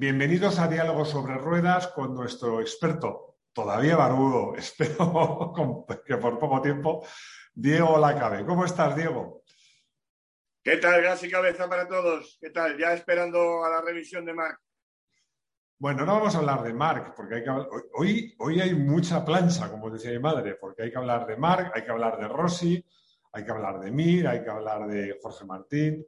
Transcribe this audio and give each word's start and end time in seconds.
Bienvenidos 0.00 0.60
a 0.60 0.68
Diálogos 0.68 1.10
sobre 1.10 1.34
Ruedas 1.34 1.88
con 1.88 2.14
nuestro 2.14 2.60
experto, 2.60 3.40
todavía 3.52 3.96
barbudo, 3.96 4.54
espero 4.56 5.52
que 6.06 6.16
por 6.18 6.38
poco 6.38 6.62
tiempo, 6.62 7.04
Diego 7.52 7.98
Lacabe. 7.98 8.46
¿Cómo 8.46 8.64
estás, 8.64 8.94
Diego? 8.94 9.42
¿Qué 10.62 10.76
tal, 10.76 11.02
gas 11.02 11.24
y 11.24 11.28
cabeza 11.28 11.68
para 11.68 11.88
todos? 11.88 12.38
¿Qué 12.40 12.50
tal? 12.50 12.78
Ya 12.78 12.92
esperando 12.92 13.64
a 13.64 13.70
la 13.70 13.80
revisión 13.80 14.24
de 14.24 14.34
Marc. 14.34 14.60
Bueno, 15.80 16.06
no 16.06 16.14
vamos 16.14 16.32
a 16.36 16.38
hablar 16.38 16.62
de 16.62 16.74
Marc, 16.74 17.16
porque 17.16 17.34
hay 17.34 17.42
que 17.42 17.50
hoy, 17.94 18.36
hoy 18.38 18.60
hay 18.60 18.76
mucha 18.76 19.24
plancha, 19.24 19.68
como 19.68 19.90
decía 19.90 20.12
mi 20.12 20.20
madre, 20.20 20.54
porque 20.60 20.84
hay 20.84 20.92
que 20.92 20.98
hablar 20.98 21.26
de 21.26 21.36
Marc, 21.36 21.72
hay 21.74 21.82
que 21.82 21.90
hablar 21.90 22.20
de 22.20 22.28
Rossi, 22.28 22.86
hay 23.32 23.44
que 23.44 23.50
hablar 23.50 23.80
de 23.80 23.90
Mir, 23.90 24.28
hay 24.28 24.44
que 24.44 24.50
hablar 24.50 24.86
de 24.86 25.18
Jorge 25.20 25.44
Martín 25.44 26.06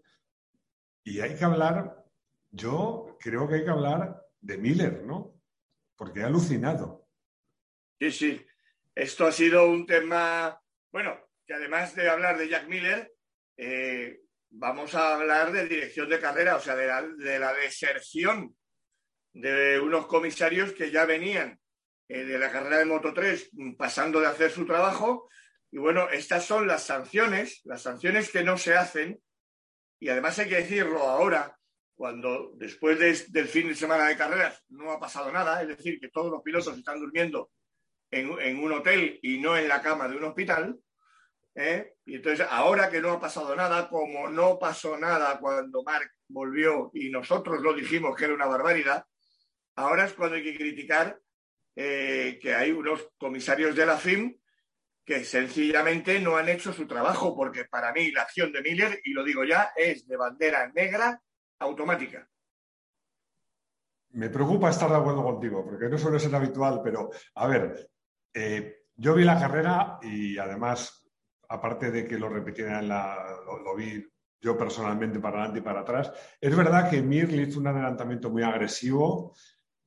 y 1.02 1.18
hay 1.18 1.34
que 1.34 1.45
hablar 1.45 2.00
yo 2.51 3.17
creo 3.21 3.48
que 3.48 3.57
hay 3.57 3.64
que 3.64 3.71
hablar 3.71 4.23
de 4.41 4.59
Miller, 4.59 5.03
¿no? 5.05 5.41
Porque 5.96 6.21
he 6.21 6.25
alucinado. 6.25 7.09
Sí, 7.99 8.11
sí. 8.11 8.46
Esto 8.95 9.26
ha 9.26 9.32
sido 9.32 9.68
un 9.68 9.86
tema, 9.86 10.61
bueno, 10.90 11.18
que 11.46 11.54
además 11.54 11.95
de 11.95 12.09
hablar 12.09 12.39
de 12.39 12.49
Jack 12.49 12.67
Miller, 12.68 13.13
eh, 13.57 14.21
vamos 14.50 14.95
a 14.95 15.14
hablar 15.14 15.53
de 15.53 15.68
dirección 15.68 16.09
de 16.09 16.18
carrera, 16.18 16.57
o 16.57 16.61
sea, 16.61 16.75
de 16.75 17.39
la, 17.39 17.53
deserción 17.53 18.57
de 19.32 19.79
unos 19.79 20.07
comisarios 20.07 20.73
que 20.73 20.90
ya 20.90 21.04
venían 21.04 21.61
eh, 22.09 22.25
de 22.25 22.39
la 22.39 22.51
carrera 22.51 22.79
de 22.79 22.85
Moto 22.85 23.14
3 23.14 23.51
pasando 23.79 24.21
de 24.21 24.26
hacer 24.26 24.51
su 24.51 24.67
trabajo. 24.67 25.29
Y 25.71 25.79
bueno, 25.79 26.09
estas 26.11 26.45
son 26.45 26.67
las 26.67 26.85
sanciones, 26.85 27.61
las 27.64 27.82
sanciones 27.82 28.31
que 28.31 28.43
no 28.43 28.59
se 28.59 28.75
hacen. 28.75 29.23
Y 30.01 30.09
además 30.09 30.39
hay 30.39 30.48
que 30.48 30.57
decirlo 30.57 31.03
ahora, 31.03 31.57
cuando 32.00 32.53
después 32.55 32.98
del 32.98 33.47
fin 33.47 33.69
de 33.69 33.75
semana 33.75 34.06
de 34.06 34.17
carreras 34.17 34.64
no 34.70 34.91
ha 34.91 34.98
pasado 34.98 35.31
nada, 35.31 35.61
es 35.61 35.69
decir, 35.69 36.00
que 36.00 36.09
todos 36.09 36.31
los 36.31 36.41
pilotos 36.41 36.78
están 36.78 36.98
durmiendo 36.98 37.51
en, 38.11 38.56
un 38.59 38.73
hotel 38.73 39.20
y 39.23 39.37
no 39.37 39.55
en 39.55 39.69
la 39.69 39.83
cama 39.83 40.09
de 40.09 40.17
un 40.17 40.25
hospital. 40.25 40.81
¿eh? 41.55 41.97
Y 42.06 42.15
entonces, 42.15 42.47
ahora 42.48 42.89
que 42.89 43.03
no 43.03 43.11
ha 43.11 43.21
pasado 43.21 43.55
nada, 43.55 43.91
como 43.91 44.31
no 44.31 44.59
pasó 44.59 44.97
nada 44.97 45.39
cuando 45.39 45.83
Mark 45.83 46.11
volvió 46.28 46.91
y 46.95 47.11
nosotros 47.11 47.61
lo 47.61 47.75
dijimos 47.75 48.17
que 48.17 48.25
era 48.25 48.33
una 48.33 48.47
barbaridad, 48.47 49.05
ahora 49.75 50.06
es 50.06 50.15
cuando 50.15 50.37
hay 50.37 50.43
que 50.43 50.56
criticar 50.56 51.21
eh, 51.77 52.39
que 52.41 52.55
hay 52.55 52.71
unos 52.71 53.11
comisarios 53.19 53.77
de 53.77 53.84
la 53.84 53.98
FIM 53.98 54.39
que 55.05 55.23
sencillamente 55.23 56.19
no 56.19 56.39
han 56.39 56.48
hecho 56.48 56.73
su 56.73 56.87
trabajo, 56.87 57.37
porque 57.37 57.67
para 57.67 57.93
mí 57.93 58.11
la 58.11 58.23
acción 58.23 58.51
de 58.53 58.62
Miller, 58.62 59.03
y 59.05 59.12
lo 59.12 59.23
digo 59.23 59.45
ya, 59.45 59.75
es 59.77 60.09
de 60.09 60.17
bandera 60.17 60.73
negra 60.75 61.21
automática. 61.61 62.28
Me 64.12 64.28
preocupa 64.28 64.70
estar 64.70 64.91
de 64.91 64.97
acuerdo 64.97 65.22
contigo, 65.22 65.64
porque 65.64 65.89
no 65.89 65.97
suele 65.97 66.19
ser 66.19 66.34
habitual, 66.34 66.80
pero 66.83 67.11
a 67.34 67.47
ver, 67.47 67.91
eh, 68.34 68.86
yo 68.97 69.14
vi 69.14 69.25
la 69.25 69.39
carrera 69.39 69.98
y 70.03 70.36
además, 70.36 71.08
aparte 71.48 71.91
de 71.91 72.06
que 72.06 72.19
lo 72.19 72.28
repitiera 72.28 72.81
en 72.81 72.88
la, 72.88 73.16
lo, 73.64 73.77
vi 73.77 74.05
yo 74.41 74.58
personalmente 74.58 75.20
para 75.20 75.38
adelante 75.38 75.61
y 75.61 75.62
para 75.62 75.81
atrás, 75.81 76.12
es 76.41 76.56
verdad 76.56 76.91
que 76.91 77.03
Mir 77.03 77.33
le 77.33 77.42
hizo 77.42 77.61
un 77.61 77.69
adelantamiento 77.69 78.31
muy 78.31 78.42
agresivo, 78.42 79.36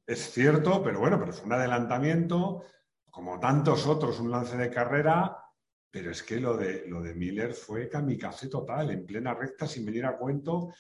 es 0.05 0.31
cierto, 0.31 0.81
pero 0.81 0.99
bueno, 0.99 1.19
pero 1.19 1.33
fue 1.33 1.45
un 1.45 1.53
adelantamiento, 1.53 2.63
como 3.09 3.39
tantos 3.39 3.85
otros, 3.87 4.19
un 4.19 4.31
lance 4.31 4.57
de 4.57 4.69
carrera, 4.69 5.37
pero 5.91 6.11
es 6.11 6.23
que 6.23 6.39
lo 6.39 6.57
de, 6.57 6.85
lo 6.87 7.01
de 7.01 7.13
Miller 7.13 7.53
fue 7.53 7.87
kamikaze 7.87 8.47
total, 8.47 8.89
en 8.89 9.05
plena 9.05 9.33
recta, 9.33 9.67
sin 9.67 9.85
venir 9.85 10.05
a 10.05 10.17
cuento, 10.17 10.73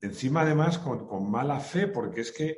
Encima, 0.00 0.42
además, 0.42 0.78
con, 0.78 1.30
mala 1.30 1.58
fe, 1.60 1.88
porque 1.88 2.20
es 2.20 2.32
que 2.32 2.56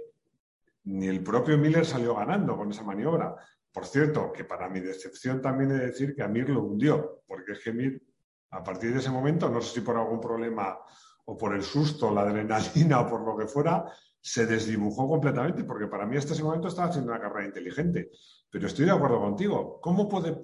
ni 0.84 1.08
el 1.08 1.22
propio 1.22 1.56
Miller 1.56 1.86
salió 1.86 2.14
ganando 2.14 2.56
con 2.56 2.70
esa 2.70 2.82
maniobra. 2.82 3.34
Por 3.72 3.86
cierto, 3.86 4.32
que 4.32 4.44
para 4.44 4.68
mi 4.68 4.80
decepción 4.80 5.40
también 5.40 5.70
he 5.70 5.74
de 5.74 5.86
decir 5.86 6.14
que 6.14 6.22
a 6.22 6.28
Mir 6.28 6.50
lo 6.50 6.62
hundió, 6.62 7.22
porque 7.26 7.52
es 7.52 7.60
que 7.60 7.72
Mir, 7.72 8.02
a 8.50 8.62
partir 8.62 8.92
de 8.92 8.98
ese 8.98 9.10
momento, 9.10 9.48
no 9.48 9.60
sé 9.60 9.74
si 9.74 9.80
por 9.80 9.96
algún 9.96 10.20
problema 10.20 10.78
o 11.26 11.36
por 11.36 11.54
el 11.54 11.62
susto, 11.62 12.12
la 12.12 12.22
adrenalina 12.22 13.00
o 13.00 13.08
por 13.08 13.24
lo 13.24 13.36
que 13.36 13.46
fuera, 13.46 13.84
se 14.20 14.46
desdibujó 14.46 15.08
completamente, 15.08 15.64
porque 15.64 15.86
para 15.86 16.04
mí 16.04 16.16
hasta 16.16 16.34
ese 16.34 16.42
momento 16.42 16.68
estaba 16.68 16.88
haciendo 16.88 17.12
una 17.12 17.20
carrera 17.20 17.46
inteligente. 17.46 18.10
Pero 18.50 18.66
estoy 18.66 18.84
de 18.84 18.90
acuerdo 18.90 19.20
contigo. 19.20 19.80
¿Cómo, 19.80 20.08
puede, 20.08 20.36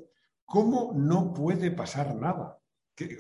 cómo 0.45 0.93
no 0.95 1.35
puede 1.35 1.71
pasar 1.73 2.15
nada? 2.15 2.59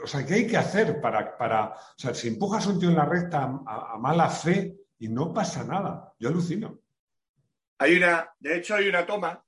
O 0.03 0.07
sea, 0.07 0.25
¿qué 0.25 0.35
hay 0.35 0.47
que 0.47 0.57
hacer 0.57 1.01
para, 1.01 1.37
para, 1.37 1.69
o 1.69 1.99
sea, 1.99 2.15
si 2.15 2.29
empujas 2.29 2.67
un 2.67 2.81
tío 2.81 2.89
en 2.89 2.97
la 2.97 3.05
recta 3.05 3.43
a, 3.67 3.97
mala 3.99 4.31
fe 4.31 4.75
y 4.99 5.09
no 5.09 5.33
pasa 5.33 5.65
nada? 5.65 6.13
Yo 6.19 6.31
alucino. 6.31 6.81
Hay 7.79 7.97
una, 7.97 8.31
de 8.39 8.57
hecho, 8.57 8.75
hay 8.75 8.89
una 8.89 9.05
toma 9.05 9.45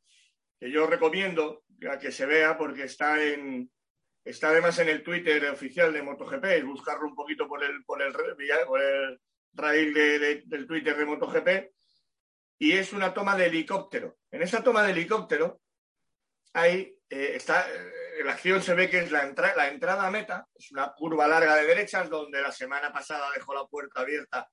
que 0.60 0.70
yo 0.70 0.86
recomiendo 0.86 1.64
que 2.00 2.12
se 2.12 2.26
vea 2.26 2.58
porque 2.58 2.84
está 2.84 3.22
en, 3.22 3.70
está 4.24 4.50
además 4.50 4.78
en 4.80 4.88
el 4.88 5.02
Twitter 5.02 5.46
oficial 5.46 5.92
de 5.92 6.02
MotoGP, 6.02 6.64
buscarlo 6.64 7.06
un 7.06 7.14
poquito 7.14 7.48
por 7.48 7.62
el, 7.64 7.84
por 7.84 8.02
el, 8.02 8.12
raíl 9.54 9.94
del 9.94 10.66
Twitter 10.66 10.96
de 10.96 11.04
MotoGP, 11.06 11.72
y 12.58 12.72
es 12.72 12.92
una 12.92 13.14
toma 13.14 13.36
de 13.36 13.46
helicóptero. 13.46 14.18
En 14.30 14.42
esa 14.42 14.62
toma 14.62 14.82
de 14.82 14.92
helicóptero 14.92 15.60
hay, 16.52 16.96
eh, 17.08 17.32
está, 17.34 17.66
la 18.24 18.32
acción 18.32 18.62
se 18.62 18.74
ve 18.74 18.88
que 18.88 19.00
es 19.00 19.10
la, 19.10 19.32
la 19.56 19.68
entrada 19.68 20.06
a 20.06 20.10
meta, 20.10 20.46
es 20.54 20.70
una 20.72 20.92
curva 20.94 21.26
larga 21.26 21.56
de 21.56 21.66
derechas 21.66 22.08
donde 22.08 22.40
la 22.40 22.52
semana 22.52 22.92
pasada 22.92 23.30
dejó 23.34 23.54
la 23.54 23.66
puerta 23.66 24.00
abierta 24.00 24.48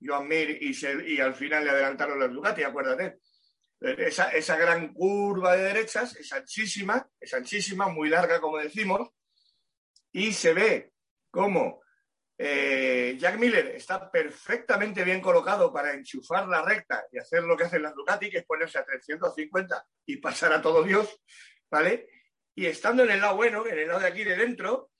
Joan 0.00 0.28
Mir 0.28 0.58
y, 0.60 1.20
al 1.20 1.34
final 1.34 1.64
le 1.64 1.70
adelantaron 1.70 2.18
los 2.18 2.32
Ducati, 2.32 2.62
acuérdate. 2.62 3.18
Esa, 3.80 4.30
esa, 4.30 4.56
gran 4.56 4.92
curva 4.92 5.56
de 5.56 5.62
derechas 5.64 6.16
es 6.16 6.32
anchísima, 6.32 7.08
es 7.20 7.32
anchísima, 7.34 7.88
muy 7.88 8.08
larga, 8.08 8.40
como 8.40 8.58
decimos, 8.58 9.08
y 10.12 10.32
se 10.32 10.52
ve 10.52 10.92
como 11.30 11.80
eh, 12.36 13.16
Jack 13.18 13.36
Miller 13.38 13.66
está 13.68 14.10
perfectamente 14.10 15.02
bien 15.02 15.20
colocado 15.20 15.72
para 15.72 15.92
enchufar 15.92 16.46
la 16.46 16.62
recta 16.62 17.04
y 17.10 17.18
hacer 17.18 17.42
lo 17.42 17.56
que 17.56 17.64
hacen 17.64 17.82
las 17.82 17.94
Ducati, 17.94 18.30
que 18.30 18.38
es 18.38 18.46
ponerse 18.46 18.78
a 18.78 18.84
350 18.84 19.86
y 20.06 20.16
pasar 20.18 20.52
a 20.52 20.62
todo 20.62 20.82
Dios, 20.82 21.20
¿vale? 21.70 22.08
Y 22.58 22.66
estando 22.66 23.04
en 23.04 23.10
el 23.12 23.20
lado 23.20 23.36
bueno, 23.36 23.64
en 23.68 23.78
el 23.78 23.86
lado 23.86 24.00
de 24.00 24.08
aquí 24.08 24.24
de 24.24 24.34
dentro, 24.34 24.90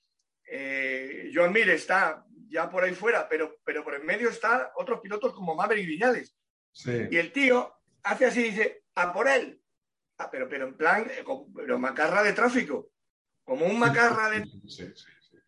eh, 0.49 1.29
Joan 1.35 1.53
Mir 1.53 1.69
está 1.71 2.25
ya 2.49 2.71
por 2.71 2.85
ahí 2.85 2.95
fuera, 2.95 3.29
pero, 3.29 3.59
pero 3.65 3.83
por 3.83 3.97
en 3.97 4.07
medio 4.07 4.29
está 4.29 4.71
otros 4.77 5.01
pilotos 5.01 5.35
como 5.35 5.57
Maverick 5.57 5.89
Viñales. 5.89 6.37
Y 6.87 7.17
el 7.17 7.33
tío 7.33 7.75
hace 8.05 8.27
así 8.27 8.43
y 8.43 8.51
dice, 8.51 8.85
a 8.95 9.13
por 9.13 9.27
él. 9.27 9.61
Ah, 10.19 10.31
pero, 10.31 10.49
pero 10.49 10.69
en 10.69 10.77
plan, 10.77 11.11
eh, 11.11 11.25
pero 11.53 11.81
macarra 11.81 12.23
de 12.23 12.33
tráfico, 12.33 12.93
como 13.43 13.67
un 13.67 13.77
macarra 13.77 14.31
de... 14.31 14.45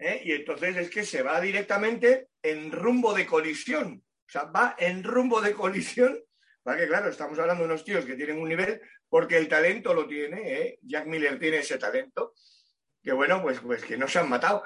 ¿Eh? 0.01 0.23
Y 0.25 0.33
entonces 0.33 0.79
es 0.79 0.91
que 0.91 1.05
se 1.05 1.23
va 1.23 1.41
directamente 1.41 2.31
en 2.43 2.73
rumbo 2.73 3.15
de 3.15 3.25
colisión. 3.25 4.03
O 4.27 4.29
sea, 4.29 4.47
va 4.47 4.75
en 4.81 5.05
rumbo 5.05 5.41
de 5.41 5.53
colisión. 5.53 6.19
Para 6.65 6.81
que, 6.81 6.89
claro, 6.89 7.09
estamos 7.09 7.39
hablando 7.39 7.63
de 7.63 7.69
unos 7.69 7.85
tíos 7.85 8.05
que 8.05 8.17
tienen 8.17 8.41
un 8.41 8.49
nivel 8.49 8.83
porque 9.11 9.37
el 9.37 9.49
talento 9.49 9.93
lo 9.93 10.07
tiene, 10.07 10.53
¿eh? 10.55 10.79
Jack 10.83 11.07
Miller 11.07 11.39
tiene 11.39 11.59
ese 11.59 11.77
talento, 11.77 12.33
que 13.03 13.13
bueno, 13.13 13.43
pues, 13.43 13.61
pues 13.61 13.85
que 13.85 13.99
no 13.99 14.09
se 14.09 14.21
han 14.21 14.31
matado. 14.31 14.63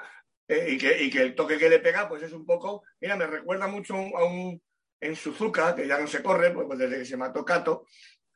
¿eh? 0.47 0.67
y, 0.69 0.77
que, 0.77 1.03
y, 1.03 1.09
que, 1.09 1.21
el 1.21 1.35
toque 1.35 1.57
que 1.57 1.69
le 1.69 1.79
pega, 1.79 2.07
pues 2.07 2.23
es 2.23 2.31
un 2.31 2.45
poco, 2.45 2.83
mira, 3.01 3.17
me 3.17 3.27
recuerda 3.27 3.67
mucho 3.67 3.95
a 3.95 4.23
un, 4.23 4.61
en 5.01 5.15
Suzuka, 5.15 5.75
que 5.75 5.87
ya 5.87 5.99
no 5.99 6.07
se 6.07 6.23
corre, 6.23 6.51
pues, 6.51 6.67
pues, 6.67 6.79
desde 6.79 6.99
que 6.99 7.05
se 7.05 7.17
mató 7.17 7.43
Kato, 7.43 7.85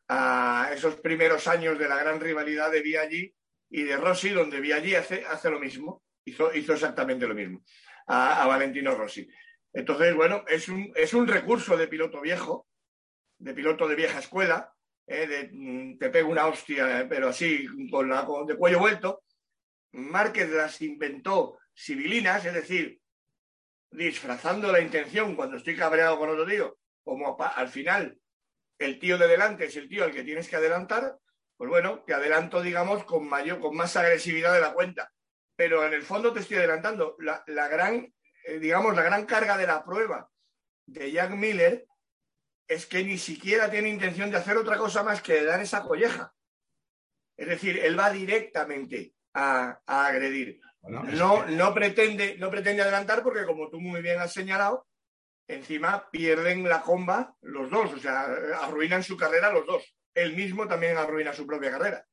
a 0.08 0.72
esos 0.74 0.96
primeros 0.96 1.48
años 1.48 1.78
de 1.78 1.88
la 1.88 1.98
gran 1.98 2.20
rivalidad 2.20 2.72
de 2.72 2.82
Viaggi 2.82 3.34
y 3.70 3.84
de 3.84 3.96
Rossi, 3.96 4.30
donde 4.30 4.60
Viaggi 4.60 4.96
hace, 4.96 5.24
hace 5.26 5.52
lo 5.52 5.60
mismo, 5.60 6.04
hizo, 6.26 6.54
hizo 6.54 6.74
exactamente 6.74 7.28
lo 7.28 7.36
mismo 7.36 7.64
a, 8.08 8.48
Valentino 8.48 8.96
Rossi. 8.96 9.30
Entonces, 9.72 10.16
bueno, 10.16 10.44
es 10.48 10.68
un, 10.68 10.92
es 10.96 11.14
un 11.14 11.28
recurso 11.28 11.78
de 11.78 11.88
piloto 11.88 12.22
viejo, 12.22 12.68
de 13.38 13.54
piloto 13.54 13.88
de 13.88 13.96
vieja 13.96 14.18
escuela, 14.18 14.74
¿eh? 15.10 15.50
Mm, 15.52 15.98
te 15.98 16.10
pego 16.10 16.30
una 16.30 16.48
hostia, 16.48 17.08
pero 17.10 17.30
así, 17.30 17.66
con 17.90 18.10
la, 18.10 18.26
de 18.48 18.56
cuello 18.56 18.80
vuelto. 18.80 19.24
Márquez 19.92 20.50
las 20.50 20.82
inventó 20.82 21.58
civilinas, 21.76 22.46
es 22.46 22.54
decir, 22.54 23.02
disfrazando 23.92 24.72
la 24.72 24.82
intención 24.82 25.36
cuando 25.36 25.58
estoy 25.58 25.76
cabreado 25.76 26.20
con 26.20 26.30
otro 26.30 26.46
tío, 26.46 26.78
como 27.04 27.36
al 27.40 27.70
final 27.70 28.20
el 28.78 29.00
tío 29.00 29.18
de 29.18 29.28
delante 29.28 29.66
es 29.66 29.76
el 29.76 29.90
tío 29.90 30.04
al 30.04 30.12
que 30.12 30.24
tienes 30.24 30.48
que 30.48 30.56
adelantar, 30.56 31.18
pues 31.58 31.70
bueno, 31.70 32.04
te 32.06 32.14
adelanto, 32.14 32.62
digamos, 32.62 33.04
con 33.04 33.28
mayor, 33.28 33.60
con 33.60 33.76
más 33.76 33.96
agresividad 33.98 34.54
de 34.54 34.62
la 34.62 34.74
cuenta. 34.74 35.12
Pero 35.56 35.86
en 35.86 35.94
el 35.94 36.04
fondo 36.04 36.32
te 36.32 36.40
estoy 36.40 36.58
adelantando. 36.58 37.18
La, 37.20 37.44
la 37.48 37.68
gran, 37.68 38.14
eh, 38.46 38.60
digamos, 38.60 38.96
la 38.96 39.04
gran 39.04 39.26
carga 39.26 39.58
de 39.58 39.68
la 39.68 39.84
prueba 39.84 40.30
de 40.86 41.12
Jack 41.12 41.32
Miller 41.32 41.86
es 42.70 42.86
que 42.86 43.04
ni 43.04 43.18
siquiera 43.18 43.70
tiene 43.70 43.90
intención 43.90 44.30
de 44.30 44.38
hacer 44.38 44.56
otra 44.56 44.78
cosa 44.78 45.02
más 45.04 45.22
que 45.22 45.44
dar 45.44 45.60
esa 45.60 45.82
colleja. 45.82 46.34
Es 47.36 47.48
decir, 47.48 47.80
él 47.80 48.00
va 48.00 48.12
directamente 48.12 49.16
a, 49.34 49.82
agredir. 49.88 50.62
no, 50.84 51.46
no, 51.48 51.74
pretende, 51.74 52.38
no 52.38 52.52
pretende 52.52 52.84
adelantar 52.84 53.24
porque, 53.24 53.46
como 53.46 53.70
tú 53.70 53.82
muy 53.82 54.02
bien 54.02 54.20
has 54.20 54.34
señalado, 54.34 54.88
encima 55.48 56.10
pierden 56.12 56.70
la 56.70 56.82
comba 56.82 57.36
los 57.42 57.72
dos, 57.72 57.94
o 57.94 57.98
sea, 57.98 58.26
arruinan 58.62 59.04
su 59.04 59.18
carrera 59.18 59.52
los 59.52 59.66
dos. 59.66 59.96
Él 60.14 60.36
mismo 60.36 60.68
también 60.68 60.96
arruina 60.96 61.34
su 61.34 61.48
propia 61.48 61.72
carrera. 61.72 62.06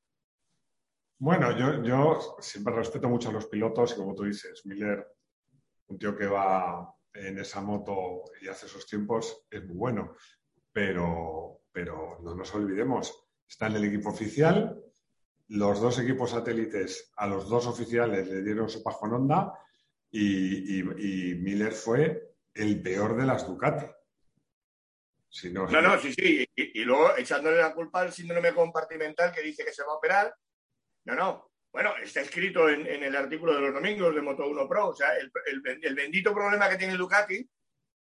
Bueno, 1.19 1.56
yo, 1.56 1.82
yo 1.82 2.37
siempre 2.41 2.75
respeto 2.75 3.08
mucho 3.08 3.29
a 3.29 3.32
los 3.32 3.47
pilotos 3.47 3.93
y 3.93 3.97
como 3.97 4.14
tú 4.14 4.25
dices, 4.25 4.64
Miller, 4.64 5.06
un 5.88 5.99
tío 5.99 6.17
que 6.17 6.26
va 6.26 6.94
en 7.12 7.38
esa 7.38 7.61
moto 7.61 8.25
y 8.41 8.49
hace 8.49 8.67
esos 8.67 8.87
tiempos, 8.87 9.47
es 9.50 9.64
muy 9.64 9.76
bueno. 9.76 10.14
Pero, 10.76 11.62
pero 11.73 12.19
no 12.23 12.34
nos 12.34 12.55
olvidemos, 12.55 13.31
está 13.49 13.69
en 13.69 13.76
el 13.76 13.87
equipo 13.87 14.11
oficial, 14.11 14.78
los 15.49 15.81
dos 15.81 15.99
equipos 15.99 16.32
satélites 16.32 17.14
a 17.17 17.26
los 17.26 17.49
dos 17.49 17.67
oficiales 17.67 18.28
le 18.28 18.43
dieron 18.43 18.69
su 18.69 18.82
pajón 18.82 19.14
onda 19.14 19.55
y, 20.11 20.82
Miller 20.82 21.73
fue 21.73 22.34
el 22.52 22.82
peor 22.82 23.17
de 23.17 23.25
las 23.25 23.46
Ducati. 23.46 23.87
no, 25.50 25.67
no, 25.81 25.99
sí, 25.99 26.12
sí. 26.12 26.46
Y, 26.55 26.84
luego 26.84 27.17
echándole 27.17 27.56
la 27.56 27.72
culpa 27.72 28.02
al 28.02 28.12
síndrome 28.12 28.52
compartimental 28.52 29.32
que 29.32 29.40
dice 29.40 29.64
que 29.64 29.72
se 29.72 29.82
va 29.82 29.93
a 29.93 29.96
operar. 29.96 30.34
No, 31.06 31.14
no. 31.14 31.52
Bueno, 31.72 31.94
está 32.02 32.20
escrito 32.20 32.69
en, 32.69 32.87
el 32.87 33.17
artículo 33.17 33.55
de 33.55 33.62
los 33.62 33.72
domingos 33.72 34.14
de 34.14 34.20
Moto 34.20 34.46
1 34.46 34.69
Pro. 34.69 34.88
O 34.88 34.94
sea, 34.94 35.08
el, 35.17 35.94
bendito 35.94 36.34
problema 36.34 36.69
que 36.69 36.76
tiene 36.76 36.99
Ducati, 36.99 37.49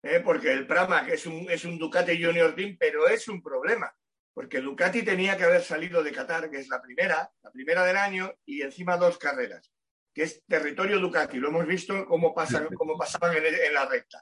eh, 0.06 0.22
porque 0.24 0.54
el 0.54 0.66
Pramac 0.66 1.10
es 1.10 1.26
un, 1.26 1.50
es 1.50 1.66
un 1.66 1.78
Ducati 1.78 2.24
Junior 2.24 2.56
Team, 2.56 2.78
pero 2.80 3.08
es 3.08 3.28
un 3.28 3.42
problema 3.42 3.94
porque 4.36 4.60
Ducati 4.60 5.02
tenía 5.02 5.38
que 5.38 5.46
haber 5.46 5.64
salido 5.64 6.04
de 6.04 6.12
Qatar, 6.12 6.52
que 6.52 6.60
es 6.60 6.68
la 6.68 6.82
primera, 6.82 7.32
la 7.42 7.52
primera 7.52 7.86
del 7.86 7.96
año, 7.96 8.34
y 8.46 8.64
encima 8.64 8.98
dos 8.98 9.18
carreras, 9.18 9.72
que 10.14 10.24
es 10.24 10.44
territorio 10.46 11.00
Ducati. 11.00 11.38
Lo 11.38 11.48
hemos 11.48 11.66
visto 11.66 12.06
cómo, 12.06 12.36
pasan, 12.36 12.68
cómo 12.76 12.98
pasaban 12.98 13.34
en, 13.38 13.74
la 13.74 13.86
recta. 13.86 14.22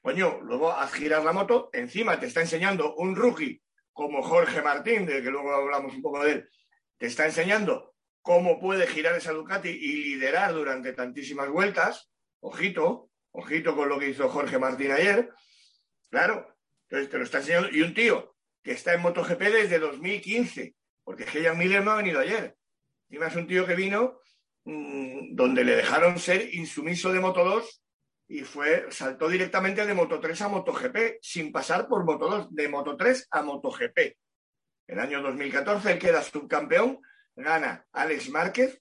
Coño, 0.00 0.40
luego 0.40 0.70
haz 0.70 0.92
girar 0.92 1.24
la 1.24 1.32
moto, 1.32 1.68
encima 1.72 2.20
te 2.20 2.26
está 2.26 2.42
enseñando 2.42 2.94
un 2.94 3.16
rookie 3.16 3.60
como 3.92 4.22
Jorge 4.22 4.62
Martín, 4.62 5.04
de 5.04 5.20
que 5.20 5.30
luego 5.30 5.52
hablamos 5.52 5.94
un 5.94 6.02
poco 6.02 6.22
de 6.22 6.30
él, 6.30 6.48
te 6.96 7.06
está 7.06 7.26
enseñando 7.26 7.96
cómo 8.22 8.60
puede 8.60 8.86
girar 8.86 9.16
esa 9.16 9.32
Ducati 9.32 9.68
y 9.68 10.14
liderar 10.14 10.52
durante 10.52 10.92
tantísimas 10.92 11.48
vueltas. 11.48 12.08
Ojito, 12.38 13.10
ojito 13.34 13.74
con 13.74 13.88
lo 13.88 13.98
que 13.98 14.08
hizo 14.08 14.28
Jorge 14.28 14.58
Martín 14.58 14.92
ayer. 14.92 15.30
Claro, 16.10 16.56
entonces 16.88 17.10
te 17.10 17.18
lo 17.18 17.24
está 17.24 17.38
enseñando. 17.38 17.68
Y 17.70 17.82
un 17.82 17.94
tío 17.94 18.36
que 18.62 18.72
está 18.72 18.94
en 18.94 19.02
MotoGP 19.02 19.40
desde 19.40 19.78
2015, 19.78 20.74
porque 21.02 21.24
Heian 21.24 21.58
Miller 21.58 21.84
no 21.84 21.92
ha 21.92 21.96
venido 21.96 22.20
ayer. 22.20 22.56
Encima 23.08 23.26
es 23.26 23.36
un 23.36 23.46
tío 23.46 23.66
que 23.66 23.74
vino 23.74 24.20
mm, 24.64 25.34
donde 25.34 25.64
le 25.64 25.76
dejaron 25.76 26.18
ser 26.18 26.54
insumiso 26.54 27.12
de 27.12 27.20
Moto 27.20 27.44
2 27.44 27.82
y 28.28 28.40
fue, 28.40 28.86
saltó 28.90 29.28
directamente 29.28 29.84
de 29.84 29.92
Moto 29.92 30.18
3 30.18 30.40
a 30.42 30.48
MotoGP, 30.48 31.18
sin 31.20 31.52
pasar 31.52 31.88
por 31.88 32.04
Moto 32.04 32.28
2, 32.28 32.54
de 32.54 32.68
Moto 32.68 32.96
3 32.96 33.28
a 33.30 33.42
MotoGP. 33.42 34.16
El 34.86 34.98
año 34.98 35.20
2014 35.20 35.92
él 35.92 35.98
queda 35.98 36.22
subcampeón, 36.22 37.00
gana 37.36 37.86
Alex 37.92 38.30
Márquez 38.30 38.80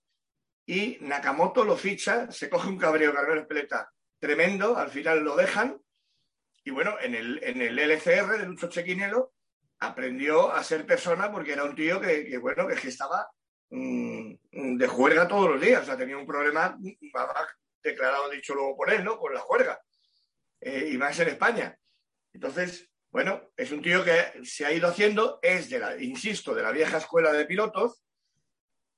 y 0.66 0.98
Nakamoto 1.02 1.66
lo 1.66 1.76
ficha, 1.76 2.32
se 2.32 2.50
coge 2.50 2.70
un 2.70 2.78
cabreo 2.78 3.14
Carmelo 3.14 3.42
Espeleta 3.42 3.94
tremendo, 4.24 4.78
al 4.78 4.90
final 4.90 5.20
lo 5.20 5.36
dejan. 5.36 5.78
Y 6.64 6.72
bueno, 6.72 6.96
en 7.02 7.14
el, 7.14 7.44
en 7.44 7.62
el 7.62 7.78
LCR 7.78 8.38
de 8.38 8.46
Lucho 8.46 8.70
Chequinelo 8.70 9.34
aprendió 9.80 10.50
a 10.50 10.64
ser 10.64 10.86
persona 10.86 11.30
porque 11.30 11.52
era 11.52 11.66
un 11.66 11.76
tío 11.76 12.00
que, 12.00 12.38
bueno, 12.38 12.66
que, 12.68 12.88
estaba 12.88 13.30
mm, 13.70 14.34
de 14.78 14.88
juerga 14.88 15.28
todos 15.28 15.50
los 15.50 15.60
días. 15.60 15.82
O 15.82 15.86
sea, 15.86 15.98
tenía 15.98 16.16
un 16.16 16.26
problema 16.26 16.78
declarado, 17.84 18.30
dicho 18.30 18.56
luego 18.56 18.78
por 18.78 18.94
él, 18.94 19.04
¿no? 19.04 19.20
Con 19.20 19.34
la 19.34 19.42
juerga. 19.42 19.78
Eh, 20.62 20.92
y 20.94 20.98
más 20.98 21.20
en 21.20 21.28
España. 21.28 21.78
Entonces, 22.32 22.90
bueno, 23.12 23.52
es 23.58 23.74
un 23.74 23.82
tío 23.82 24.06
que 24.06 24.46
se 24.46 24.66
ha 24.66 24.72
ido 24.72 24.88
haciendo, 24.88 25.40
es 25.42 25.70
de 25.70 25.80
la, 25.80 26.02
insisto, 26.02 26.56
de 26.56 26.64
la 26.64 26.72
vieja 26.72 26.96
escuela 26.96 27.34
de 27.34 27.46
pilotos, 27.46 28.02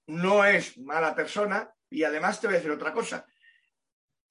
no 0.05 0.45
es 0.45 0.77
mala 0.77 1.15
persona 1.15 1.73
y 1.89 2.03
además 2.03 2.39
te 2.39 2.45
voy 2.45 2.57
a 2.57 2.59
decir 2.59 2.71
otra 2.71 2.93
cosa. 2.93 3.25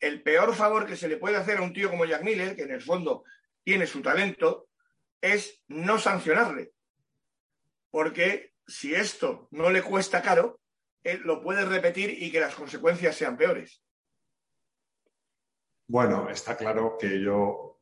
El 0.01 0.23
peor 0.23 0.55
favor 0.55 0.87
que 0.87 0.97
se 0.97 1.09
le 1.09 1.17
puede 1.17 1.37
hacer 1.37 1.59
a 1.59 1.63
un 1.63 1.73
tío 1.73 1.91
como 1.91 2.05
Jack 2.05 2.23
Miller, 2.23 2.57
que 2.57 2.63
en 2.63 2.73
el 2.73 2.83
fondo 2.83 3.25
tiene 3.63 3.87
su 3.87 4.03
talento, 4.03 4.69
es 5.21 5.63
no 5.69 5.99
sancionarle. 5.99 6.73
Porque 7.91 8.53
si 8.67 8.95
esto 8.95 9.49
no 9.51 9.71
le 9.71 9.83
cuesta 9.83 10.21
caro, 10.21 10.61
él 11.03 11.21
lo 11.25 11.41
puede 11.43 11.65
repetir 11.65 12.11
y 12.11 12.31
que 12.31 12.41
las 12.41 12.55
consecuencias 12.55 13.17
sean 13.17 13.37
peores. 13.37 13.83
Bueno, 15.87 16.29
está 16.31 16.57
claro 16.57 16.97
que 16.99 17.21
yo 17.23 17.81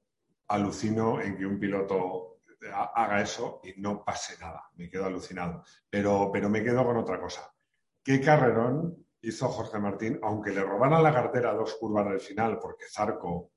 alucino 0.49 1.20
en 1.20 1.37
que 1.37 1.47
un 1.47 1.58
piloto 1.58 2.41
haga 2.70 3.23
eso 3.23 3.61
y 3.65 3.81
no 3.81 4.05
pase 4.05 4.38
nada. 4.38 4.69
Me 4.75 4.88
quedo 4.88 5.06
alucinado. 5.06 5.65
Pero, 5.88 6.31
pero 6.32 6.49
me 6.49 6.62
quedo 6.62 6.85
con 6.85 6.97
otra 6.97 7.20
cosa. 7.20 7.53
¿Qué 8.05 8.20
carrerón 8.20 9.06
hizo 9.23 9.49
Jorge 9.49 9.79
Martín, 9.79 10.19
aunque 10.23 10.51
le 10.51 10.63
robaran 10.63 11.03
la 11.03 11.15
cartera 11.15 11.55
dos 11.55 11.75
curvas 11.75 12.07
al 12.07 12.21
final, 12.21 12.59
porque 12.59 12.85
Zarco 12.93 13.53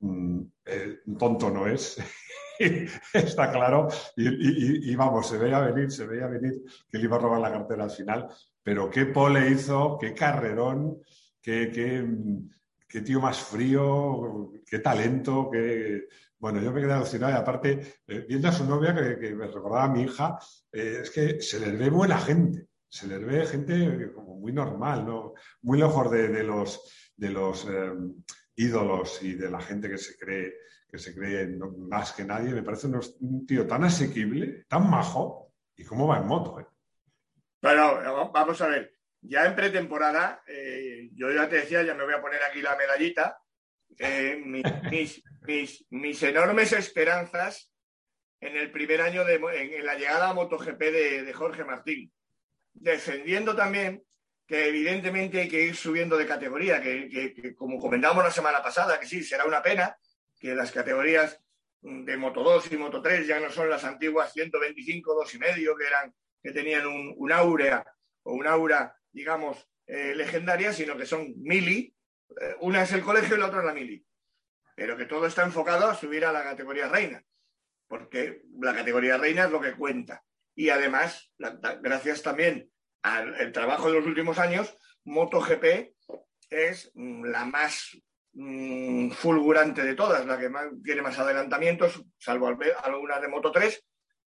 mm, 0.00 0.40
eh, 0.66 0.98
tonto 1.18 1.50
no 1.50 1.66
es, 1.66 1.98
está 3.12 3.50
claro. 3.50 3.88
Y, 4.16 4.94
vamos, 4.94 5.28
se 5.28 5.38
veía 5.38 5.60
venir, 5.60 5.90
se 5.90 6.06
veía 6.06 6.26
venir 6.26 6.62
que 6.90 6.98
le 6.98 7.04
iba 7.04 7.16
a 7.16 7.20
robar 7.20 7.40
la 7.40 7.52
cartera 7.52 7.84
al 7.84 7.90
final. 7.90 8.28
Pero 8.62 8.90
qué 8.90 9.06
pole 9.06 9.50
hizo, 9.50 9.96
qué 9.98 10.14
carrerón, 10.14 11.00
qué, 11.40 11.70
qué, 12.86 13.00
tío 13.00 13.20
más 13.20 13.38
frío, 13.38 14.52
qué 14.66 14.78
talento, 14.78 15.48
qué... 15.50 16.06
Bueno, 16.38 16.62
yo 16.62 16.72
me 16.72 16.80
quedé 16.80 16.94
alucinado 16.94 17.34
y 17.34 17.36
aparte, 17.36 18.00
eh, 18.06 18.24
viendo 18.26 18.48
a 18.48 18.52
su 18.52 18.64
novia, 18.64 18.94
que, 18.94 19.34
me 19.34 19.46
recordaba 19.46 19.84
a 19.84 19.88
mi 19.88 20.04
hija, 20.04 20.38
eh, 20.72 21.00
es 21.02 21.10
que 21.10 21.42
se 21.42 21.60
les 21.60 21.78
ve 21.78 21.90
buena 21.90 22.16
gente, 22.18 22.69
se 22.90 23.06
les 23.06 23.24
ve 23.24 23.46
gente 23.46 24.12
como 24.12 24.34
muy 24.34 24.52
normal, 24.52 25.06
¿no? 25.06 25.34
muy 25.62 25.78
lejos 25.78 26.10
de, 26.10 26.42
los, 26.42 27.12
de 27.16 27.30
los 27.30 27.66
eh, 27.70 27.92
ídolos 28.56 29.22
y 29.22 29.34
de 29.34 29.50
la 29.50 29.60
gente 29.60 29.88
que 29.88 29.98
se 29.98 30.18
cree 30.18 30.54
que 30.90 30.98
se 30.98 31.14
cree 31.14 31.46
más 31.88 32.12
que 32.12 32.24
nadie, 32.24 32.52
me 32.52 32.64
parece 32.64 32.88
un 32.88 33.46
tío 33.46 33.64
tan 33.66 33.84
asequible, 33.84 34.64
tan 34.68 34.90
majo, 34.90 35.52
y 35.76 35.84
cómo 35.84 36.06
va 36.06 36.18
en 36.18 36.26
moto. 36.26 36.60
¿eh? 36.60 36.66
Bueno, 37.62 38.30
vamos 38.32 38.60
a 38.60 38.68
ver, 38.68 38.94
ya 39.22 39.46
en 39.46 39.54
pretemporada, 39.54 40.42
eh, 40.46 41.10
yo 41.14 41.30
ya 41.30 41.48
te 41.48 41.56
decía, 41.56 41.82
ya 41.82 41.94
me 41.94 42.04
voy 42.04 42.14
a 42.14 42.20
poner 42.20 42.42
aquí 42.42 42.60
la 42.60 42.76
medallita, 42.76 43.38
eh, 43.98 44.42
mis, 45.90 46.22
enormes 46.22 46.72
esperanzas 46.72 47.72
en 48.40 48.56
el 48.56 48.70
primer 48.70 49.00
año 49.00 49.24
de 49.24 49.34
en, 49.34 49.84
la 49.84 49.96
llegada 49.96 50.30
a 50.30 50.34
MotoGP 50.34 50.78
de, 50.78 51.32
Jorge 51.32 51.64
Martín, 51.64 52.12
defendiendo 52.80 53.54
también 53.54 54.02
que 54.46 54.66
evidentemente 54.66 55.42
hay 55.42 55.48
que 55.48 55.62
ir 55.62 55.76
subiendo 55.76 56.16
de 56.16 56.26
categoría, 56.26 56.82
que, 56.82 57.54
como 57.54 57.78
comentamos 57.78 58.24
la 58.24 58.32
semana 58.32 58.60
pasada, 58.60 58.98
que 58.98 59.06
sí, 59.06 59.22
será 59.22 59.44
una 59.44 59.62
pena, 59.62 59.96
que 60.40 60.56
las 60.56 60.72
categorías 60.72 61.40
de 61.80 62.16
Moto 62.16 62.42
2 62.42 62.72
y 62.72 62.76
Moto 62.76 63.00
3 63.00 63.28
ya 63.28 63.38
no 63.38 63.50
son 63.50 63.70
las 63.70 63.84
antiguas 63.84 64.32
125, 64.32 65.14
2 65.14 65.34
y 65.34 65.38
medio, 65.38 65.76
que 65.76 65.86
eran, 65.86 66.12
que 66.42 66.50
tenían 66.50 66.86
un, 66.86 67.14
un 67.16 67.30
aura 67.30 67.84
o 68.24 68.32
un 68.32 68.46
aura, 68.46 68.96
digamos, 69.12 69.68
eh, 69.86 70.14
legendaria, 70.16 70.72
sino 70.72 70.96
que 70.96 71.06
son 71.06 71.32
mili. 71.36 71.94
Eh, 72.40 72.56
una 72.60 72.82
es 72.82 72.92
el 72.92 73.02
colegio 73.02 73.36
y 73.36 73.38
la 73.38 73.46
otra 73.46 73.60
es 73.60 73.66
la 73.66 73.74
mili. 73.74 74.04
Pero 74.74 74.96
que 74.96 75.04
todo 75.04 75.26
está 75.26 75.44
enfocado 75.44 75.88
a 75.88 75.94
subir 75.94 76.24
a 76.24 76.32
la 76.32 76.42
categoría 76.42 76.88
reina, 76.88 77.24
porque 77.86 78.42
la 78.58 78.74
categoría 78.74 79.16
reina 79.16 79.44
es 79.44 79.50
lo 79.52 79.60
que 79.60 79.74
cuenta. 79.74 80.24
Y 80.60 80.70
además, 80.70 81.32
gracias 81.80 82.22
también 82.22 82.70
al 83.02 83.52
trabajo 83.52 83.88
de 83.88 83.98
los 83.98 84.06
últimos 84.06 84.38
años, 84.38 84.76
MotoGP 85.04 85.94
es 86.50 86.90
mm, 86.94 87.24
la 87.24 87.44
más 87.46 87.96
Mm, 88.32 89.10
fulgurante 89.10 89.82
de 89.82 89.96
todas, 89.96 90.24
la 90.24 90.38
que 90.38 90.48
más, 90.48 90.68
tiene 90.84 91.02
más 91.02 91.18
adelantamientos, 91.18 92.00
salvo 92.16 92.46
algunas 92.46 93.20
de 93.20 93.28
Moto 93.28 93.50
3, 93.50 93.84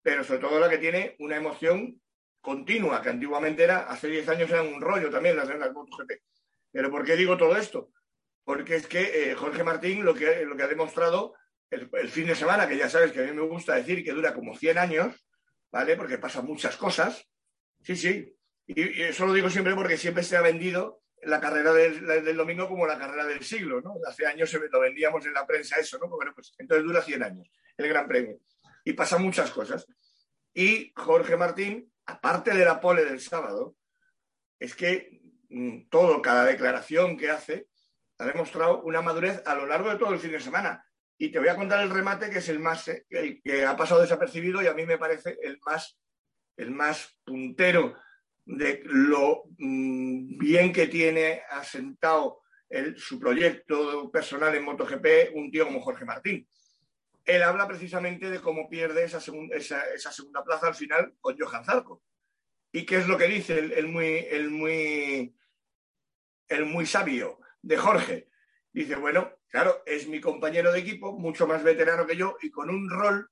pero 0.01 0.23
sobre 0.23 0.39
todo 0.39 0.59
la 0.59 0.69
que 0.69 0.77
tiene 0.77 1.15
una 1.19 1.35
emoción 1.35 2.01
continua, 2.39 3.01
que 3.01 3.09
antiguamente 3.09 3.63
era, 3.63 3.79
hace 3.89 4.07
10 4.07 4.29
años 4.29 4.49
era 4.49 4.63
un 4.63 4.81
rollo 4.81 5.09
también 5.09 5.35
las 5.35 5.47
de 5.47 5.57
las 5.57 5.73
MotoGP. 5.73 6.11
Pero 6.71 6.89
¿por 6.89 7.05
qué 7.05 7.17
digo 7.17 7.37
todo 7.37 7.57
esto? 7.57 7.91
Porque 8.45 8.75
es 8.75 8.87
que 8.87 9.31
eh, 9.31 9.35
Jorge 9.35 9.63
Martín 9.63 10.05
lo 10.05 10.13
que, 10.13 10.45
lo 10.45 10.55
que 10.55 10.63
ha 10.63 10.67
demostrado 10.67 11.35
el, 11.69 11.89
fin 12.09 12.27
de 12.27 12.35
semana, 12.35 12.67
que 12.67 12.77
ya 12.77 12.89
sabes 12.89 13.11
que 13.11 13.19
a 13.19 13.23
mí 13.23 13.33
me 13.33 13.41
gusta 13.41 13.75
decir 13.75 14.03
que 14.03 14.13
dura 14.13 14.33
como 14.33 14.55
100 14.55 14.77
años, 14.77 15.27
¿vale? 15.71 15.95
Porque 15.95 16.17
pasan 16.17 16.45
muchas 16.45 16.77
cosas. 16.77 17.27
Sí, 17.81 17.95
sí. 17.95 18.35
Y, 18.67 19.01
eso 19.01 19.25
lo 19.25 19.33
digo 19.33 19.49
siempre 19.49 19.75
porque 19.75 19.97
siempre 19.97 20.23
se 20.23 20.37
ha 20.37 20.41
vendido 20.41 21.01
la 21.23 21.39
carrera 21.39 21.73
del, 21.73 22.35
domingo 22.35 22.67
como 22.67 22.87
la 22.87 22.97
carrera 22.97 23.25
del 23.25 23.43
siglo, 23.43 23.79
¿no? 23.81 23.95
Hace 24.07 24.25
años 24.25 24.51
lo 24.53 24.79
vendíamos 24.79 25.25
en 25.25 25.33
la 25.33 25.45
prensa 25.45 25.77
eso, 25.79 25.99
¿no? 25.99 26.07
Bueno, 26.07 26.31
pues 26.33 26.53
entonces 26.57 26.83
dura 26.85 27.01
100 27.01 27.23
años 27.23 27.51
el 27.77 27.89
Gran 27.89 28.07
Premio. 28.07 28.39
Y 28.83 28.93
pasan 28.93 29.21
muchas 29.21 29.51
cosas. 29.51 29.85
Y 30.53 30.91
Jorge 30.95 31.37
Martín, 31.37 31.91
aparte 32.05 32.51
de 32.51 32.65
la 32.65 32.79
pole 32.79 33.05
del 33.05 33.19
sábado, 33.19 33.75
es 34.59 34.75
que 34.75 35.21
mm, 35.49 35.89
todo, 35.89 36.21
cada 36.21 36.45
declaración 36.45 37.17
que 37.17 37.29
hace, 37.29 37.67
ha 38.17 38.25
demostrado 38.25 38.81
una 38.81 39.01
madurez 39.01 39.41
a 39.45 39.55
lo 39.55 39.65
largo 39.65 39.89
de 39.89 39.97
todo 39.97 40.13
el 40.13 40.19
fin 40.19 40.31
de 40.31 40.39
semana. 40.39 40.85
Y 41.21 41.29
te 41.29 41.37
voy 41.37 41.49
a 41.49 41.55
contar 41.55 41.83
el 41.83 41.91
remate 41.91 42.31
que 42.31 42.39
es 42.39 42.49
el 42.49 42.57
más 42.57 42.87
el 42.87 43.39
que 43.43 43.63
ha 43.63 43.77
pasado 43.77 44.01
desapercibido 44.01 44.59
y 44.63 44.65
a 44.65 44.73
mí 44.73 44.87
me 44.87 44.97
parece 44.97 45.37
el 45.43 45.59
más 45.63 45.99
el 46.57 46.71
más 46.71 47.15
puntero 47.23 47.95
de 48.43 48.81
lo 48.85 49.43
mm, 49.59 50.39
bien 50.39 50.73
que 50.73 50.87
tiene 50.87 51.43
asentado 51.51 52.41
su 52.95 53.19
proyecto 53.19 54.09
personal 54.09 54.55
en 54.55 54.63
MotoGP 54.63 55.35
un 55.35 55.51
tío 55.51 55.65
como 55.65 55.81
Jorge 55.81 56.05
Martín. 56.05 56.47
Él 57.23 57.43
habla 57.43 57.67
precisamente 57.67 58.31
de 58.31 58.39
cómo 58.39 58.67
pierde 58.67 59.03
esa, 59.03 59.19
esa, 59.19 60.11
segunda 60.11 60.43
plaza 60.43 60.69
al 60.69 60.75
final 60.75 61.13
con 61.19 61.37
Johan 61.37 61.65
Zarco. 61.65 62.01
¿Y 62.71 62.83
qué 62.83 62.95
es 62.95 63.07
lo 63.07 63.17
que 63.17 63.27
dice 63.27 63.59
el, 63.59 63.87
muy, 63.89 64.25
el, 64.27 64.49
muy, 64.49 65.35
el 66.47 66.65
muy 66.65 66.85
sabio 66.87 67.39
de 67.61 67.77
Jorge? 67.77 68.29
Dice, 68.71 68.95
bueno, 68.95 69.40
claro, 69.51 69.83
es 69.85 70.07
mi 70.07 70.19
compañero 70.19 70.71
de 70.71 70.79
equipo, 70.79 71.11
mucho 71.11 71.45
más 71.45 71.61
veterano 71.61 72.07
que 72.07 72.15
yo 72.15 72.37
y 72.41 72.49
con 72.49 72.69
un 72.69 72.89
rol 72.89 73.29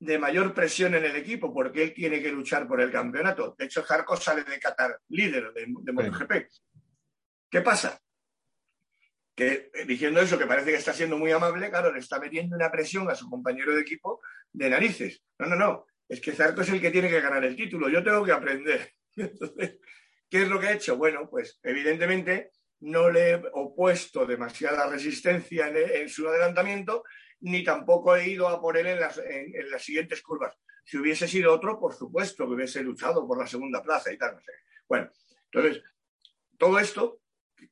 de 0.00 0.18
mayor 0.18 0.54
presión 0.54 0.94
en 0.94 1.04
el 1.04 1.14
equipo 1.14 1.52
porque 1.52 1.82
él 1.82 1.94
tiene 1.94 2.22
que 2.22 2.32
luchar 2.32 2.66
por 2.66 2.80
el 2.80 2.90
campeonato. 2.90 3.54
De 3.56 3.66
hecho, 3.66 3.84
Zarco 3.84 4.16
sale 4.16 4.42
de 4.44 4.58
Qatar 4.58 4.98
líder 5.08 5.52
de, 5.52 5.92
MotoGP. 5.92 6.32
¿Qué 7.50 7.60
pasa? 7.60 8.00
Que 9.34 9.70
eh, 9.74 9.84
diciendo 9.86 10.20
eso, 10.20 10.38
que 10.38 10.46
parece 10.46 10.70
que 10.70 10.78
está 10.78 10.94
siendo 10.94 11.18
muy 11.18 11.30
amable, 11.32 11.68
claro, 11.68 11.92
le 11.92 12.00
está 12.00 12.18
metiendo 12.18 12.56
una 12.56 12.70
presión 12.70 13.10
a 13.10 13.14
su 13.14 13.28
compañero 13.28 13.74
de 13.74 13.82
equipo 13.82 14.22
de 14.52 14.70
narices. 14.70 15.22
No, 15.38 15.46
no, 15.46 15.56
no. 15.56 15.86
Es 16.08 16.20
que 16.20 16.32
Zarco 16.32 16.62
es 16.62 16.70
el 16.70 16.80
que 16.80 16.90
tiene 16.90 17.10
que 17.10 17.20
ganar 17.20 17.44
el 17.44 17.54
título. 17.54 17.90
Yo 17.90 18.02
tengo 18.02 18.24
que 18.24 18.32
aprender. 18.32 18.94
Entonces, 19.16 19.78
¿qué 20.30 20.42
es 20.42 20.48
lo 20.48 20.58
que 20.58 20.68
ha 20.68 20.72
hecho? 20.72 20.96
Bueno, 20.96 21.28
pues 21.28 21.60
evidentemente 21.62 22.52
no 22.80 23.10
le 23.10 23.30
he 23.30 23.42
opuesto 23.52 24.26
demasiada 24.26 24.88
resistencia 24.88 25.68
en, 25.68 26.08
su 26.08 26.28
adelantamiento, 26.28 27.04
ni 27.40 27.62
tampoco 27.62 28.16
he 28.16 28.28
ido 28.28 28.48
a 28.48 28.60
por 28.60 28.76
él 28.76 28.86
en 28.86 29.00
las, 29.00 29.18
en, 29.18 29.70
las, 29.70 29.82
siguientes 29.82 30.22
curvas. 30.22 30.56
Si 30.84 30.96
hubiese 30.96 31.28
sido 31.28 31.52
otro, 31.52 31.78
por 31.78 31.94
supuesto 31.94 32.46
que 32.46 32.54
hubiese 32.54 32.82
luchado 32.82 33.26
por 33.26 33.38
la 33.38 33.46
segunda 33.46 33.82
plaza 33.82 34.12
y 34.12 34.18
tal. 34.18 34.34
No 34.34 34.40
sé. 34.40 34.52
Bueno, 34.88 35.10
entonces, 35.52 35.82
todo 36.58 36.78
esto, 36.78 37.20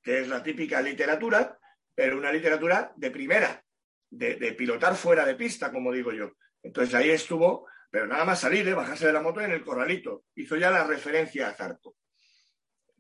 que 0.02 0.20
es 0.20 0.28
la 0.28 0.42
típica 0.42 0.80
literatura, 0.82 1.58
pero 1.94 2.16
una 2.16 2.32
literatura 2.32 2.92
de 2.96 3.10
primera, 3.10 3.64
de, 4.10 4.52
pilotar 4.52 4.94
fuera 4.94 5.24
de 5.24 5.34
pista, 5.34 5.72
como 5.72 5.92
digo 5.92 6.12
yo. 6.12 6.32
Entonces 6.62 6.94
ahí 6.94 7.10
estuvo, 7.10 7.66
pero 7.90 8.06
nada 8.06 8.24
más 8.24 8.40
salir, 8.40 8.64
de 8.64 8.72
¿eh? 8.72 8.74
bajarse 8.74 9.06
de 9.06 9.12
la 9.12 9.20
moto 9.20 9.40
en 9.40 9.52
el 9.52 9.64
corralito. 9.64 10.24
Hizo 10.34 10.56
ya 10.56 10.70
la 10.70 10.84
referencia 10.84 11.48
a 11.48 11.54
Zarco. 11.54 11.96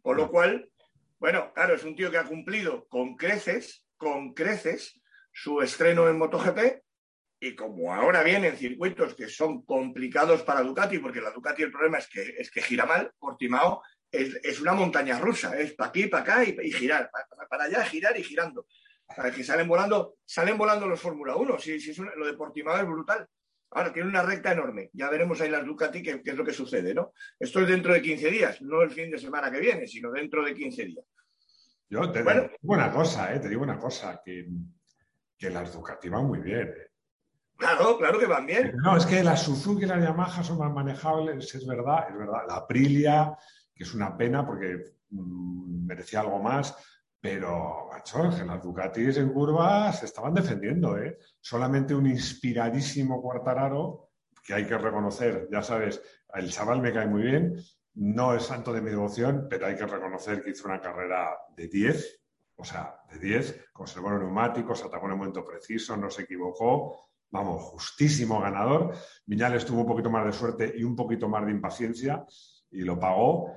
Con 0.00 0.16
lo 0.16 0.30
cual, 0.30 0.70
bueno, 1.18 1.52
claro, 1.52 1.74
es 1.74 1.84
un 1.84 1.96
tío 1.96 2.10
que 2.10 2.18
ha 2.18 2.24
cumplido 2.24 2.86
con 2.88 3.16
creces, 3.16 3.84
con 3.96 4.34
creces, 4.34 5.00
su 5.32 5.60
estreno 5.60 6.08
en 6.08 6.18
MotoGP 6.18 6.82
y 7.40 7.54
como 7.54 7.94
ahora 7.94 8.22
vienen 8.22 8.56
circuitos 8.56 9.14
que 9.14 9.28
son 9.28 9.62
complicados 9.62 10.42
para 10.42 10.62
Ducati, 10.62 10.98
porque 10.98 11.20
la 11.20 11.30
Ducati 11.30 11.62
el 11.62 11.70
problema 11.70 11.98
es 11.98 12.08
que, 12.08 12.34
es 12.38 12.50
que 12.50 12.62
gira 12.62 12.86
mal, 12.86 13.12
Portimao 13.18 13.82
es, 14.10 14.40
es 14.42 14.60
una 14.60 14.72
montaña 14.72 15.18
rusa, 15.18 15.58
es 15.58 15.74
para 15.74 15.90
aquí, 15.90 16.06
para 16.06 16.22
acá 16.22 16.44
y, 16.44 16.72
girar, 16.72 17.10
para, 17.48 17.64
allá, 17.64 17.84
girar 17.84 18.18
y 18.18 18.24
girando. 18.24 18.66
que 19.34 19.44
salen 19.44 19.68
volando, 19.68 20.16
salen 20.24 20.58
volando 20.58 20.86
los 20.86 21.00
Fórmula 21.00 21.36
1, 21.36 21.58
si, 21.58 21.80
si 21.80 21.94
lo 22.00 22.26
de 22.26 22.34
Portimao 22.34 22.78
es 22.78 22.86
brutal. 22.86 23.28
Ahora 23.70 23.92
tiene 23.92 24.08
una 24.08 24.22
recta 24.22 24.52
enorme. 24.52 24.90
Ya 24.92 25.10
veremos 25.10 25.40
ahí 25.40 25.50
las 25.50 25.64
Ducati 25.64 26.02
qué, 26.02 26.22
es 26.24 26.36
lo 26.36 26.44
que 26.44 26.52
sucede, 26.52 26.94
¿no? 26.94 27.12
Esto 27.38 27.60
es 27.60 27.68
dentro 27.68 27.92
de 27.92 28.00
15 28.00 28.30
días, 28.30 28.62
no 28.62 28.82
el 28.82 28.90
fin 28.90 29.10
de 29.10 29.18
semana 29.18 29.50
que 29.50 29.60
viene, 29.60 29.86
sino 29.86 30.10
dentro 30.10 30.44
de 30.44 30.54
15 30.54 30.84
días. 30.84 31.04
Yo 31.90 32.10
te 32.10 32.20
digo 32.20 32.50
una 32.62 32.90
cosa, 32.90 33.34
¿eh? 33.34 33.40
Te 33.40 33.48
digo 33.48 33.62
una 33.62 33.78
cosa, 33.78 34.20
que, 34.24 34.48
que 35.36 35.50
las 35.50 35.72
Ducati 35.72 36.08
van 36.08 36.26
muy 36.26 36.40
bien. 36.40 36.68
¿eh? 36.68 36.90
Claro, 37.56 37.98
claro 37.98 38.18
que 38.18 38.26
van 38.26 38.46
bien. 38.46 38.72
No, 38.76 38.96
es 38.96 39.04
que 39.04 39.22
las 39.22 39.42
Suzuki 39.42 39.82
y 39.82 39.86
las 39.86 40.02
Yamaha 40.02 40.44
son 40.44 40.58
más 40.58 40.72
manejables, 40.72 41.54
es 41.54 41.66
verdad, 41.66 42.06
es 42.08 42.16
verdad. 42.16 42.42
La 42.46 42.56
Aprilia, 42.56 43.36
que 43.74 43.84
es 43.84 43.94
una 43.94 44.16
pena 44.16 44.46
porque 44.46 44.94
mm, 45.10 45.86
merecía 45.86 46.20
algo 46.20 46.38
más, 46.40 46.76
pero, 47.20 47.88
macho, 47.90 48.24
las 48.24 48.62
Ducatis 48.62 49.16
en 49.16 49.32
curvas 49.32 50.00
se 50.00 50.06
estaban 50.06 50.34
defendiendo, 50.34 50.96
¿eh? 50.96 51.18
Solamente 51.40 51.94
un 51.94 52.06
inspiradísimo 52.06 53.20
Cuartararo, 53.20 54.10
que 54.44 54.54
hay 54.54 54.66
que 54.66 54.78
reconocer, 54.78 55.48
ya 55.50 55.62
sabes, 55.62 56.00
el 56.34 56.50
chaval 56.50 56.80
me 56.80 56.92
cae 56.92 57.06
muy 57.06 57.22
bien, 57.22 57.56
no 57.94 58.34
es 58.34 58.44
santo 58.44 58.72
de 58.72 58.80
mi 58.80 58.90
devoción, 58.90 59.46
pero 59.50 59.66
hay 59.66 59.76
que 59.76 59.86
reconocer 59.86 60.42
que 60.42 60.50
hizo 60.50 60.68
una 60.68 60.80
carrera 60.80 61.36
de 61.56 61.68
10, 61.68 62.20
o 62.56 62.64
sea, 62.64 63.00
de 63.10 63.18
10, 63.18 63.70
conservó 63.72 64.10
los 64.10 64.20
neumáticos, 64.20 64.84
atacó 64.84 65.06
en 65.06 65.12
el 65.12 65.18
momento 65.18 65.44
preciso, 65.44 65.96
no 65.96 66.10
se 66.10 66.22
equivocó, 66.22 67.08
vamos, 67.30 67.62
justísimo 67.62 68.40
ganador. 68.40 68.94
Viñales 69.26 69.64
tuvo 69.64 69.82
un 69.82 69.86
poquito 69.86 70.10
más 70.10 70.26
de 70.26 70.32
suerte 70.32 70.74
y 70.76 70.84
un 70.84 70.96
poquito 70.96 71.28
más 71.28 71.44
de 71.44 71.52
impaciencia 71.52 72.24
y 72.70 72.80
lo 72.82 72.98
pagó. 72.98 73.52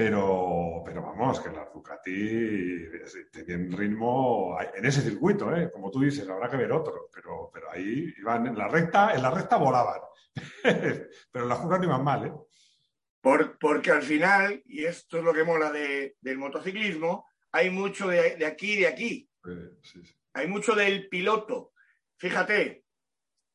Pero, 0.00 0.80
pero 0.86 1.02
vamos, 1.02 1.40
que 1.40 1.50
la 1.50 1.68
Ducati 1.74 2.86
tienen 3.32 3.76
ritmo 3.76 4.56
en 4.72 4.84
ese 4.84 5.02
circuito, 5.02 5.52
¿eh? 5.52 5.72
como 5.72 5.90
tú 5.90 6.02
dices, 6.02 6.28
habrá 6.28 6.48
que 6.48 6.56
ver 6.56 6.70
otro, 6.70 7.10
pero, 7.12 7.50
pero 7.52 7.68
ahí 7.68 8.14
iban 8.16 8.46
en 8.46 8.56
la 8.56 8.68
recta, 8.68 9.12
en 9.12 9.22
la 9.22 9.32
recta 9.32 9.56
volaban, 9.56 10.00
pero 10.62 11.44
en 11.44 11.48
la 11.48 11.56
jugada 11.56 11.78
no 11.80 11.84
iban 11.86 12.04
mal, 12.04 12.26
¿eh? 12.26 12.32
porque 13.58 13.90
al 13.90 14.04
final, 14.04 14.62
y 14.66 14.84
esto 14.84 15.18
es 15.18 15.24
lo 15.24 15.34
que 15.34 15.42
mola 15.42 15.72
del 15.72 16.38
motociclismo, 16.38 17.26
hay 17.50 17.68
mucho 17.70 18.06
de, 18.06 18.46
aquí 18.46 18.74
y 18.74 18.80
de 18.82 18.86
aquí. 18.86 19.30
Hay 20.32 20.46
mucho 20.46 20.76
del 20.76 21.08
piloto. 21.08 21.72
Fíjate, 22.18 22.84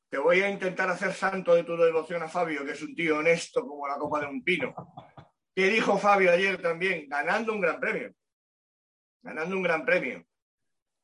te 0.09 0.17
voy 0.17 0.41
a 0.41 0.49
intentar 0.49 0.89
hacer 0.89 1.13
santo 1.13 1.55
de 1.55 1.63
tu 1.63 1.77
devoción 1.77 2.21
a 2.21 2.27
Fabio, 2.27 2.65
que 2.65 2.73
es 2.73 2.81
un 2.81 2.93
tío 2.93 3.19
honesto 3.19 3.65
como 3.65 3.87
la 3.87 3.95
copa 3.95 4.19
de 4.19 4.25
un 4.25 4.43
pino. 4.43 4.75
¿Qué 5.55 5.69
dijo 5.69 5.97
Fabio 5.97 6.31
ayer 6.31 6.61
también? 6.61 7.07
Ganando 7.07 7.53
un 7.53 7.61
gran 7.61 7.79
premio. 7.79 8.13
Ganando 9.21 9.55
un 9.55 9.63
gran 9.63 9.85
premio. 9.85 10.25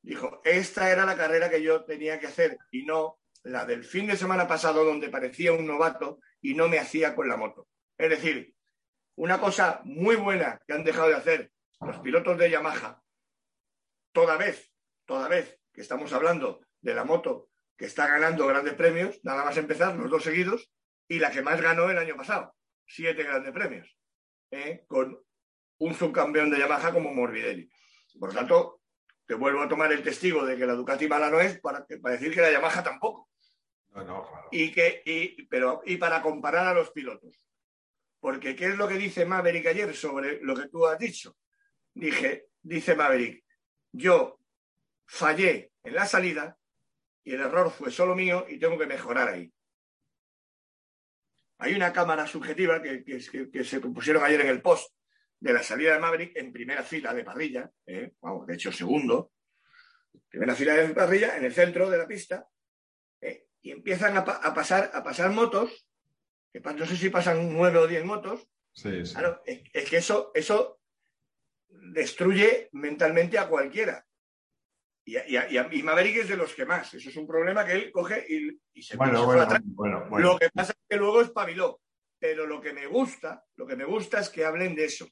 Dijo, 0.01 0.41
esta 0.43 0.91
era 0.91 1.05
la 1.05 1.15
carrera 1.15 1.49
que 1.49 1.61
yo 1.61 1.83
tenía 1.85 2.19
que 2.19 2.27
hacer 2.27 2.57
y 2.71 2.83
no 2.85 3.19
la 3.43 3.65
del 3.65 3.83
fin 3.83 4.07
de 4.07 4.17
semana 4.17 4.47
pasado 4.47 4.83
donde 4.83 5.09
parecía 5.09 5.53
un 5.53 5.65
novato 5.65 6.19
y 6.41 6.55
no 6.55 6.67
me 6.67 6.79
hacía 6.79 7.15
con 7.15 7.27
la 7.27 7.37
moto. 7.37 7.67
Es 7.97 8.09
decir, 8.09 8.53
una 9.15 9.39
cosa 9.39 9.81
muy 9.83 10.15
buena 10.15 10.61
que 10.65 10.73
han 10.73 10.83
dejado 10.83 11.09
de 11.09 11.15
hacer 11.15 11.51
los 11.81 11.99
pilotos 11.99 12.37
de 12.37 12.49
Yamaha, 12.49 13.01
toda 14.11 14.37
vez, 14.37 14.71
toda 15.05 15.27
vez 15.27 15.59
que 15.73 15.81
estamos 15.81 16.11
hablando 16.13 16.61
de 16.81 16.93
la 16.93 17.03
moto 17.03 17.49
que 17.77 17.85
está 17.85 18.07
ganando 18.07 18.47
grandes 18.47 18.73
premios, 18.73 19.19
nada 19.23 19.45
más 19.45 19.57
empezar, 19.57 19.95
los 19.95 20.09
dos 20.09 20.23
seguidos, 20.23 20.69
y 21.07 21.19
la 21.19 21.31
que 21.31 21.41
más 21.41 21.61
ganó 21.61 21.89
el 21.89 21.97
año 21.97 22.15
pasado, 22.15 22.53
siete 22.85 23.23
grandes 23.23 23.53
premios. 23.53 23.98
¿Eh? 24.51 24.85
con 24.87 25.19
un 25.79 25.93
subcampeón 25.93 26.49
de 26.49 26.59
Yamaha 26.59 26.91
como 26.91 27.13
Morbidelli. 27.13 27.69
Por 28.19 28.33
lo 28.33 28.39
tanto, 28.39 28.81
te 29.25 29.35
vuelvo 29.35 29.61
a 29.61 29.69
tomar 29.69 29.91
el 29.91 30.03
testigo 30.03 30.45
de 30.45 30.57
que 30.57 30.65
la 30.65 30.73
Ducati 30.73 31.07
mala 31.07 31.29
no 31.29 31.39
es 31.39 31.59
para, 31.59 31.85
decir 31.87 32.33
que 32.33 32.41
la 32.41 32.51
Yamaha 32.51 32.83
tampoco. 32.83 33.29
y, 34.51 34.71
que, 34.71 35.47
pero, 35.49 35.81
y 35.85 35.97
para 35.97 36.21
comparar 36.21 36.67
a 36.67 36.73
los 36.73 36.91
pilotos. 36.91 37.47
Porque, 38.19 38.55
¿qué 38.55 38.65
es 38.65 38.77
lo 38.77 38.87
que 38.87 38.95
dice 38.95 39.25
Maverick 39.25 39.67
ayer 39.67 39.95
sobre 39.95 40.41
lo 40.41 40.55
que 40.55 40.67
tú 40.67 40.85
has 40.85 40.99
dicho? 40.99 41.37
Dije, 41.93 42.47
dice 42.61 42.95
Maverick, 42.95 43.45
yo 43.91 44.39
fallé 45.05 45.71
en 45.83 45.95
la 45.95 46.05
salida 46.05 46.57
y 47.23 47.33
el 47.33 47.41
error 47.41 47.71
fue 47.71 47.91
solo 47.91 48.15
mío 48.15 48.45
y 48.49 48.59
tengo 48.59 48.77
que 48.77 48.85
mejorar 48.85 49.29
ahí. 49.29 49.51
Hay 51.59 51.73
una 51.73 51.91
cámara 51.91 52.25
subjetiva 52.25 52.81
que, 52.81 53.19
se 53.19 53.79
pusieron 53.81 54.23
ayer 54.23 54.41
en 54.41 54.47
el 54.47 54.61
post 54.61 54.93
de 55.39 55.53
la 55.53 55.61
salida 55.61 55.93
de 55.93 55.99
Maverick 55.99 56.35
en 56.37 56.53
primera 56.53 56.83
fila 56.83 57.13
de 57.13 57.25
parrilla, 57.25 57.69
¿eh? 57.85 58.13
de 58.47 58.53
hecho 58.53 58.71
segundo, 58.71 59.33
primera 60.29 60.55
fila 60.55 60.73
de 60.73 60.89
parrilla 60.93 61.37
en 61.37 61.43
el 61.43 61.53
centro 61.53 61.89
de 61.89 61.97
la 61.97 62.07
pista, 62.07 62.47
¿eh? 63.19 63.47
y 63.61 63.71
empiezan 63.71 64.15
a, 64.17 64.23
pasar, 64.23 64.89
a 64.93 65.03
pasar 65.03 65.31
motos, 65.31 65.85
que 66.53 66.61
no 66.61 66.85
sé 66.85 66.95
si 66.95 67.09
pasan 67.09 67.53
nueve 67.53 67.77
o 67.77 67.87
diez 67.87 68.05
motos. 68.05 68.47
Claro, 69.11 69.41
es, 69.45 69.89
que 69.89 69.97
eso, 69.97 70.31
eso 70.33 70.79
destruye 71.67 72.69
mentalmente 72.71 73.37
a 73.37 73.49
cualquiera. 73.49 74.05
Y, 75.05 75.83
Maverick 75.83 76.17
es 76.17 76.29
de 76.29 76.37
los 76.37 76.53
que 76.53 76.65
más. 76.65 76.93
Eso 76.93 77.09
es 77.09 77.15
un 77.15 77.25
problema 77.25 77.65
que 77.65 77.73
él 77.73 77.91
coge 77.91 78.25
y, 78.73 78.81
se 78.81 78.95
bueno, 78.95 79.25
bueno, 79.25 80.05
bueno, 80.09 80.33
Lo 80.33 80.37
que 80.37 80.49
pasa 80.53 80.73
es 80.73 80.85
que 80.87 80.97
luego 80.97 81.21
espabiló. 81.21 81.81
Pero 82.19 82.45
lo 82.45 82.59
que 82.59 82.73
me 82.73 82.85
gusta, 82.85 83.43
lo 83.55 83.65
que 83.65 83.77
me 83.77 83.85
gusta 83.85 84.19
es 84.19 84.29
que 84.29 84.45
hablen 84.45 84.75
de 84.75 84.85
eso. 84.85 85.07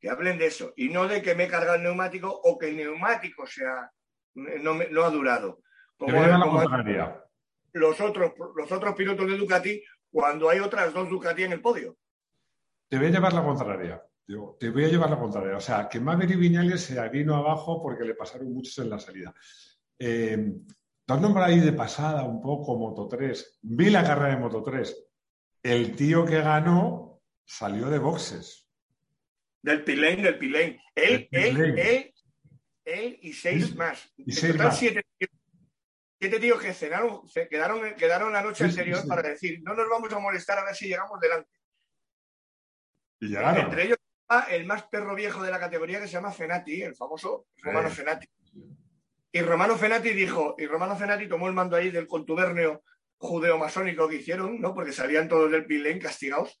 Que 0.00 0.10
hablen 0.10 0.36
de 0.36 0.46
eso. 0.46 0.72
Y 0.76 0.88
no 0.88 1.06
de 1.06 1.22
que 1.22 1.34
me 1.34 1.48
carga 1.48 1.76
el 1.76 1.82
neumático 1.82 2.28
o 2.28 2.58
que 2.58 2.68
el 2.68 2.76
neumático 2.76 3.46
sea, 3.46 3.90
no, 4.34 4.74
no 4.74 5.04
ha 5.04 5.10
durado. 5.10 5.60
Como, 5.96 6.12
los 7.72 8.00
otros, 8.00 8.32
los 8.56 8.70
otros 8.70 8.94
pilotos 8.94 9.26
de 9.28 9.36
Ducati 9.36 9.82
cuando 10.10 10.48
hay 10.48 10.60
otras 10.60 10.92
dos 10.92 11.08
Ducati 11.08 11.44
en 11.44 11.52
el 11.52 11.60
podio. 11.60 11.96
Te 12.88 12.98
voy 12.98 13.06
a 13.06 13.10
llevar 13.10 13.32
la 13.32 13.42
contraria 13.42 14.02
te 14.58 14.70
voy 14.70 14.84
a 14.84 14.88
llevar 14.88 15.10
la 15.10 15.18
contraria. 15.18 15.56
O 15.56 15.60
sea, 15.60 15.88
que 15.88 16.00
Maverick 16.00 16.38
Viñales 16.38 16.82
se 16.82 17.08
vino 17.08 17.36
abajo 17.36 17.82
porque 17.82 18.04
le 18.04 18.14
pasaron 18.14 18.52
muchos 18.52 18.78
en 18.78 18.90
la 18.90 18.98
salida. 18.98 19.34
Eh, 19.98 20.52
has 21.06 21.20
nombrado 21.20 21.50
ahí 21.50 21.60
de 21.60 21.72
pasada 21.72 22.24
un 22.24 22.40
poco 22.40 22.76
Moto 22.78 23.06
3. 23.06 23.58
Vi 23.62 23.90
la 23.90 24.02
carrera 24.02 24.34
de 24.34 24.40
Moto 24.40 24.62
3. 24.62 25.06
El 25.62 25.94
tío 25.94 26.24
que 26.24 26.40
ganó 26.40 27.22
salió 27.44 27.90
de 27.90 27.98
boxes. 27.98 28.68
Del 29.62 29.84
Pilén, 29.84 30.22
del 30.22 30.38
Pilén. 30.38 30.78
Él, 30.94 31.28
él, 31.30 31.78
él, 31.78 32.14
él 32.84 33.18
y 33.22 33.32
seis 33.32 33.74
más. 33.74 34.12
Y 34.16 34.32
seis 34.32 34.56
más. 34.56 34.78
Siete, 34.78 35.02
siete, 36.20 36.38
tíos 36.38 36.60
que 36.60 36.74
cenaron, 36.74 37.26
se 37.28 37.48
quedaron, 37.48 37.94
quedaron 37.96 38.32
la 38.32 38.42
noche 38.42 38.64
Sí, 38.64 38.70
anterior 38.70 39.00
sí. 39.00 39.08
para 39.08 39.22
decir, 39.22 39.62
no 39.62 39.74
nos 39.74 39.88
vamos 39.88 40.12
a 40.12 40.18
molestar 40.18 40.58
a 40.58 40.64
ver 40.64 40.74
si 40.74 40.86
llegamos 40.86 41.18
delante. 41.18 41.50
Y 43.20 43.28
llegaron. 43.28 43.64
Entre 43.64 43.84
ellos 43.84 43.98
el 44.50 44.66
más 44.66 44.84
perro 44.88 45.14
viejo 45.14 45.42
de 45.42 45.50
la 45.50 45.60
categoría 45.60 46.00
que 46.00 46.06
se 46.06 46.14
llama 46.14 46.32
Fenati, 46.32 46.82
el 46.82 46.94
famoso 46.96 47.46
Romano 47.58 47.88
Sí. 47.90 47.96
Fenati. 47.96 48.26
Y 49.32 49.40
Romano 49.42 49.76
Fenati 49.76 50.10
dijo, 50.10 50.54
y 50.58 50.66
Romano 50.66 50.96
Fenati 50.96 51.28
tomó 51.28 51.48
el 51.48 51.54
mando 51.54 51.76
ahí 51.76 51.90
del 51.90 52.06
contubernio 52.06 52.82
judeo-masónico 53.18 54.08
que 54.08 54.16
hicieron, 54.16 54.60
¿no? 54.60 54.74
Porque 54.74 54.92
salían 54.92 55.28
todos 55.28 55.50
del 55.50 55.66
Pilén 55.66 55.98
castigados. 56.00 56.60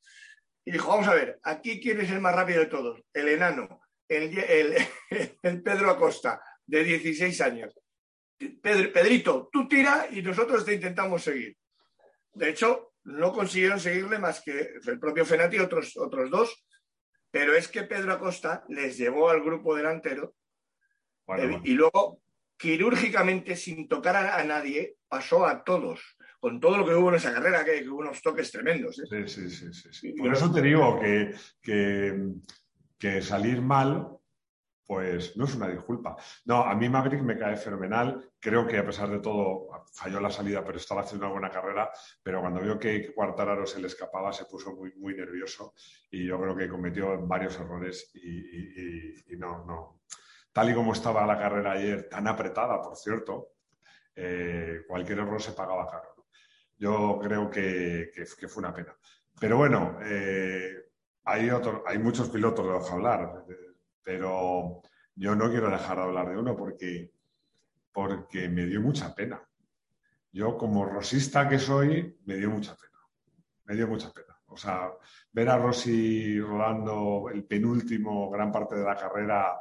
Y 0.64 0.72
dijo, 0.72 0.88
vamos 0.88 1.06
a 1.08 1.14
ver, 1.14 1.38
aquí 1.42 1.80
quién 1.80 2.00
es 2.00 2.10
el 2.10 2.20
más 2.20 2.34
rápido 2.34 2.60
de 2.60 2.66
todos, 2.66 3.00
el 3.12 3.28
enano, 3.28 3.80
el, 4.08 4.36
el, 4.38 4.74
el 5.42 5.62
Pedro 5.62 5.90
Acosta, 5.90 6.40
de 6.66 6.82
16 6.82 7.40
años. 7.42 7.78
Pedro- 8.62 8.92
Pedrito, 8.92 9.48
tú 9.52 9.68
tira 9.68 10.06
y 10.10 10.22
nosotros 10.22 10.64
te 10.64 10.74
intentamos 10.74 11.22
seguir. 11.22 11.56
De 12.32 12.48
hecho, 12.50 12.94
no 13.04 13.32
consiguieron 13.32 13.78
seguirle 13.78 14.18
más 14.18 14.40
que 14.42 14.70
el 14.86 14.98
propio 14.98 15.24
Fenati 15.24 15.56
y 15.56 15.60
otros, 15.60 15.96
otros 15.96 16.30
dos, 16.30 16.64
pero 17.34 17.56
es 17.56 17.66
que 17.66 17.82
Pedro 17.82 18.12
Acosta 18.12 18.64
les 18.68 18.96
llevó 18.96 19.28
al 19.28 19.42
grupo 19.42 19.74
delantero 19.74 20.36
Bueno, 21.26 21.42
eh, 21.42 21.46
bueno. 21.48 21.62
y 21.64 21.72
luego, 21.72 22.20
quirúrgicamente, 22.56 23.56
sin 23.56 23.88
tocar 23.88 24.14
a, 24.14 24.36
a 24.38 24.44
nadie, 24.44 24.98
pasó 25.08 25.44
a 25.44 25.64
todos, 25.64 26.00
con 26.38 26.60
todo 26.60 26.78
lo 26.78 26.86
que 26.86 26.94
hubo 26.94 27.08
en 27.08 27.16
esa 27.16 27.34
carrera, 27.34 27.64
que, 27.64 27.82
que 27.82 27.88
hubo 27.88 27.98
unos 27.98 28.22
toques 28.22 28.52
tremendos. 28.52 29.00
¿eh? 29.00 29.26
Sí, 29.26 29.26
sí, 29.26 29.50
sí, 29.50 29.74
sí, 29.74 29.88
sí. 29.92 30.12
Y 30.14 30.20
Por 30.20 30.32
eso 30.32 30.52
te 30.52 30.62
digo 30.62 31.00
que, 31.00 31.34
que, 31.60 32.34
que 33.00 33.20
salir 33.20 33.60
mal, 33.60 34.13
pues 34.86 35.36
no 35.36 35.44
es 35.46 35.54
una 35.54 35.68
disculpa. 35.68 36.16
No, 36.44 36.62
a 36.62 36.74
mí 36.74 36.88
Maverick 36.88 37.22
me 37.22 37.38
cae 37.38 37.56
fenomenal. 37.56 38.32
Creo 38.38 38.66
que 38.66 38.78
a 38.78 38.84
pesar 38.84 39.08
de 39.10 39.18
todo 39.20 39.68
falló 39.92 40.20
la 40.20 40.30
salida, 40.30 40.62
pero 40.64 40.76
estaba 40.78 41.00
haciendo 41.02 41.26
una 41.26 41.32
buena 41.32 41.50
carrera. 41.50 41.90
Pero 42.22 42.40
cuando 42.40 42.60
vio 42.60 42.78
que 42.78 43.12
Cuartararo 43.14 43.66
se 43.66 43.80
le 43.80 43.86
escapaba, 43.86 44.32
se 44.32 44.44
puso 44.44 44.74
muy, 44.74 44.92
muy 44.96 45.14
nervioso 45.14 45.74
y 46.10 46.26
yo 46.26 46.38
creo 46.40 46.54
que 46.56 46.68
cometió 46.68 47.18
varios 47.26 47.58
errores 47.58 48.10
y, 48.14 48.28
y- 48.28 48.74
y- 48.76 49.34
y 49.34 49.36
no, 49.36 49.64
no. 49.64 50.00
Tal 50.52 50.70
y 50.70 50.74
como 50.74 50.92
estaba 50.92 51.26
la 51.26 51.38
carrera 51.38 51.72
ayer, 51.72 52.08
tan 52.08 52.28
apretada, 52.28 52.80
por 52.80 52.96
cierto, 52.96 53.54
eh, 54.14 54.82
cualquier 54.86 55.20
error 55.20 55.40
se 55.40 55.52
pagaba 55.52 55.86
caro. 55.90 56.14
¿no? 56.16 56.24
Yo 56.76 57.18
creo 57.22 57.50
que, 57.50 58.10
que- 58.14 58.24
que 58.38 58.48
fue 58.48 58.62
una 58.62 58.74
pena. 58.74 58.96
Pero 59.40 59.56
bueno, 59.56 59.98
eh, 60.02 60.76
hay, 61.24 61.50
otro- 61.50 61.82
hay 61.86 61.98
muchos 61.98 62.28
pilotos 62.28 62.66
de 62.66 62.72
los 62.72 62.86
que 62.86 62.92
hablar, 62.94 63.44
pero 64.04 64.82
yo 65.16 65.34
no 65.34 65.50
quiero 65.50 65.70
dejar 65.70 65.96
de 65.96 66.02
hablar 66.02 66.28
de 66.28 66.38
uno 66.38 66.56
porque, 66.56 67.10
porque 67.92 68.48
me 68.48 68.66
dio 68.66 68.80
mucha 68.80 69.14
pena. 69.14 69.42
Yo, 70.32 70.56
como 70.58 70.84
rosista 70.84 71.48
que 71.48 71.58
soy, 71.58 72.18
me 72.26 72.36
dio 72.36 72.50
mucha 72.50 72.76
pena. 72.76 72.98
Me 73.64 73.74
dio 73.74 73.88
mucha 73.88 74.12
pena. 74.12 74.36
O 74.48 74.56
sea, 74.56 74.90
ver 75.32 75.48
a 75.48 75.58
Rossi 75.58 76.40
rodando 76.40 77.28
el 77.32 77.44
penúltimo 77.44 78.30
gran 78.30 78.52
parte 78.52 78.76
de 78.76 78.84
la 78.84 78.96
carrera 78.96 79.58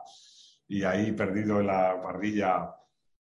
y 0.67 0.83
ahí 0.83 1.11
perdido 1.13 1.59
en 1.59 1.67
la 1.67 2.01
parrilla, 2.01 2.75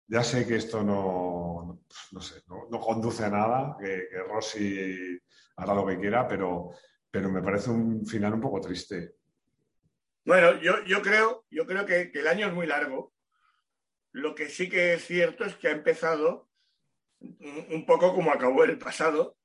ya 0.06 0.22
sé 0.22 0.46
que 0.46 0.56
esto 0.56 0.82
no, 0.82 1.82
no 2.12 2.20
sé, 2.20 2.42
no, 2.48 2.80
conduce 2.80 3.25
a 3.25 3.30
nada, 3.30 3.76
que, 3.78 4.06
que 4.10 4.18
Rossi 4.22 5.18
hará 5.56 5.75
lo 5.75 5.86
que 5.86 5.98
quiera, 5.98 6.28
pero, 6.28 6.70
pero 7.10 7.30
me 7.30 7.42
parece 7.42 7.70
un 7.70 8.06
final 8.06 8.34
un 8.34 8.40
poco 8.40 8.60
triste. 8.60 9.16
Bueno, 10.26 10.60
yo, 10.60 10.82
yo 10.82 11.02
creo, 11.02 11.47
yo 11.50 11.67
creo 11.67 11.86
que, 11.86 12.10
que 12.10 12.19
el 12.19 12.26
año 12.26 12.49
es 12.49 12.52
muy 12.52 12.67
largo. 12.67 13.15
Lo 14.10 14.34
que 14.34 14.49
sí 14.49 14.69
que 14.69 14.95
es 14.95 15.06
cierto 15.06 15.45
es 15.45 15.54
que 15.54 15.69
ha 15.69 15.71
empezado 15.71 16.49
un, 17.21 17.86
poco 17.86 18.12
como 18.12 18.32
acabó 18.32 18.65
el 18.65 18.76
pasado, 18.76 19.36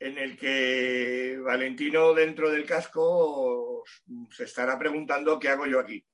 en 0.00 0.18
el 0.18 0.36
que 0.36 1.38
Valentino 1.40 2.12
dentro 2.12 2.50
del 2.50 2.66
casco 2.66 3.84
se 4.30 4.44
estará 4.44 4.76
preguntando 4.78 5.38
qué 5.38 5.48
hago 5.48 5.66
yo 5.66 5.78
aquí. 5.78 6.04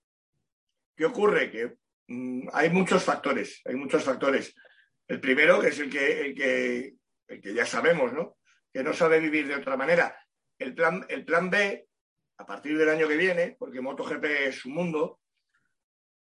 ¿Qué 0.94 1.06
ocurre? 1.06 1.50
Que 1.50 1.76
mm, 2.08 2.48
hay 2.52 2.68
muchos 2.68 3.02
factores, 3.02 3.62
hay 3.64 3.76
muchos 3.76 4.04
factores. 4.04 4.54
El 5.08 5.20
primero, 5.20 5.58
que 5.58 5.68
es 5.68 5.78
el 5.78 5.88
que, 5.88 6.20
el 6.20 6.34
que, 6.34 6.94
el 7.28 7.40
que 7.40 7.54
ya 7.54 7.64
sabemos, 7.64 8.12
¿no? 8.12 8.36
Que 8.70 8.82
no 8.82 8.92
sabe 8.92 9.20
vivir 9.20 9.48
de 9.48 9.54
otra 9.54 9.78
manera. 9.78 10.14
El 10.58 10.74
plan, 10.74 11.06
el 11.08 11.24
plan 11.24 11.48
B, 11.48 11.88
a 12.38 12.46
partir 12.46 12.76
del 12.76 12.88
año 12.88 13.08
que 13.08 13.16
viene, 13.16 13.56
porque 13.58 13.80
MotoGP 13.80 14.24
es 14.24 14.56
su 14.56 14.70
mundo, 14.70 15.20